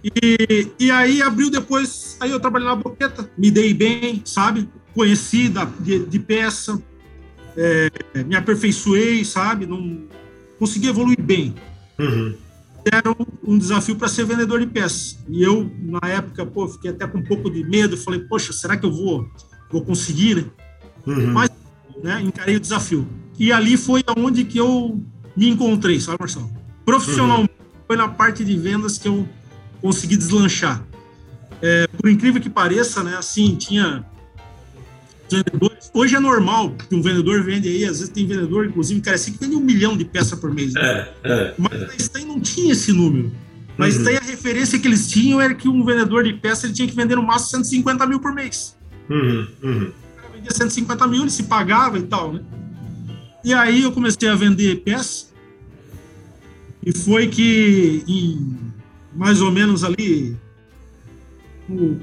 E, 0.03 0.71
e 0.79 0.91
aí 0.91 1.21
abriu 1.21 1.49
depois, 1.49 2.15
aí 2.19 2.29
eu 2.29 2.39
trabalhei 2.39 2.67
na 2.67 2.75
boqueta, 2.75 3.29
me 3.37 3.49
dei 3.49 3.73
bem, 3.73 4.21
sabe? 4.23 4.69
Conheci 4.93 5.49
da, 5.49 5.65
de, 5.65 6.05
de 6.05 6.19
peça, 6.19 6.81
é, 7.57 7.89
me 8.23 8.35
aperfeiçoei, 8.35 9.23
sabe? 9.23 9.65
Não, 9.65 10.03
consegui 10.59 10.87
evoluir 10.87 11.21
bem. 11.21 11.55
Uhum. 11.99 12.35
Era 12.91 13.09
um, 13.09 13.53
um 13.53 13.57
desafio 13.57 13.95
para 13.95 14.07
ser 14.07 14.25
vendedor 14.25 14.59
de 14.59 14.67
peças. 14.67 15.17
E 15.27 15.41
eu, 15.43 15.71
na 15.81 16.07
época, 16.07 16.45
pô, 16.45 16.67
fiquei 16.67 16.91
até 16.91 17.07
com 17.07 17.17
um 17.17 17.23
pouco 17.23 17.49
de 17.49 17.63
medo. 17.63 17.97
Falei, 17.97 18.19
poxa, 18.21 18.53
será 18.53 18.77
que 18.77 18.85
eu 18.85 18.91
vou, 18.91 19.27
vou 19.71 19.83
conseguir, 19.83 20.35
né? 20.35 20.45
Uhum. 21.07 21.33
Mas- 21.33 21.49
né? 22.03 22.21
Encarei 22.21 22.55
o 22.55 22.59
desafio. 22.59 23.07
E 23.39 23.51
ali 23.51 23.77
foi 23.77 24.03
aonde 24.05 24.43
que 24.43 24.57
eu 24.57 25.01
me 25.35 25.49
encontrei, 25.49 25.99
sabe, 25.99 26.17
Marcelo? 26.19 26.49
Profissionalmente, 26.85 27.51
foi 27.87 27.95
na 27.95 28.07
parte 28.07 28.43
de 28.45 28.57
vendas 28.57 28.97
que 28.97 29.07
eu 29.07 29.27
consegui 29.81 30.15
deslanchar. 30.15 30.85
É, 31.61 31.87
por 31.87 32.09
incrível 32.09 32.41
que 32.41 32.49
pareça, 32.49 33.03
né? 33.03 33.15
Assim, 33.17 33.55
tinha 33.55 34.05
vendedores. 35.43 35.91
Hoje 35.93 36.15
é 36.15 36.19
normal 36.19 36.71
que 36.71 36.95
um 36.95 37.01
vendedor 37.01 37.43
vende 37.43 37.67
aí, 37.67 37.83
às 37.85 37.99
vezes 37.99 38.09
tem 38.09 38.25
vendedor, 38.25 38.65
inclusive, 38.65 39.01
cara, 39.01 39.15
assim 39.15 39.33
que 39.33 39.39
vende 39.39 39.55
um 39.55 39.61
milhão 39.61 39.95
de 39.95 40.05
peças 40.05 40.39
por 40.39 40.53
mês. 40.53 40.73
Né? 40.73 40.81
É, 40.81 41.31
é. 41.31 41.53
Mas 41.57 41.83
a 41.83 41.99
Stein 41.99 42.25
não 42.25 42.39
tinha 42.39 42.73
esse 42.73 42.91
número. 42.91 43.31
Mas 43.77 43.97
uhum. 43.97 44.03
daí 44.03 44.17
a 44.17 44.21
referência 44.21 44.79
que 44.79 44.87
eles 44.87 45.09
tinham 45.09 45.41
era 45.41 45.53
que 45.53 45.67
um 45.67 45.83
vendedor 45.83 46.23
de 46.23 46.33
peça 46.33 46.65
ele 46.65 46.73
tinha 46.73 46.87
que 46.87 46.95
vender 46.95 47.15
no 47.15 47.23
máximo 47.23 47.63
150 47.63 48.05
mil 48.05 48.19
por 48.19 48.33
mês. 48.33 48.75
Uhum. 49.09 49.47
Uhum. 49.61 49.91
vendia 50.33 50.51
150 50.51 51.07
mil, 51.07 51.21
ele 51.21 51.29
se 51.29 51.43
pagava 51.43 51.97
e 51.99 52.03
tal, 52.03 52.33
né? 52.33 52.41
E 53.43 53.53
aí 53.53 53.83
eu 53.83 53.91
comecei 53.91 54.27
a 54.27 54.35
vender 54.35 54.77
peça. 54.77 55.27
E 56.83 56.95
foi 56.97 57.27
que 57.27 58.03
em 58.07 58.57
mais 59.13 59.41
ou 59.41 59.51
menos 59.51 59.83
ali 59.83 60.35
no 61.67 61.99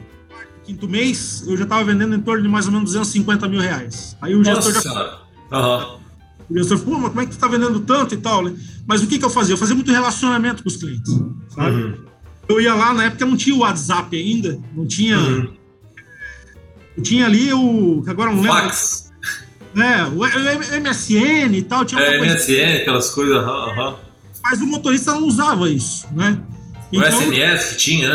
quinto 0.64 0.88
mês, 0.88 1.44
eu 1.46 1.56
já 1.56 1.64
estava 1.64 1.84
vendendo 1.84 2.14
em 2.14 2.20
torno 2.20 2.42
de 2.42 2.48
mais 2.48 2.66
ou 2.66 2.72
menos 2.72 2.92
250 2.92 3.48
mil 3.48 3.60
reais. 3.60 4.16
Aí 4.20 4.34
o 4.34 4.44
gestor 4.44 4.72
Nossa. 4.72 4.88
já. 4.88 5.58
Uhum. 5.58 5.98
O 6.50 6.58
gestor 6.58 6.78
falou, 6.78 6.94
pô, 6.94 7.00
mas 7.00 7.08
como 7.10 7.20
é 7.20 7.26
que 7.26 7.32
tu 7.32 7.38
tá 7.38 7.48
vendendo 7.48 7.80
tanto 7.80 8.14
e 8.14 8.18
tal, 8.18 8.44
né? 8.44 8.54
Mas 8.86 9.02
o 9.02 9.06
que 9.06 9.18
que 9.18 9.24
eu 9.24 9.30
fazia? 9.30 9.54
Eu 9.54 9.58
fazia 9.58 9.74
muito 9.74 9.90
relacionamento 9.90 10.62
com 10.62 10.68
os 10.68 10.76
clientes, 10.76 11.12
sabe? 11.48 11.76
Uhum. 11.76 12.04
Eu 12.48 12.60
ia 12.60 12.74
lá, 12.74 12.92
na 12.92 13.04
época 13.04 13.24
não 13.24 13.36
tinha 13.36 13.54
o 13.54 13.60
WhatsApp 13.60 14.14
ainda, 14.16 14.58
não 14.74 14.86
tinha... 14.86 15.18
Uhum. 15.18 15.54
Eu 16.96 17.02
tinha 17.02 17.26
ali 17.26 17.52
o... 17.52 18.04
agora 18.06 18.30
não 18.30 18.42
lembro... 18.42 18.58
Fax. 18.58 19.10
É, 19.74 20.02
o 20.04 20.80
MSN 20.80 21.56
e 21.56 21.62
tal. 21.62 21.84
Tinha 21.84 22.02
é, 22.02 22.20
MSN, 22.20 22.82
aquelas 22.82 23.10
coisas... 23.10 23.36
Uhum. 23.36 23.94
Mas 24.44 24.60
o 24.60 24.66
motorista 24.66 25.12
não 25.12 25.26
usava 25.26 25.70
isso, 25.70 26.06
né? 26.12 26.38
Então, 26.92 27.08
o 27.08 27.22
SMS 27.22 27.70
que 27.70 27.76
tinha, 27.76 28.10
né? 28.10 28.14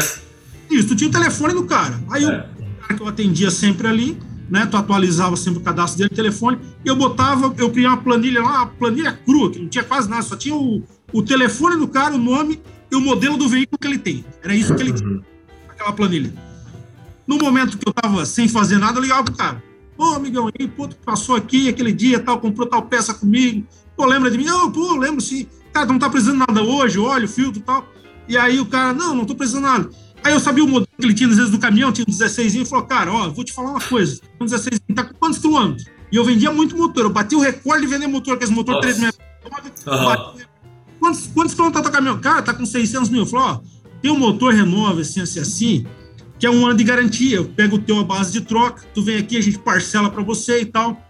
Isso, 0.70 0.90
tu 0.90 0.96
tinha 0.96 1.10
o 1.10 1.14
telefone 1.14 1.54
do 1.54 1.66
cara. 1.66 2.00
Aí 2.10 2.24
é. 2.24 2.28
o 2.28 2.82
cara 2.82 2.94
que 2.96 3.02
eu 3.02 3.08
atendia 3.08 3.50
sempre 3.52 3.88
ali, 3.88 4.18
né? 4.50 4.66
Tu 4.66 4.78
atualizava 4.78 5.36
sempre 5.36 5.60
o 5.60 5.64
cadastro 5.64 5.98
dele, 5.98 6.10
telefone, 6.10 6.58
e 6.84 6.88
eu 6.88 6.96
botava, 6.96 7.54
eu 7.58 7.70
criava 7.70 7.96
uma 7.96 8.04
planilha 8.04 8.42
lá, 8.42 8.58
uma 8.58 8.68
planilha 8.68 9.12
crua, 9.26 9.52
que 9.52 9.60
não 9.60 9.68
tinha 9.68 9.84
quase 9.84 10.10
nada, 10.10 10.22
só 10.22 10.36
tinha 10.36 10.56
o, 10.56 10.84
o 11.14 11.22
telefone 11.22 11.78
do 11.78 11.88
cara, 11.88 12.16
o 12.16 12.18
nome 12.18 12.62
e 12.92 12.96
o 12.96 13.02
modelo 13.02 13.38
do 13.38 13.48
veículo 13.48 13.78
que 13.78 13.88
ele 13.88 13.98
tem. 13.98 14.26
Era 14.42 14.56
isso 14.56 14.74
que 14.76 14.82
ele 14.82 14.94
tinha, 14.94 15.10
uhum. 15.10 15.22
aquela 15.70 15.92
planilha. 15.92 16.34
No 17.26 17.38
momento 17.38 17.78
que 17.78 17.88
eu 17.88 17.94
tava 17.94 18.26
sem 18.26 18.48
fazer 18.48 18.78
nada, 18.78 18.98
eu 18.98 19.02
ligava 19.02 19.24
pro 19.24 19.36
cara. 19.36 19.62
Ô, 19.98 20.14
amigão, 20.14 20.50
aí, 20.58 20.68
pô, 20.68 20.88
tu 20.88 20.96
passou 20.98 21.36
aqui 21.36 21.68
aquele 21.68 21.92
dia, 21.92 22.20
tal, 22.20 22.40
comprou 22.40 22.68
tal 22.68 22.84
peça 22.84 23.14
comigo. 23.14 23.66
Pô, 23.96 24.06
lembra 24.06 24.30
de 24.30 24.38
mim? 24.38 24.46
Não, 24.46 24.72
pô, 24.72 24.96
lembro 24.96 25.20
sim. 25.20 25.48
Cara, 25.74 25.88
tu 25.88 25.94
não 25.94 26.00
tá 26.00 26.10
precisando 26.10 26.38
nada 26.38 26.64
hoje, 26.64 27.00
óleo, 27.00 27.28
filtro 27.28 27.60
e 27.60 27.64
tal. 27.64 27.86
E 28.28 28.38
aí 28.38 28.60
o 28.60 28.66
cara, 28.66 28.94
não, 28.94 29.16
não 29.16 29.26
tô 29.26 29.36
precisando 29.36 29.64
nada. 29.64 29.90
Aí 30.24 30.34
eu 30.34 30.40
sabia 30.40 30.64
o 30.64 30.68
modelo 30.68 30.88
que 31.00 31.06
ele 31.06 31.14
tinha, 31.14 31.30
às 31.30 31.38
vezes, 31.38 31.52
do 31.52 31.60
caminhão, 31.60 31.92
tinha 31.92 32.06
um 32.08 32.12
16 32.12 32.56
e 32.56 32.66
falou, 32.66 32.86
cara, 32.86 33.12
ó, 33.12 33.30
vou 33.30 33.44
te 33.44 33.54
falar 33.54 33.72
uma 33.72 33.82
coisa, 33.82 34.20
um 34.42 34.46
16 34.46 34.80
tá 34.94 35.04
com 35.04 35.14
quantos 35.14 35.40
quilômetros? 35.40 35.86
E 36.12 36.16
eu 36.16 36.24
vendia 36.24 36.52
muito 36.52 36.76
motor, 36.76 37.04
eu 37.04 37.10
bati 37.10 37.36
o 37.36 37.40
recorde 37.40 37.86
de 37.86 37.88
vender 37.88 38.08
motor, 38.08 38.38
que 38.38 38.44
esse 38.44 38.54
motor 38.54 38.80
3 38.80 39.00
metros. 39.00 39.20
Uhum. 39.86 40.48
Quantos, 41.00 41.28
quantos 41.28 41.54
quilômetros 41.54 41.84
tá 41.84 41.90
o 41.90 41.92
caminhão? 41.92 42.20
Cara, 42.20 42.42
tá 42.42 42.54
com 42.54 42.66
600 42.66 43.10
mil. 43.10 43.22
Eu 43.22 43.26
falei, 43.26 43.46
ó, 43.46 43.60
tem 44.02 44.12
um 44.12 44.18
motor 44.18 44.54
renova, 44.54 45.02
assim, 45.02 45.22
assim, 45.22 45.40
assim, 45.40 45.86
que 46.40 46.46
é 46.46 46.50
um 46.50 46.66
ano 46.66 46.76
de 46.76 46.84
garantia. 46.84 47.38
Eu 47.38 47.46
pego 47.46 47.76
o 47.76 47.80
teu 47.80 48.00
a 48.00 48.04
base 48.04 48.32
de 48.32 48.42
troca, 48.42 48.84
tu 48.94 49.02
vem 49.02 49.18
aqui, 49.18 49.38
a 49.38 49.42
gente 49.42 49.60
parcela 49.60 50.10
para 50.10 50.24
você 50.24 50.62
e 50.62 50.66
tal. 50.66 51.02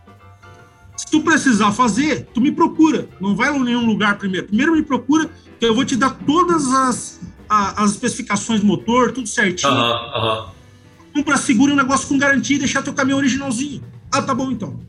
Se 0.96 1.06
tu 1.06 1.22
precisar 1.22 1.72
fazer, 1.72 2.28
tu 2.34 2.42
me 2.42 2.52
procura. 2.52 3.08
Não 3.22 3.36
vai 3.36 3.56
em 3.56 3.64
nenhum 3.64 3.86
lugar 3.86 4.18
primeiro. 4.18 4.48
Primeiro 4.48 4.74
me 4.74 4.82
procura, 4.82 5.30
que 5.60 5.66
eu 5.66 5.76
vou 5.76 5.86
te 5.86 5.96
dar 5.96 6.10
todas 6.10 6.74
as 6.74 7.20
a, 7.50 7.84
as 7.84 7.92
especificações 7.92 8.62
do 8.62 8.66
motor, 8.66 9.12
tudo 9.12 9.28
certinho. 9.28 9.72
Uhum, 9.72 9.80
uhum. 9.80 10.46
Compra 11.14 11.38
seguro 11.38 11.74
um 11.74 11.76
negócio 11.76 12.08
com 12.08 12.18
garantia 12.18 12.56
e 12.56 12.60
deixar 12.60 12.82
teu 12.84 12.94
caminhão 12.94 13.18
originalzinho. 13.18 13.84
Ah, 14.12 14.22
tá 14.22 14.34
bom 14.34 14.52
então. 14.52 14.80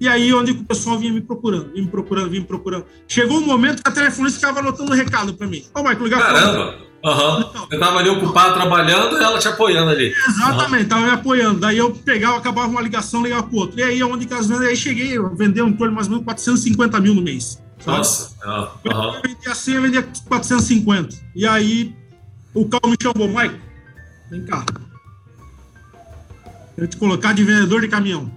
E 0.00 0.08
aí, 0.08 0.32
onde 0.32 0.52
o 0.52 0.64
pessoal 0.64 0.98
vinha 0.98 1.12
me 1.12 1.20
procurando, 1.20 1.72
vinha 1.72 1.84
me 1.84 1.90
procurando, 1.90 2.30
vinha 2.30 2.40
me 2.40 2.46
procurando. 2.46 2.86
Chegou 3.06 3.36
um 3.36 3.44
momento 3.44 3.82
que 3.82 3.88
a 3.88 3.92
telefonista 3.92 4.40
ficava 4.40 4.60
anotando 4.60 4.92
um 4.92 4.94
recado 4.94 5.34
para 5.34 5.46
mim. 5.46 5.62
Ô, 5.74 5.80
oh, 5.80 5.82
Michael, 5.82 6.04
ligar 6.04 6.20
Caramba! 6.20 6.90
Uhum. 7.02 7.40
Então, 7.40 7.66
eu 7.70 7.80
tava 7.80 7.98
ali 7.98 8.10
ocupado 8.10 8.54
trabalhando 8.54 9.18
e 9.18 9.22
ela 9.22 9.38
te 9.38 9.48
apoiando 9.48 9.90
ali. 9.90 10.14
Exatamente, 10.28 10.82
uhum. 10.84 10.88
tava 10.88 11.02
me 11.02 11.10
apoiando. 11.10 11.60
Daí 11.60 11.78
eu 11.78 11.90
pegava, 11.92 12.38
acabava 12.38 12.68
uma 12.68 12.80
ligação, 12.80 13.22
ligava 13.22 13.42
pro 13.42 13.56
outro. 13.56 13.78
E 13.78 13.82
aí, 13.82 14.02
onde 14.02 14.26
que 14.26 14.34
as 14.34 14.46
vendas, 14.46 14.66
aí 14.66 14.76
cheguei, 14.76 15.16
eu 15.16 15.34
vendeu 15.34 15.66
em 15.68 15.72
torno 15.72 15.94
mais 15.94 16.06
ou 16.06 16.12
menos 16.12 16.24
450 16.24 17.00
mil 17.00 17.14
no 17.14 17.22
mês. 17.22 17.60
Nossa. 17.86 18.32
Uhum. 18.84 19.14
Eu 19.14 19.22
vendia 19.22 19.54
100, 19.54 19.74
eu 19.74 19.82
vendia 19.82 20.08
450. 20.28 21.16
E 21.34 21.46
aí 21.46 21.94
o 22.54 22.68
Cal 22.68 22.80
me 22.86 22.96
chamou, 23.00 23.28
Mike, 23.28 23.60
vem 24.30 24.44
cá. 24.44 24.64
Quero 26.74 26.88
te 26.88 26.96
colocar 26.96 27.32
de 27.32 27.44
vendedor 27.44 27.80
de 27.80 27.88
caminhão. 27.88 28.30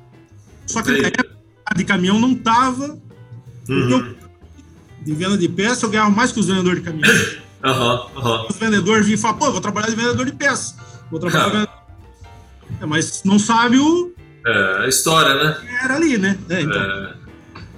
Só 0.66 0.82
que 0.82 0.92
na 0.92 1.08
época 1.08 1.30
de 1.76 1.84
caminhão 1.84 2.20
não 2.20 2.36
tava. 2.36 3.00
Uhum. 3.70 3.90
Eu, 3.90 4.16
de 5.02 5.14
venda 5.14 5.38
de 5.38 5.50
peça, 5.50 5.86
eu 5.86 5.90
ganhava 5.90 6.10
mais 6.10 6.32
que 6.32 6.40
os 6.40 6.48
vendedores 6.48 6.80
de 6.80 6.86
caminhão. 6.86 7.10
Uhum, 7.64 8.20
uhum. 8.22 8.48
Os 8.50 8.58
vendedores 8.58 9.06
vinham 9.06 9.18
e 9.18 9.22
falavam, 9.22 9.40
pô, 9.40 9.52
vou 9.54 9.62
trabalhar 9.62 9.88
de 9.88 9.96
vendedor 9.96 10.26
de 10.26 10.34
peça. 10.34 10.76
Vou 11.10 11.18
trabalhar 11.18 11.66
é, 12.82 12.86
Mas 12.86 13.24
não 13.24 13.40
sabe 13.40 13.78
o. 13.78 14.14
É, 14.46 14.84
a 14.84 14.88
história, 14.90 15.34
né? 15.42 15.58
Era 15.82 15.96
ali, 15.96 16.18
né? 16.18 16.38
É, 16.50 16.62
então. 16.62 16.82
É. 16.82 17.23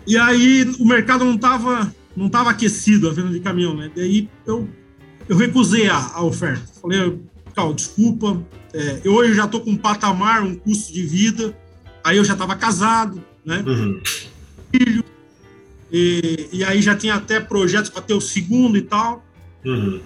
E 0.08 0.18
aí 0.18 0.64
o 0.80 0.86
mercado 0.86 1.26
não 1.26 1.36
estava 1.36 1.94
não 2.16 2.30
tava 2.30 2.50
aquecido 2.50 3.10
a 3.10 3.14
venda 3.14 3.30
de 3.30 3.40
caminhão, 3.40 3.76
né? 3.76 3.92
Daí 3.94 4.30
eu, 4.46 4.70
eu 5.28 5.36
recusei 5.36 5.90
a, 5.90 5.98
a 5.98 6.24
oferta. 6.24 6.66
Falei, 6.82 7.20
Cal, 7.54 7.74
desculpa, 7.74 8.42
é, 8.74 9.02
eu 9.04 9.14
hoje 9.14 9.34
já 9.34 9.46
estou 9.46 9.62
com 9.62 9.72
um 9.72 9.78
patamar, 9.78 10.44
um 10.44 10.56
custo 10.56 10.94
de 10.94 11.02
vida, 11.04 11.58
aí 12.04 12.18
eu 12.18 12.24
já 12.24 12.34
estava 12.34 12.56
casado, 12.56 13.24
né? 13.44 13.64
Uhum. 13.66 14.02
Filho, 14.72 15.04
e, 15.92 16.50
e, 16.52 16.64
aí 16.64 16.82
já 16.82 16.96
tinha 16.96 17.16
até 17.16 17.40
projetos 17.40 17.90
para 17.90 18.02
ter 18.02 18.14
o 18.14 18.22
segundo 18.22 18.78
e 18.78 18.82
tal. 18.82 19.26
Uhum. 19.64 20.02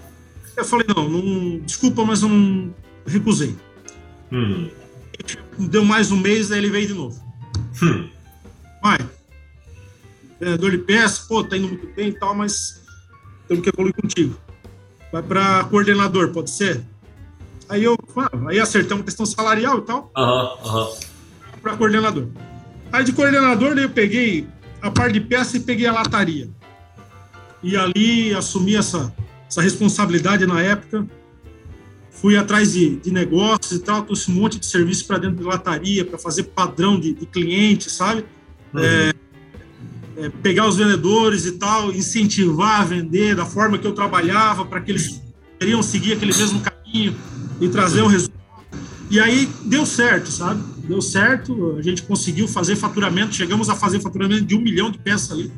Eu 0.55 0.65
falei, 0.65 0.85
não, 0.95 1.09
não, 1.09 1.59
desculpa, 1.59 2.03
mas 2.05 2.21
eu 2.21 2.29
não 2.29 2.73
recusei. 3.05 3.55
Uhum. 4.31 4.69
Deu 5.57 5.83
mais 5.83 6.11
um 6.11 6.17
mês, 6.17 6.51
aí 6.51 6.59
ele 6.59 6.69
veio 6.69 6.87
de 6.87 6.93
novo. 6.93 7.19
Hum. 7.81 8.07
Vai, 8.81 8.99
vendedor 10.39 10.71
de 10.71 10.77
peça, 10.79 11.25
pô, 11.27 11.43
tá 11.43 11.57
indo 11.57 11.67
muito 11.67 11.87
bem 11.95 12.09
e 12.09 12.13
tal, 12.13 12.33
mas 12.33 12.81
temos 13.47 13.63
que 13.63 13.69
evoluir 13.69 13.93
contigo. 13.93 14.35
Vai 15.11 15.23
para 15.23 15.63
coordenador, 15.65 16.29
pode 16.29 16.49
ser? 16.49 16.81
Aí 17.67 17.83
eu, 17.83 17.97
aí 18.47 18.59
acertamos 18.59 19.03
questão 19.03 19.25
salarial 19.25 19.79
e 19.79 19.81
tal. 19.81 20.11
Aham, 20.15 20.43
uhum, 20.43 20.69
aham. 20.69 20.85
Uhum. 20.85 20.95
Para 21.61 21.77
coordenador. 21.77 22.27
Aí 22.91 23.03
de 23.03 23.11
coordenador, 23.11 23.77
eu 23.77 23.89
peguei 23.89 24.47
a 24.81 24.89
parte 24.89 25.13
de 25.13 25.21
peça 25.21 25.57
e 25.57 25.59
peguei 25.59 25.85
a 25.85 25.91
lataria. 25.91 26.49
E 27.61 27.75
ali 27.75 28.33
assumi 28.33 28.75
essa, 28.75 29.13
essa 29.47 29.61
responsabilidade 29.61 30.45
na 30.45 30.61
época. 30.61 31.05
Fui 32.11 32.35
atrás 32.37 32.73
de, 32.73 32.97
de 32.97 33.11
negócios 33.11 33.71
e 33.71 33.79
tal, 33.79 34.03
trouxe 34.03 34.31
um 34.31 34.35
monte 34.35 34.59
de 34.59 34.65
serviço 34.65 35.05
para 35.05 35.19
dentro 35.19 35.37
de 35.37 35.43
lataria, 35.43 36.03
para 36.03 36.17
fazer 36.17 36.43
padrão 36.43 36.99
de, 36.99 37.13
de 37.13 37.25
cliente, 37.25 37.89
sabe? 37.89 38.25
Uhum. 38.73 38.81
É, 38.81 39.13
é, 40.19 40.29
pegar 40.29 40.67
os 40.67 40.75
vendedores 40.75 41.45
e 41.45 41.53
tal, 41.53 41.91
incentivar 41.91 42.81
a 42.81 42.85
vender 42.85 43.35
da 43.35 43.45
forma 43.45 43.77
que 43.77 43.87
eu 43.87 43.93
trabalhava, 43.93 44.65
para 44.65 44.81
que 44.81 44.91
eles 44.91 45.21
queriam 45.57 45.81
seguir 45.81 46.13
aquele 46.13 46.35
mesmo 46.35 46.61
caminho 46.61 47.15
e 47.61 47.69
trazer 47.69 48.01
um 48.01 48.07
resultado. 48.07 48.39
E 49.09 49.19
aí 49.19 49.49
deu 49.65 49.85
certo, 49.85 50.29
sabe? 50.29 50.61
Deu 50.83 51.01
certo, 51.01 51.75
a 51.77 51.81
gente 51.81 52.03
conseguiu 52.03 52.47
fazer 52.47 52.75
faturamento, 52.75 53.33
chegamos 53.33 53.69
a 53.69 53.75
fazer 53.75 54.01
faturamento 54.01 54.41
de 54.41 54.55
um 54.55 54.61
milhão 54.61 54.91
de 54.91 54.97
peças 54.97 55.31
ali, 55.31 55.51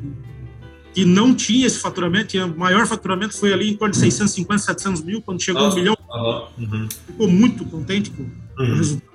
que 0.94 1.04
não 1.04 1.34
tinha 1.34 1.66
esse 1.66 1.78
faturamento, 1.78 2.36
o 2.38 2.58
maior 2.58 2.86
faturamento 2.86 3.36
foi 3.36 3.52
ali 3.52 3.70
em 3.70 3.76
torno 3.76 3.92
de 3.92 3.98
650, 3.98 4.58
700 4.58 5.02
mil, 5.02 5.22
quando 5.22 5.42
chegou 5.42 5.70
um 5.70 5.74
milhão, 5.74 5.96
uhum. 6.58 6.88
ficou 7.06 7.28
muito 7.28 7.64
contente 7.64 8.10
com 8.10 8.22
uhum. 8.22 8.30
o 8.58 8.74
resultado. 8.74 9.11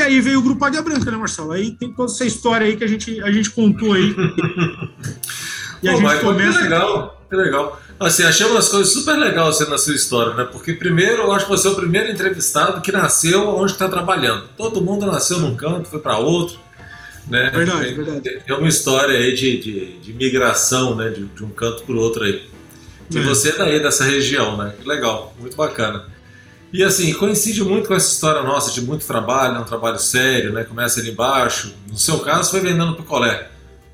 E 0.00 0.02
aí 0.02 0.20
veio 0.22 0.38
o 0.38 0.42
grupo 0.42 0.64
Águia 0.64 0.80
Branca, 0.80 1.10
né, 1.10 1.16
Marcelo? 1.18 1.52
Aí 1.52 1.72
tem 1.72 1.92
toda 1.92 2.10
essa 2.10 2.24
história 2.24 2.66
aí 2.66 2.74
que 2.74 2.82
a 2.82 2.86
gente, 2.86 3.22
a 3.22 3.30
gente 3.30 3.50
contou 3.50 3.92
aí. 3.92 4.16
e 5.82 5.88
a 5.90 5.92
Pô, 5.92 5.98
gente 5.98 6.20
começa. 6.20 6.56
Que 6.56 6.64
legal, 6.64 7.22
que 7.28 7.36
legal. 7.36 7.82
Assim, 8.00 8.24
achei 8.24 8.46
umas 8.46 8.70
coisas 8.70 8.94
super 8.94 9.14
legais 9.18 9.60
assim, 9.60 9.70
na 9.70 9.76
sua 9.76 9.94
história, 9.94 10.32
né? 10.32 10.48
Porque 10.50 10.72
primeiro, 10.72 11.24
eu 11.24 11.32
acho 11.32 11.44
que 11.44 11.50
você 11.50 11.68
é 11.68 11.70
o 11.70 11.74
primeiro 11.74 12.10
entrevistado 12.10 12.80
que 12.80 12.90
nasceu 12.90 13.46
onde 13.50 13.72
está 13.72 13.90
trabalhando. 13.90 14.48
Todo 14.56 14.80
mundo 14.80 15.04
nasceu 15.04 15.38
num 15.38 15.54
canto, 15.54 15.86
foi 15.86 16.00
para 16.00 16.16
outro. 16.16 16.58
Né? 17.28 17.50
Verdade, 17.50 17.92
verdade. 17.92 18.42
É 18.46 18.54
uma 18.54 18.68
história 18.68 19.18
aí 19.18 19.34
de, 19.34 19.58
de, 19.58 19.98
de 19.98 20.12
migração, 20.14 20.96
né? 20.96 21.10
De, 21.10 21.26
de 21.26 21.44
um 21.44 21.50
canto 21.50 21.82
para 21.82 21.94
o 21.94 21.98
outro 21.98 22.24
aí. 22.24 22.48
E 23.10 23.18
é. 23.18 23.20
você 23.20 23.50
é 23.50 23.58
daí, 23.58 23.82
dessa 23.82 24.04
região, 24.04 24.56
né? 24.56 24.72
Que 24.80 24.88
legal, 24.88 25.34
muito 25.38 25.54
bacana. 25.58 26.06
E 26.72 26.84
assim, 26.84 27.12
coincide 27.14 27.64
muito 27.64 27.88
com 27.88 27.94
essa 27.94 28.12
história 28.12 28.42
nossa 28.42 28.72
de 28.72 28.80
muito 28.80 29.04
trabalho, 29.04 29.56
é 29.56 29.60
um 29.60 29.64
trabalho 29.64 29.98
sério, 29.98 30.52
né? 30.52 30.62
Começa 30.62 31.00
ali 31.00 31.10
embaixo. 31.10 31.74
No 31.88 31.98
seu 31.98 32.20
caso, 32.20 32.50
foi 32.50 32.60
vendendo 32.60 32.94
picolé. 32.94 33.48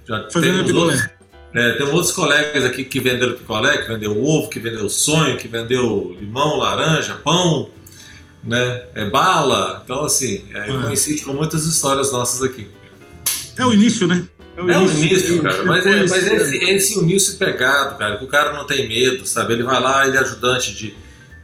Já 0.06 0.28
foi 0.30 0.42
vendendo 0.42 0.66
picolé. 0.66 0.92
Outros, 0.92 1.10
é, 1.54 1.72
tem 1.72 1.86
outros 1.86 2.12
colegas 2.12 2.64
aqui 2.64 2.84
que 2.84 3.00
venderam 3.00 3.32
picolé, 3.32 3.78
que 3.78 3.88
vendeu 3.88 4.22
ovo, 4.22 4.50
que 4.50 4.60
vendeu 4.60 4.90
sonho, 4.90 5.38
que 5.38 5.48
vendeu 5.48 6.14
limão, 6.20 6.58
laranja, 6.58 7.14
pão, 7.14 7.70
né? 8.44 8.82
É 8.94 9.06
bala. 9.06 9.80
Então, 9.82 10.04
assim, 10.04 10.44
é, 10.52 10.70
é. 10.70 10.82
coincide 10.82 11.22
com 11.22 11.32
muitas 11.32 11.64
histórias 11.64 12.12
nossas 12.12 12.42
aqui. 12.42 12.68
É 13.56 13.64
o 13.64 13.72
início, 13.72 14.06
né? 14.06 14.22
É 14.54 14.62
o, 14.62 14.70
é 14.70 14.82
início, 14.82 15.06
início, 15.06 15.42
cara. 15.42 15.64
Mas, 15.64 15.86
é, 15.86 16.00
mas 16.00 16.28
é 16.28 16.36
esse, 16.36 16.56
esse 16.64 16.98
início 16.98 17.38
pegado, 17.38 17.96
cara, 17.96 18.18
que 18.18 18.24
o 18.24 18.28
cara 18.28 18.52
não 18.52 18.66
tem 18.66 18.86
medo, 18.86 19.26
sabe? 19.26 19.54
Ele 19.54 19.62
vai 19.62 19.80
lá, 19.80 20.06
ele 20.06 20.18
é 20.18 20.20
ajudante 20.20 20.74
de, 20.74 20.94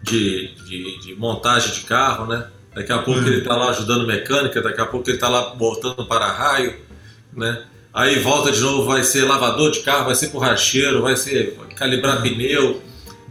de, 0.02 0.54
de, 0.66 1.00
de 1.00 1.14
montagem 1.14 1.72
de 1.72 1.80
carro, 1.82 2.26
né? 2.26 2.46
Daqui 2.74 2.92
a 2.92 2.98
pouco 2.98 3.20
é. 3.20 3.26
ele 3.26 3.38
está 3.38 3.54
lá 3.54 3.70
ajudando 3.70 4.06
mecânica, 4.06 4.62
daqui 4.62 4.80
a 4.80 4.86
pouco 4.86 5.08
ele 5.08 5.16
está 5.16 5.28
lá 5.28 5.54
botando 5.54 6.06
para-raio, 6.06 6.74
né? 7.32 7.64
Aí 7.92 8.18
volta 8.20 8.50
de 8.50 8.60
novo, 8.60 8.86
vai 8.86 9.04
ser 9.04 9.24
lavador 9.24 9.70
de 9.70 9.80
carro, 9.80 10.06
vai 10.06 10.14
ser 10.14 10.28
borracheiro, 10.28 11.02
vai 11.02 11.16
ser 11.16 11.58
calibrar 11.76 12.18
é. 12.18 12.20
pneu, 12.22 12.82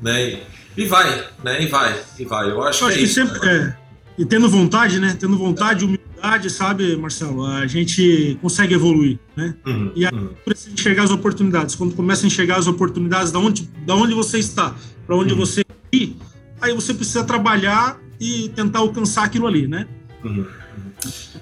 né? 0.02 0.40
E 0.78 0.86
vai, 0.86 1.26
né? 1.44 1.64
E 1.64 1.68
vai, 1.68 2.00
e 2.20 2.26
vai. 2.26 2.52
Eu 2.52 2.64
acho, 2.64 2.84
Eu 2.84 2.88
acho 2.88 2.98
que, 2.98 3.04
é 3.04 3.08
que 3.08 3.14
sempre, 3.14 3.40
né? 3.40 3.76
é. 3.78 4.22
E 4.22 4.26
tendo 4.26 4.48
vontade, 4.48 5.00
né? 5.00 5.18
Tendo 5.20 5.36
vontade, 5.38 5.84
humildade, 5.84 6.50
sabe, 6.52 6.96
Marcelo? 6.96 7.44
A 7.46 7.66
gente 7.66 8.38
consegue 8.40 8.76
evoluir, 8.76 9.18
né? 9.36 9.56
Uhum, 9.66 9.92
e 9.96 10.06
aí 10.06 10.14
uhum. 10.14 10.30
precisa 10.46 10.72
enxergar 10.72 11.04
as 11.04 11.12
oportunidades. 11.12 11.74
Quando 11.74 11.96
começa 11.96 12.26
a 12.26 12.28
enxergar 12.28 12.58
as 12.58 12.68
oportunidades 12.68 13.32
da 13.32 13.40
onde, 13.40 13.64
da 13.86 13.96
onde 13.96 14.14
você 14.14 14.38
está, 14.38 14.76
para 15.08 15.16
onde 15.16 15.34
uhum. 15.34 15.40
você 15.40 15.64
ir, 15.92 16.16
aí 16.62 16.74
você 16.74 16.94
precisa 16.94 17.24
trabalhar 17.24 18.00
e 18.20 18.50
tentar 18.50 18.80
alcançar 18.80 19.24
aquilo 19.24 19.48
ali, 19.48 19.68
né? 19.68 19.88
Uhum. 20.24 20.46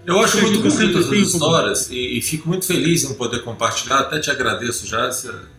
Eu 0.06 0.20
acho 0.20 0.42
muito 0.42 0.60
bonito 0.60 0.98
essas 0.98 1.12
histórias 1.12 1.90
e, 1.92 2.18
e, 2.18 2.22
fico 2.22 2.48
muito 2.48 2.66
feliz 2.66 3.04
em 3.04 3.14
poder 3.14 3.44
compartilhar. 3.44 4.00
Até 4.00 4.20
te 4.20 4.32
agradeço 4.32 4.88
já 4.88 5.08
essa, 5.08 5.50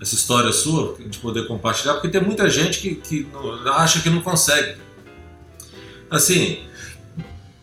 essa 0.00 0.14
história 0.14 0.52
sua, 0.52 0.96
de 0.98 1.18
poder 1.18 1.46
compartilhar, 1.48 1.94
porque 1.94 2.08
tem 2.08 2.22
muita 2.22 2.48
gente 2.48 2.78
que, 2.78 2.94
que 2.94 3.26
não, 3.32 3.72
acha 3.72 4.00
que 4.00 4.08
não 4.08 4.22
consegue. 4.22 4.76
Assim, 6.08 6.60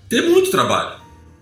tem 0.09 0.29
muito 0.29 0.51
trabalho. 0.51 0.99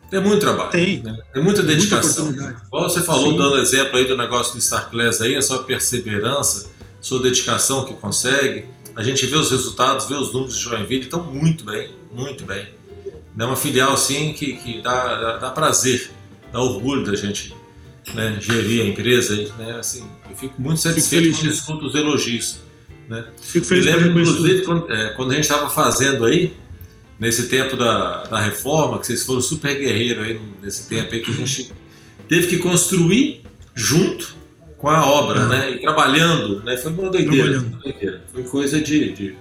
Tem 0.09 0.21
muito 0.21 0.39
trabalho. 0.39 0.69
Tem. 0.69 1.01
Né? 1.01 1.17
Tem 1.33 1.43
muita 1.43 1.63
dedicação. 1.63 2.25
Muita 2.25 2.55
você 2.69 3.01
falou, 3.01 3.31
Sim. 3.31 3.37
dando 3.37 3.57
exemplo 3.57 3.97
aí 3.97 4.05
do 4.05 4.15
negócio 4.15 4.53
do 4.53 4.61
Star 4.61 4.89
Class 4.89 5.21
aí, 5.21 5.35
a 5.35 5.41
sua 5.41 5.63
perseverança, 5.63 6.69
sua 7.01 7.21
dedicação 7.21 7.83
que 7.83 7.93
consegue. 7.93 8.65
A 8.97 9.03
gente 9.03 9.27
vê 9.27 9.37
os 9.37 9.51
resultados, 9.51 10.07
vê 10.07 10.15
os 10.15 10.33
números 10.33 10.57
de 10.57 10.63
Joinville, 10.63 11.03
estão 11.03 11.23
muito 11.23 11.63
bem, 11.63 11.91
muito 12.11 12.43
bem. 12.43 12.65
É 13.37 13.45
uma 13.45 13.55
filial 13.55 13.93
assim 13.93 14.33
que, 14.33 14.53
que 14.53 14.81
dá, 14.81 15.37
dá, 15.37 15.51
prazer, 15.51 16.09
dá 16.51 16.59
orgulho 16.59 17.05
da 17.05 17.15
gente 17.15 17.53
né, 18.15 18.39
gerir 18.41 18.81
a 18.81 18.85
empresa. 18.85 19.35
Né, 19.55 19.77
assim, 19.79 20.03
eu 20.27 20.35
fico 20.35 20.59
muito 20.59 20.81
satisfeito 20.81 21.25
fico 21.25 21.37
quando 21.37 21.51
escuto 21.51 21.85
os 21.85 21.93
elogios. 21.93 22.57
Né. 23.07 23.23
Fico 23.39 23.67
feliz 23.67 23.85
Me 23.85 23.91
lembro, 23.91 24.19
inclusive, 24.19 24.63
quando, 24.63 24.91
é, 24.91 25.09
quando, 25.09 25.29
a 25.29 25.35
gente 25.35 25.43
estava 25.43 25.69
fazendo 25.69 26.25
aí, 26.25 26.53
nesse 27.19 27.49
tempo 27.49 27.77
da, 27.77 28.23
da 28.23 28.39
reforma, 28.39 28.97
que 28.97 29.05
vocês 29.05 29.23
foram 29.23 29.41
super 29.41 29.77
guerreiros 29.77 30.23
aí 30.25 30.41
nesse 30.59 30.89
tempo 30.89 31.13
aí, 31.13 31.21
que 31.21 31.29
a 31.29 31.35
gente 31.35 31.71
teve 32.27 32.47
que 32.47 32.57
construir 32.57 33.43
junto 33.75 34.35
com 34.79 34.89
a 34.89 35.05
obra, 35.05 35.45
né? 35.45 35.71
E 35.71 35.81
trabalhando, 35.81 36.63
né? 36.63 36.75
Foi 36.77 36.91
uma 36.91 37.11
doideira. 37.11 37.59
Uma 37.59 37.77
doideira. 37.77 38.16
Foi 38.37 38.43
coisa 38.43 38.79
de, 38.79 39.11
de, 39.13 39.35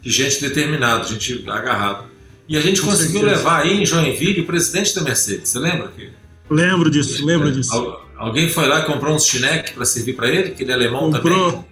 de, 0.00 0.10
gente 0.10 0.40
determinada, 0.40 1.04
gente 1.04 1.44
agarrada. 1.48 2.04
E 2.48 2.56
a 2.56 2.60
gente 2.60 2.80
com 2.80 2.88
conseguiu 2.88 3.20
certeza. 3.20 3.36
levar 3.36 3.62
aí 3.62 3.82
em 3.82 3.84
Joinville 3.84 4.42
o 4.42 4.46
presidente 4.46 4.94
da 4.94 5.02
Mercedes, 5.02 5.48
você 5.48 5.58
lembra? 5.58 5.88
Que... 5.88 6.10
Lembro 6.48 6.90
disso, 6.90 7.24
lembro 7.26 7.48
é, 7.48 7.50
disso. 7.50 7.98
alguém 8.16 8.48
foi 8.48 8.66
lá 8.66 8.80
e 8.80 8.84
comprou 8.84 9.14
uns 9.14 9.26
chineque 9.26 9.74
para 9.74 9.84
servir 9.84 10.14
para 10.14 10.28
ele, 10.28 10.52
que 10.52 10.62
ele 10.62 10.70
é 10.70 10.74
alemão 10.74 11.10
comprou. 11.10 11.50
também. 11.52 11.68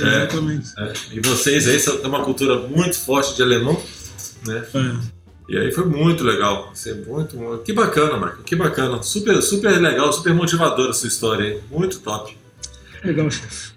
É, 0.00 0.16
Exatamente. 0.16 0.68
É, 0.78 0.92
e 1.12 1.20
vocês 1.20 1.68
aí 1.68 1.98
têm 1.98 2.06
uma 2.06 2.24
cultura 2.24 2.56
muito 2.56 2.96
forte 2.96 3.36
de 3.36 3.42
alemão, 3.42 3.80
né? 4.46 4.64
É. 4.74 5.14
E 5.46 5.58
aí 5.58 5.72
foi 5.72 5.84
muito 5.84 6.24
legal. 6.24 6.70
Assim, 6.72 6.94
muito, 7.06 7.36
muito, 7.36 7.62
Que 7.62 7.72
bacana, 7.72 8.16
Marco. 8.16 8.42
Que 8.42 8.56
bacana. 8.56 9.02
Super, 9.02 9.42
super 9.42 9.78
legal, 9.78 10.10
super 10.12 10.32
motivadora 10.32 10.90
a 10.90 10.94
sua 10.94 11.08
história 11.08 11.46
aí. 11.46 11.60
Muito 11.70 12.00
top. 12.00 12.34
Legal, 13.04 13.30
chefe. 13.30 13.73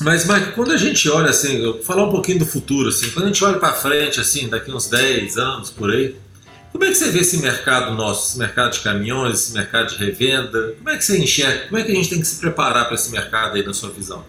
Mas, 0.00 0.26
Mike, 0.26 0.52
quando 0.52 0.72
a 0.72 0.76
gente 0.76 1.08
olha 1.08 1.30
assim, 1.30 1.56
eu 1.56 1.74
vou 1.74 1.82
falar 1.82 2.06
um 2.06 2.10
pouquinho 2.10 2.40
do 2.40 2.46
futuro, 2.46 2.88
assim, 2.88 3.10
quando 3.10 3.24
a 3.24 3.28
gente 3.28 3.42
olha 3.44 3.58
para 3.58 3.72
frente, 3.72 4.20
assim, 4.20 4.48
daqui 4.48 4.70
uns 4.70 4.88
10 4.88 5.36
anos 5.38 5.70
por 5.70 5.90
aí, 5.90 6.16
como 6.72 6.84
é 6.84 6.88
que 6.88 6.94
você 6.94 7.10
vê 7.10 7.20
esse 7.20 7.38
mercado 7.38 7.94
nosso, 7.94 8.30
esse 8.30 8.38
mercado 8.38 8.72
de 8.72 8.80
caminhões, 8.80 9.40
esse 9.40 9.54
mercado 9.54 9.88
de 9.88 9.96
revenda? 9.96 10.74
Como 10.76 10.90
é 10.90 10.96
que 10.96 11.04
você 11.04 11.18
enxerga? 11.18 11.66
Como 11.68 11.78
é 11.78 11.84
que 11.84 11.92
a 11.92 11.94
gente 11.94 12.10
tem 12.10 12.20
que 12.20 12.26
se 12.26 12.38
preparar 12.38 12.84
para 12.84 12.94
esse 12.94 13.10
mercado 13.10 13.56
aí, 13.56 13.64
na 13.64 13.72
sua 13.72 13.90
visão? 13.90 14.24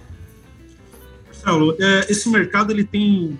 Marcelo, 1.47 1.75
é, 1.79 2.05
esse 2.09 2.29
mercado 2.29 2.71
ele 2.71 2.83
tem, 2.83 3.39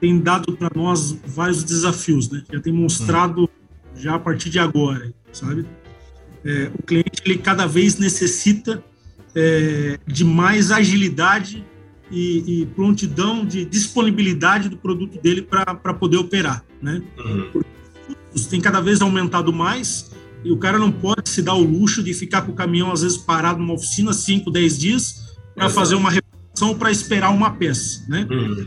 tem 0.00 0.18
dado 0.18 0.56
para 0.56 0.70
nós 0.74 1.16
vários 1.26 1.62
desafios, 1.62 2.30
né? 2.30 2.42
Já 2.52 2.60
tem 2.60 2.72
mostrado 2.72 3.44
hum. 3.44 3.48
já 3.96 4.14
a 4.14 4.18
partir 4.18 4.50
de 4.50 4.58
agora, 4.58 5.12
sabe? 5.32 5.66
É, 6.44 6.70
o 6.78 6.82
cliente 6.82 7.22
ele 7.24 7.38
cada 7.38 7.66
vez 7.66 7.96
necessita 7.96 8.82
é, 9.34 9.98
de 10.06 10.24
mais 10.24 10.70
agilidade 10.70 11.64
e, 12.10 12.62
e, 12.62 12.66
prontidão 12.66 13.44
de 13.44 13.64
disponibilidade 13.64 14.68
do 14.68 14.76
produto 14.76 15.20
dele 15.20 15.42
para 15.42 15.94
poder 15.94 16.18
operar, 16.18 16.62
né? 16.80 17.02
Uhum. 17.18 17.62
Tem 18.50 18.60
cada 18.60 18.80
vez 18.80 19.00
aumentado 19.00 19.52
mais 19.52 20.10
e 20.44 20.52
o 20.52 20.56
cara 20.58 20.78
não 20.78 20.92
pode 20.92 21.28
se 21.28 21.40
dar 21.40 21.54
o 21.54 21.62
luxo 21.62 22.02
de 22.02 22.12
ficar 22.12 22.42
com 22.42 22.52
o 22.52 22.54
caminhão 22.54 22.92
às 22.92 23.02
vezes 23.02 23.16
parado 23.16 23.58
numa 23.60 23.74
oficina 23.74 24.12
5, 24.12 24.50
10 24.50 24.78
dias 24.78 25.36
para 25.54 25.70
fazer 25.70 25.94
uma 25.94 26.10
reparação 26.10 26.76
para 26.78 26.90
esperar 26.90 27.30
uma 27.30 27.50
peça, 27.50 28.04
né? 28.08 28.26
Uhum. 28.30 28.66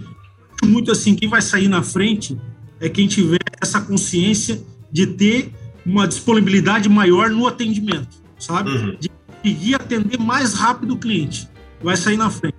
Muito 0.66 0.92
assim, 0.92 1.16
quem 1.16 1.30
vai 1.30 1.42
sair 1.42 1.68
na 1.68 1.84
frente 1.84 2.38
é 2.80 2.90
quem 2.90 3.08
tiver 3.08 3.40
essa 3.62 3.82
consciência 3.82 4.62
de 4.92 5.06
ter 5.08 5.52
uma 5.86 6.08
disponibilidade 6.08 6.90
maior 6.90 7.30
no 7.30 7.48
atendimento, 7.48 8.18
sabe? 8.40 8.72
Uhum. 8.72 8.98
De 9.00 9.10
conseguir 9.46 9.76
atender 9.76 10.20
mais 10.20 10.54
rápido 10.54 10.96
o 10.96 10.98
cliente, 10.98 11.48
vai 11.84 11.96
sair 11.96 12.18
na 12.18 12.30
frente. 12.32 12.56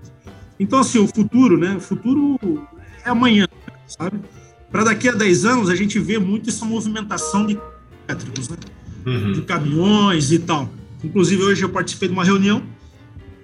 Então, 0.58 0.78
assim, 0.78 0.98
o 0.98 1.08
futuro, 1.08 1.58
né? 1.58 1.76
O 1.76 1.80
futuro 1.80 2.38
é 3.04 3.10
amanhã, 3.10 3.46
sabe? 3.86 4.20
Para 4.70 4.84
daqui 4.84 5.08
a 5.08 5.12
10 5.12 5.44
anos, 5.44 5.68
a 5.68 5.74
gente 5.74 5.98
vê 5.98 6.18
muito 6.18 6.48
essa 6.48 6.64
movimentação 6.64 7.46
de 7.46 7.58
elétricos, 8.08 8.48
né? 8.48 8.56
Uhum. 9.04 9.32
De 9.32 9.42
caminhões 9.42 10.30
e 10.30 10.38
tal. 10.38 10.70
Inclusive, 11.02 11.42
hoje 11.42 11.64
eu 11.64 11.68
participei 11.68 12.08
de 12.08 12.14
uma 12.14 12.24
reunião 12.24 12.62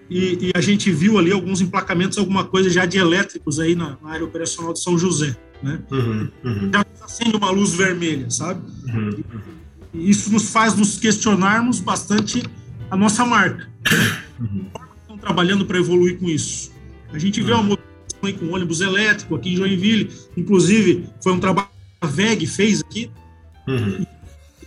e, 0.09 0.49
e, 0.49 0.53
a 0.55 0.61
gente 0.61 0.91
viu 0.91 1.19
ali 1.19 1.33
alguns 1.33 1.61
emplacamentos, 1.61 2.19
alguma 2.19 2.45
coisa 2.45 2.69
já 2.71 2.87
de 2.87 2.99
elétricos 2.99 3.59
aí 3.59 3.75
na, 3.75 3.97
na 4.03 4.11
área 4.11 4.25
operacional 4.25 4.73
de 4.73 4.81
São 4.81 4.99
José, 4.99 5.37
né? 5.63 5.81
Uhum. 5.91 6.29
Uhum. 6.45 6.71
Já 6.73 6.85
acende 7.03 7.37
uma 7.37 7.51
luz 7.51 7.75
vermelha, 7.75 8.31
sabe? 8.31 8.61
Uhum. 8.89 9.23
Isso 9.95 10.33
nos 10.33 10.51
faz 10.51 10.75
nos 10.75 10.99
questionarmos 10.99 11.81
bastante 11.81 12.43
a 12.93 12.97
nossa 12.97 13.25
marca. 13.25 13.67
Uhum. 14.39 14.67
Estão 15.01 15.17
trabalhando 15.17 15.65
para 15.65 15.79
evoluir 15.79 16.19
com 16.19 16.29
isso. 16.29 16.71
A 17.11 17.19
gente 17.19 17.41
vê 17.41 17.51
uma 17.53 17.63
movimentação 17.63 18.33
com 18.39 18.55
ônibus 18.55 18.83
elétrico 18.83 19.35
aqui 19.35 19.55
em 19.55 19.57
Joinville, 19.57 20.13
inclusive 20.37 21.09
foi 21.23 21.33
um 21.33 21.41
trabalho 21.41 21.69
que 21.69 22.07
a 22.07 22.11
VEG 22.11 22.47
fez 22.47 22.83
aqui. 22.83 23.11
Uhum. 23.67 24.07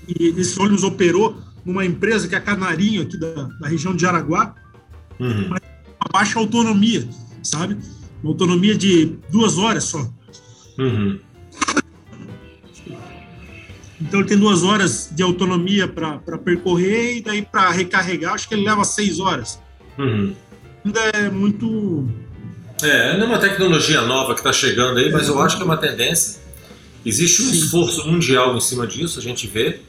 E, 0.08 0.24
e 0.24 0.40
esse 0.42 0.60
ônibus 0.60 0.84
operou 0.84 1.40
numa 1.64 1.86
empresa 1.86 2.28
que 2.28 2.34
é 2.34 2.40
a 2.40 2.42
Canarinho, 2.42 3.04
aqui 3.04 3.16
da, 3.16 3.44
da 3.44 3.68
região 3.68 3.96
de 3.96 4.02
Jaraguá, 4.02 4.56
uhum. 5.20 5.46
uma 5.46 5.60
baixa 6.12 6.40
autonomia, 6.40 7.08
sabe? 7.44 7.78
Uma 8.24 8.32
autonomia 8.32 8.76
de 8.76 9.18
duas 9.32 9.60
horas 9.60 9.84
só. 9.84 10.02
Uhum. 10.80 11.20
Então 14.08 14.20
ele 14.20 14.30
tem 14.30 14.38
duas 14.38 14.64
horas 14.64 15.10
de 15.12 15.24
autonomia 15.24 15.88
para 15.88 16.38
percorrer 16.38 17.18
e 17.18 17.22
daí 17.22 17.42
para 17.42 17.72
recarregar, 17.72 18.34
acho 18.34 18.48
que 18.48 18.54
ele 18.54 18.64
leva 18.64 18.84
seis 18.84 19.20
horas. 19.20 19.60
Uhum. 19.98 20.36
Ainda 20.86 21.00
é 21.00 21.30
muito. 21.30 22.08
É, 22.84 23.12
ainda 23.12 23.24
é 23.24 23.28
uma 23.28 23.40
tecnologia 23.40 24.02
nova 24.02 24.34
que 24.34 24.42
está 24.42 24.54
chegando 24.54 25.00
aí, 25.00 25.12
mas 25.12 25.28
é. 25.28 25.32
eu 25.32 25.42
acho 25.42 25.58
que 25.58 25.64
é 25.64 25.66
uma 25.66 25.78
tendência. 25.78 26.40
Existe 27.04 27.42
um 27.42 27.46
Sim. 27.46 27.58
esforço 27.58 28.08
mundial 28.08 28.56
em 28.56 28.62
cima 28.62 28.86
disso, 28.86 29.20
a 29.20 29.22
gente 29.22 29.48
vê. 29.48 29.80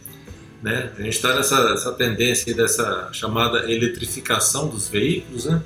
Né? 0.63 0.91
A 0.99 1.03
gente 1.03 1.17
está 1.17 1.35
nessa 1.35 1.93
tendência 1.93 2.55
dessa 2.55 3.11
chamada 3.13 3.71
eletrificação 3.71 4.69
dos 4.69 4.89
veículos, 4.89 5.45
né? 5.45 5.63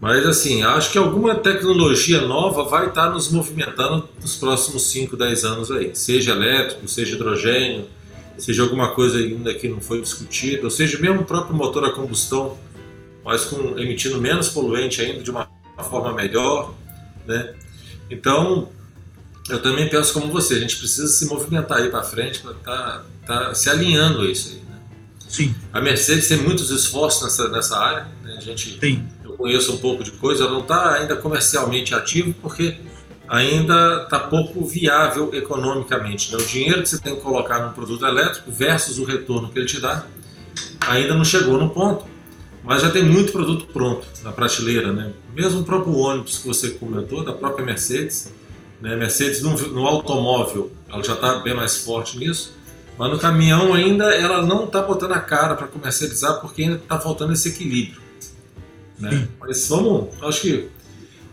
Mas 0.00 0.26
assim, 0.26 0.62
acho 0.62 0.92
que 0.92 0.98
alguma 0.98 1.34
tecnologia 1.34 2.20
nova 2.20 2.64
vai 2.64 2.88
estar 2.88 3.10
nos 3.10 3.30
movimentando 3.30 4.08
nos 4.20 4.36
próximos 4.36 4.82
5, 4.84 5.16
10 5.16 5.44
anos 5.44 5.70
aí. 5.70 5.94
Seja 5.94 6.32
elétrico, 6.32 6.86
seja 6.86 7.14
hidrogênio, 7.14 7.86
seja 8.36 8.62
alguma 8.62 8.90
coisa 8.90 9.18
ainda 9.18 9.54
que 9.54 9.68
não 9.68 9.80
foi 9.80 10.00
discutida, 10.00 10.64
ou 10.64 10.70
seja 10.70 10.98
mesmo 10.98 11.22
o 11.22 11.24
próprio 11.24 11.56
motor 11.56 11.84
a 11.84 11.92
combustão, 11.92 12.58
mas 13.24 13.46
com, 13.46 13.78
emitindo 13.78 14.20
menos 14.20 14.50
poluente 14.50 15.00
ainda, 15.00 15.22
de 15.22 15.30
uma 15.30 15.48
forma 15.88 16.12
melhor. 16.12 16.74
Né? 17.26 17.54
Então, 18.10 18.68
eu 19.48 19.62
também 19.62 19.88
penso 19.88 20.12
como 20.12 20.30
você, 20.30 20.54
a 20.54 20.60
gente 20.60 20.76
precisa 20.76 21.08
se 21.08 21.24
movimentar 21.24 21.78
aí 21.78 21.88
para 21.88 22.02
frente 22.02 22.40
para 22.40 22.52
estar 22.52 23.04
tá, 23.26 23.44
tá 23.44 23.54
se 23.54 23.70
alinhando 23.70 24.20
a 24.20 24.26
isso 24.26 24.50
aí. 24.50 24.56
Né? 24.56 24.78
Sim. 25.26 25.54
A 25.72 25.80
Mercedes 25.80 26.28
tem 26.28 26.36
muitos 26.36 26.70
esforços 26.70 27.22
nessa, 27.22 27.48
nessa 27.48 27.78
área, 27.78 28.08
né? 28.22 28.34
a 28.36 28.40
gente 28.40 28.76
tem 28.78 29.15
conheço 29.36 29.74
um 29.74 29.78
pouco 29.78 30.02
de 30.02 30.12
coisa, 30.12 30.48
não 30.48 30.60
está 30.60 30.94
ainda 30.94 31.16
comercialmente 31.16 31.94
ativo 31.94 32.34
porque 32.40 32.76
ainda 33.28 34.04
está 34.04 34.18
pouco 34.18 34.64
viável 34.64 35.30
economicamente. 35.32 36.32
Né? 36.32 36.38
O 36.38 36.46
dinheiro 36.46 36.82
que 36.82 36.88
você 36.88 36.98
tem 36.98 37.16
que 37.16 37.20
colocar 37.20 37.60
num 37.60 37.72
produto 37.72 38.04
elétrico 38.04 38.50
versus 38.50 38.98
o 38.98 39.04
retorno 39.04 39.48
que 39.48 39.58
ele 39.58 39.66
te 39.66 39.80
dá 39.80 40.06
ainda 40.86 41.14
não 41.14 41.24
chegou 41.24 41.58
no 41.58 41.70
ponto, 41.70 42.04
mas 42.62 42.82
já 42.82 42.90
tem 42.90 43.04
muito 43.04 43.32
produto 43.32 43.66
pronto 43.66 44.06
na 44.22 44.32
prateleira, 44.32 44.92
né? 44.92 45.12
Mesmo 45.34 45.60
o 45.60 45.64
próprio 45.64 45.96
ônibus 45.96 46.38
que 46.38 46.46
você 46.46 46.70
comentou, 46.70 47.24
da 47.24 47.32
própria 47.32 47.64
Mercedes, 47.64 48.32
né? 48.80 48.96
Mercedes 48.96 49.42
no, 49.42 49.56
no 49.68 49.86
automóvel, 49.86 50.72
ela 50.88 51.02
já 51.02 51.14
está 51.14 51.38
bem 51.40 51.54
mais 51.54 51.78
forte 51.78 52.18
nisso, 52.18 52.54
mas 52.98 53.10
no 53.10 53.18
caminhão 53.18 53.74
ainda 53.74 54.14
ela 54.14 54.42
não 54.42 54.64
está 54.64 54.82
botando 54.82 55.12
a 55.12 55.20
cara 55.20 55.54
para 55.54 55.66
comercializar 55.66 56.40
porque 56.40 56.62
ainda 56.62 56.76
está 56.76 56.98
faltando 56.98 57.32
esse 57.32 57.50
equilíbrio. 57.50 58.05
Né? 58.98 59.28
Mas 59.40 59.68
vamos, 59.68 60.08
acho 60.22 60.40
que 60.40 60.68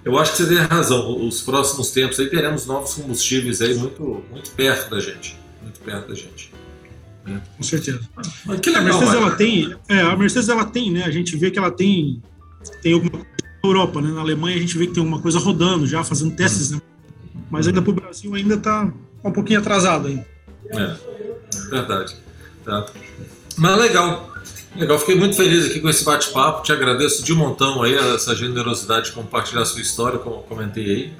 eu 0.06 0.18
acho 0.18 0.32
que 0.34 0.44
você 0.44 0.50
tem 0.50 0.58
razão. 0.58 1.26
Os 1.26 1.42
próximos 1.42 1.92
tempos 1.92 2.20
aí 2.20 2.30
teremos 2.30 2.66
novos 2.66 2.94
combustíveis 2.94 3.62
aí 3.62 3.74
muito, 3.76 4.24
muito 4.30 4.52
perto 4.52 4.90
da 4.90 5.00
gente, 5.00 5.38
muito 5.62 5.80
perto 5.80 6.10
da 6.10 6.16
gente. 6.16 6.52
Né? 7.26 7.42
Com 7.56 7.64
certeza. 7.64 8.02
Mas 8.46 8.60
que 8.60 8.70
legal, 8.70 8.82
a 8.82 8.86
Mercedes 8.86 9.14
ela 9.14 9.32
tem, 9.32 9.76
é, 9.88 10.02
a 10.02 10.18
Mercedes 10.18 10.50
ela 10.50 10.66
tem, 10.66 10.92
né? 10.92 11.06
A 11.06 11.12
gente 11.12 11.38
vê 11.38 11.50
que 11.50 11.58
ela 11.58 11.72
tem 11.72 12.22
tem 12.82 12.94
alguma 12.94 13.12
coisa 13.12 13.28
na 13.64 13.70
Europa, 13.70 14.02
né? 14.02 14.12
Na 14.12 14.22
Alemanha 14.22 14.58
a 14.58 14.60
gente 14.60 14.78
vê 14.78 14.88
que 14.88 14.94
tem 14.94 15.02
alguma 15.02 15.22
coisa 15.22 15.40
rodando 15.40 15.88
já, 15.88 16.04
fazendo 16.04 16.36
testes, 16.36 16.72
né? 16.72 16.82
Mas 17.50 17.68
ainda 17.68 17.82
para 17.82 17.92
o 17.92 17.94
Brasil 17.94 18.34
ainda 18.36 18.56
está 18.56 18.92
um 19.24 19.32
pouquinho 19.32 19.60
atrasado 19.60 20.08
ainda. 20.08 20.26
É, 20.66 20.96
verdade. 21.70 22.16
Tá. 22.66 22.86
Mas 23.58 23.80
legal. 23.80 24.34
Legal, 24.76 24.98
fiquei 24.98 25.16
muito 25.16 25.36
feliz 25.36 25.68
aqui 25.68 25.80
com 25.80 25.88
esse 25.88 26.04
bate-papo. 26.04 26.64
Te 26.64 26.72
agradeço 26.72 27.24
de 27.24 27.34
montão 27.34 27.84
aí 27.84 27.94
essa 27.94 28.36
generosidade 28.36 29.08
de 29.08 29.12
compartilhar 29.12 29.62
a 29.62 29.66
sua 29.66 29.82
história, 29.82 30.18
como 30.18 30.38
eu 30.38 30.40
comentei 30.40 30.86
aí. 30.86 31.14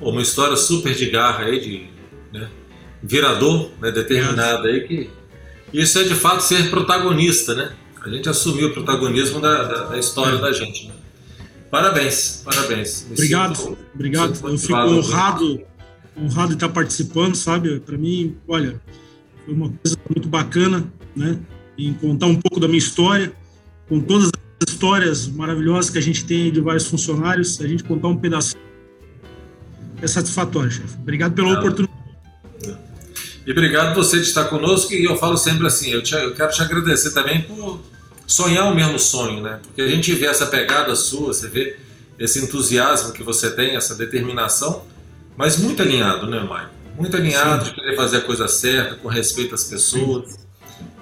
Uma 0.00 0.22
história 0.22 0.56
super 0.56 0.94
de 0.94 1.10
garra 1.10 1.44
aí, 1.44 1.60
de 1.60 1.86
né, 2.32 2.48
virador, 3.02 3.70
né, 3.80 3.90
determinado 3.90 4.66
aí, 4.66 4.80
que 4.86 5.10
isso 5.72 5.98
é 5.98 6.04
de 6.04 6.14
fato 6.14 6.42
ser 6.42 6.70
protagonista, 6.70 7.54
né? 7.54 7.72
A 8.02 8.08
gente 8.08 8.28
assumiu 8.28 8.68
o 8.68 8.72
protagonismo 8.72 9.40
da, 9.40 9.62
da, 9.62 9.84
da 9.86 9.98
história 9.98 10.38
da 10.38 10.52
gente. 10.52 10.88
Né? 10.88 10.94
Parabéns, 11.70 12.42
parabéns. 12.44 13.06
Me 13.08 13.14
obrigado, 13.14 13.56
sinto, 13.56 13.78
obrigado. 13.94 14.48
eu 14.48 14.58
fico 14.58 14.74
honrado, 14.76 15.60
honrado 16.16 16.48
de 16.48 16.54
estar 16.54 16.68
participando, 16.68 17.34
sabe? 17.34 17.80
Para 17.80 17.98
mim, 17.98 18.36
olha, 18.46 18.80
foi 19.44 19.54
uma 19.54 19.68
coisa 19.68 19.96
muito 20.08 20.28
bacana, 20.28 20.92
né? 21.16 21.38
Em 21.76 21.92
contar 21.94 22.26
um 22.26 22.36
pouco 22.36 22.60
da 22.60 22.66
minha 22.66 22.78
história, 22.78 23.32
com 23.88 24.00
todas 24.00 24.26
as 24.28 24.72
histórias 24.72 25.26
maravilhosas 25.26 25.90
que 25.90 25.98
a 25.98 26.02
gente 26.02 26.24
tem 26.24 26.50
de 26.50 26.60
vários 26.60 26.86
funcionários, 26.86 27.60
a 27.60 27.66
gente 27.66 27.84
contar 27.84 28.08
um 28.08 28.16
pedaço 28.16 28.56
é 30.02 30.06
satisfatório, 30.06 30.70
chefe. 30.70 30.96
Obrigado 31.00 31.34
pela 31.34 31.58
oportunidade. 31.58 32.04
E 33.46 33.50
obrigado 33.50 33.94
você 33.94 34.18
de 34.18 34.24
estar 34.24 34.44
conosco. 34.44 34.92
E 34.92 35.04
eu 35.04 35.16
falo 35.16 35.36
sempre 35.36 35.66
assim: 35.66 35.90
eu, 35.90 36.02
te, 36.02 36.14
eu 36.14 36.34
quero 36.34 36.50
te 36.50 36.62
agradecer 36.62 37.12
também 37.12 37.42
por 37.42 37.80
sonhar 38.26 38.70
o 38.70 38.74
mesmo 38.74 38.98
sonho, 38.98 39.42
né? 39.42 39.60
Porque 39.62 39.82
a 39.82 39.88
gente 39.88 40.12
vê 40.14 40.26
essa 40.26 40.46
pegada 40.46 40.94
sua, 40.96 41.32
você 41.32 41.48
vê 41.48 41.76
esse 42.18 42.38
entusiasmo 42.38 43.12
que 43.12 43.22
você 43.22 43.50
tem, 43.50 43.76
essa 43.76 43.94
determinação, 43.94 44.84
mas 45.36 45.56
muito 45.56 45.82
alinhado, 45.82 46.26
né, 46.26 46.40
Maicon? 46.40 46.72
Muito 46.96 47.16
alinhado 47.16 47.64
Sim. 47.64 47.70
de 47.70 47.76
querer 47.76 47.96
fazer 47.96 48.18
a 48.18 48.20
coisa 48.20 48.46
certa, 48.46 48.94
com 48.96 49.08
respeito 49.08 49.54
às 49.54 49.64
pessoas. 49.64 50.30
Sim. 50.30 50.43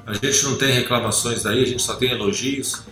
A 0.07 0.15
gente 0.15 0.45
não 0.45 0.57
tem 0.57 0.73
reclamações 0.73 1.43
daí, 1.43 1.63
a 1.63 1.67
gente 1.67 1.83
só 1.83 1.95
tem 1.95 2.11
elogios. 2.11 2.83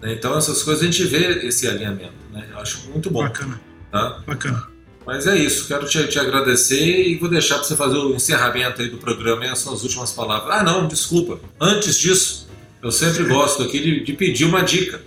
Né? 0.00 0.12
Então, 0.12 0.36
essas 0.36 0.62
coisas 0.62 0.82
a 0.82 0.86
gente 0.86 1.04
vê 1.04 1.46
esse 1.46 1.66
alinhamento. 1.66 2.12
Né? 2.32 2.46
Eu 2.50 2.58
acho 2.58 2.88
muito 2.90 3.10
bom. 3.10 3.22
Bacana. 3.22 3.60
Tá? 3.90 4.22
Bacana. 4.26 4.66
Mas 5.06 5.26
é 5.26 5.38
isso, 5.38 5.66
quero 5.66 5.88
te, 5.88 6.06
te 6.06 6.18
agradecer 6.18 7.08
e 7.08 7.16
vou 7.16 7.30
deixar 7.30 7.54
para 7.54 7.64
você 7.64 7.74
fazer 7.74 7.96
o 7.96 8.14
encerramento 8.14 8.82
aí 8.82 8.90
do 8.90 8.98
programa 8.98 9.46
e 9.46 9.48
as 9.48 9.58
suas 9.60 9.82
últimas 9.82 10.12
palavras. 10.12 10.54
Ah, 10.54 10.62
não, 10.62 10.86
desculpa. 10.86 11.40
Antes 11.58 11.98
disso, 11.98 12.46
eu 12.82 12.90
sempre 12.92 13.24
gosto 13.24 13.62
aqui 13.62 13.80
de, 13.80 14.04
de 14.04 14.12
pedir 14.12 14.44
uma 14.44 14.60
dica. 14.60 15.00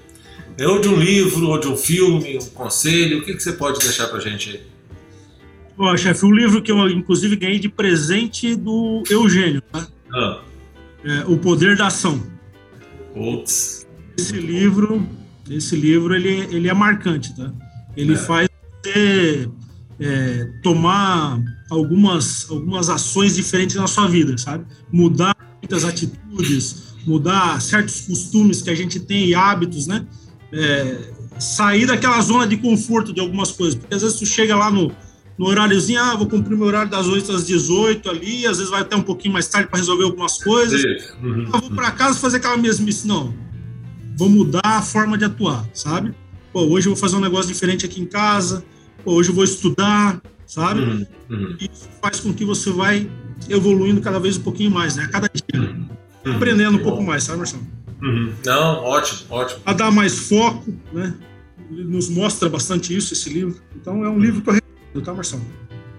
É 0.58 0.68
ou 0.68 0.82
de 0.82 0.90
um 0.90 0.96
livro, 0.96 1.48
ou 1.48 1.60
de 1.60 1.68
um 1.68 1.78
filme, 1.78 2.40
um 2.40 2.46
conselho, 2.48 3.20
o 3.20 3.24
que, 3.24 3.36
que 3.36 3.44
você 3.44 3.54
pode 3.54 3.80
deixar 3.80 4.08
para 4.08 4.20
gente 4.20 4.50
aí? 4.50 4.62
Ó, 5.78 5.96
chefe, 5.96 6.26
um 6.26 6.34
livro 6.34 6.64
que 6.64 6.72
eu 6.72 6.90
inclusive 6.90 7.36
ganhei 7.36 7.60
de 7.60 7.70
presente 7.70 8.56
do 8.56 9.04
Eugênio, 9.08 9.62
né? 9.72 9.86
Ah 10.12 10.42
é, 11.04 11.26
O 11.26 11.38
Poder 11.38 11.78
da 11.78 11.88
Ação. 11.88 12.22
Putz. 13.14 13.88
Esse 14.18 14.40
livro, 14.40 15.08
esse 15.50 15.76
livro 15.76 16.16
ele, 16.16 16.48
ele 16.56 16.68
é 16.68 16.74
marcante, 16.74 17.36
tá? 17.36 17.52
Ele 17.96 18.14
é. 18.14 18.18
faz 18.18 18.48
você 18.84 19.50
é, 20.00 20.50
tomar 20.64 21.42
algumas, 21.70 22.50
algumas 22.50 22.90
ações 22.90 23.36
diferentes 23.36 23.76
na 23.76 23.88
sua 23.88 24.08
vida, 24.08 24.38
sabe? 24.38 24.66
Mudar 24.92 25.36
muitas 25.62 25.86
atitudes, 25.86 26.96
mudar 27.06 27.62
certos 27.62 28.02
costumes 28.02 28.62
que 28.62 28.70
a 28.70 28.76
gente 28.76 29.00
tem 29.00 29.28
e 29.28 29.36
hábitos, 29.36 29.88
né? 29.88 30.06
É, 30.52 30.98
sair 31.40 31.86
daquela 31.86 32.20
zona 32.22 32.46
de 32.46 32.58
conforto 32.58 33.14
de 33.14 33.20
algumas 33.20 33.52
coisas, 33.52 33.76
porque 33.76 33.96
às 33.96 34.02
vezes 34.02 34.20
tu 34.20 34.26
chega 34.26 34.56
lá 34.56 34.70
no, 34.70 34.92
no 35.42 35.48
horáriozinho, 35.48 36.00
ah, 36.00 36.16
vou 36.16 36.28
cumprir 36.28 36.56
meu 36.56 36.68
horário 36.68 36.92
das 36.92 37.08
8 37.08 37.32
às 37.32 37.48
18 37.48 38.08
ali, 38.12 38.46
às 38.46 38.58
vezes 38.58 38.70
vai 38.70 38.82
até 38.82 38.96
um 38.96 39.02
pouquinho 39.02 39.34
mais 39.34 39.48
tarde 39.48 39.70
para 39.70 39.80
resolver 39.80 40.04
algumas 40.04 40.38
coisas. 40.38 40.84
Uhum. 41.20 41.50
Ah, 41.52 41.58
vou 41.58 41.72
para 41.72 41.90
casa 41.90 42.20
fazer 42.20 42.38
aquela 42.38 42.58
mesmice. 42.58 43.08
Não, 43.08 43.34
vou 44.16 44.30
mudar 44.30 44.62
a 44.64 44.84
forma 44.84 45.18
de 45.18 45.26
atuar, 45.26 45.68
sabe? 45.74 46.14
Pô, 46.54 46.62
hoje 46.66 46.86
eu 46.88 46.94
vou 46.94 46.96
fazer 46.96 47.16
um 47.16 47.20
negócio 47.20 47.52
diferente 47.52 47.84
aqui 47.84 48.00
em 48.00 48.06
casa, 48.06 48.64
Pô, 49.04 49.14
hoje 49.14 49.30
eu 49.30 49.34
vou 49.34 49.44
estudar, 49.44 50.22
sabe? 50.46 50.82
Uhum. 50.82 51.06
Uhum. 51.32 51.58
Isso 51.60 51.90
faz 52.00 52.20
com 52.20 52.32
que 52.32 52.46
você 52.46 52.70
vai 52.70 53.10
evoluindo 53.50 54.00
cada 54.00 54.20
vez 54.20 54.38
um 54.38 54.42
pouquinho 54.42 54.70
mais, 54.70 54.96
né? 54.96 55.06
A 55.06 55.08
cada 55.08 55.28
dia. 55.28 55.60
Uhum. 55.60 56.36
Aprendendo 56.36 56.78
um 56.78 56.84
pouco 56.84 57.02
mais, 57.02 57.24
sabe, 57.24 57.40
Marcelo? 57.40 57.66
Uhum. 58.00 58.32
Não, 58.46 58.84
ótimo, 58.84 59.22
ótimo. 59.32 59.60
A 59.66 59.74
dar 59.74 59.90
mais 59.90 60.20
foco, 60.20 60.72
né? 60.94 61.16
Ele 61.72 61.86
nos 61.86 62.10
mostra 62.10 62.48
bastante 62.48 62.96
isso, 62.96 63.12
esse 63.12 63.28
livro. 63.28 63.60
Então 63.76 64.06
é 64.06 64.10
um 64.10 64.20
livro 64.20 64.42
que 64.42 64.50
eu 64.52 64.61
do 64.94 65.16
Marcelo? 65.16 65.46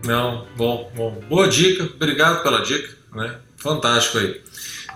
Não, 0.04 0.46
bom, 0.56 0.90
bom. 0.94 1.22
Boa 1.28 1.48
dica, 1.48 1.84
obrigado 1.84 2.42
pela 2.42 2.60
dica, 2.60 2.96
né? 3.14 3.36
Fantástico 3.56 4.18
aí. 4.18 4.40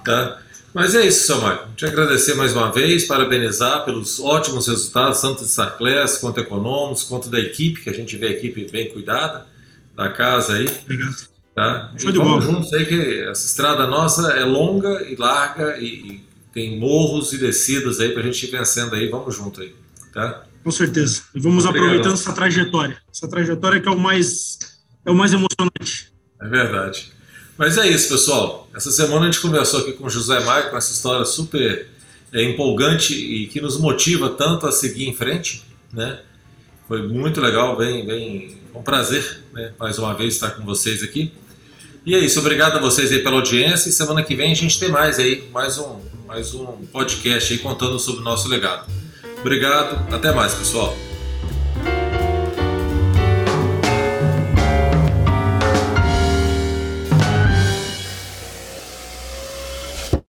Tá? 0.05 0.43
Mas 0.75 0.95
é 0.95 1.07
isso, 1.07 1.27
seu 1.27 1.41
Marco. 1.41 1.73
Te 1.75 1.87
agradecer 1.87 2.35
mais 2.35 2.53
uma 2.53 2.71
vez, 2.71 3.05
parabenizar 3.05 3.85
pelos 3.85 4.21
ótimos 4.21 4.69
resultados, 4.69 5.21
tanto 5.21 5.45
de 5.45 5.49
Sarclass, 5.49 6.19
quanto 6.19 6.41
econômicos, 6.41 7.05
quanto 7.05 7.31
da 7.31 7.39
equipe, 7.39 7.81
que 7.81 7.89
a 7.89 7.95
gente 7.95 8.17
vê 8.17 8.27
a 8.27 8.31
equipe 8.33 8.71
bem 8.71 8.91
cuidada, 8.91 9.47
da 9.95 10.11
casa 10.11 10.55
aí. 10.55 10.69
Obrigado. 10.83 11.17
Tá? 11.55 11.91
Show 11.97 12.13
de 12.13 12.19
bola. 12.19 12.43
juntos 12.43 12.71
aí 12.75 12.85
que 12.85 13.23
essa 13.23 13.47
estrada 13.47 13.87
nossa 13.87 14.33
é 14.33 14.45
longa 14.45 15.03
e 15.09 15.17
larga 15.17 15.79
e, 15.79 15.87
e 15.87 16.25
tem 16.53 16.79
morros 16.79 17.33
e 17.33 17.39
descidas 17.39 17.99
aí 17.99 18.11
pra 18.11 18.23
gente 18.23 18.45
ir 18.45 18.51
vencendo 18.51 18.95
aí. 18.95 19.09
Vamos 19.09 19.35
junto 19.35 19.63
aí, 19.63 19.75
tá? 20.13 20.43
Com 20.67 20.73
certeza. 20.73 21.23
E 21.33 21.39
vamos 21.39 21.65
Obrigado. 21.65 21.85
aproveitando 21.85 22.15
essa 22.15 22.33
trajetória. 22.33 22.99
Essa 23.09 23.29
trajetória 23.29 23.81
que 23.81 23.87
é 23.87 23.91
o 23.93 23.97
mais 23.97 24.59
é 25.05 25.13
o 25.13 25.15
mais 25.15 25.33
emocionante. 25.33 26.13
É 26.43 26.49
verdade. 26.49 27.13
Mas 27.57 27.79
é 27.79 27.89
isso, 27.89 28.09
pessoal. 28.09 28.69
Essa 28.75 28.91
semana 28.91 29.21
a 29.21 29.31
gente 29.31 29.41
conversou 29.41 29.83
aqui 29.83 29.93
com 29.93 30.07
o 30.07 30.11
José 30.11 30.41
Maio 30.41 30.69
com 30.69 30.77
essa 30.77 30.93
história 30.93 31.25
super 31.25 31.89
é, 32.33 32.43
empolgante 32.43 33.15
e 33.15 33.47
que 33.47 33.61
nos 33.61 33.79
motiva 33.79 34.31
tanto 34.31 34.67
a 34.67 34.73
seguir 34.73 35.09
em 35.09 35.15
frente, 35.15 35.63
né? 35.93 36.19
Foi 36.89 37.01
muito 37.07 37.41
legal, 37.41 37.77
bem, 37.77 38.05
bem, 38.05 38.59
um 38.75 38.83
prazer, 38.83 39.45
né? 39.53 39.73
Mais 39.79 40.01
uma 40.01 40.15
vez 40.15 40.35
estar 40.35 40.51
com 40.51 40.65
vocês 40.65 41.01
aqui. 41.01 41.33
E 42.05 42.13
é 42.13 42.19
isso, 42.19 42.41
obrigado 42.41 42.77
a 42.77 42.81
vocês 42.81 43.13
aí 43.13 43.21
pela 43.21 43.37
audiência 43.37 43.89
e 43.89 43.93
semana 43.93 44.21
que 44.21 44.35
vem 44.35 44.51
a 44.51 44.57
gente 44.57 44.81
tem 44.81 44.89
mais 44.89 45.21
aí, 45.21 45.49
mais 45.53 45.79
um, 45.79 46.01
mais 46.27 46.55
um 46.55 46.67
podcast 46.87 47.53
aí 47.53 47.61
contando 47.61 48.01
sobre 48.01 48.21
o 48.21 48.25
nosso 48.25 48.49
legado. 48.49 49.06
Obrigado, 49.47 50.13
até 50.13 50.33
mais, 50.33 50.55
pessoal. 50.55 51.06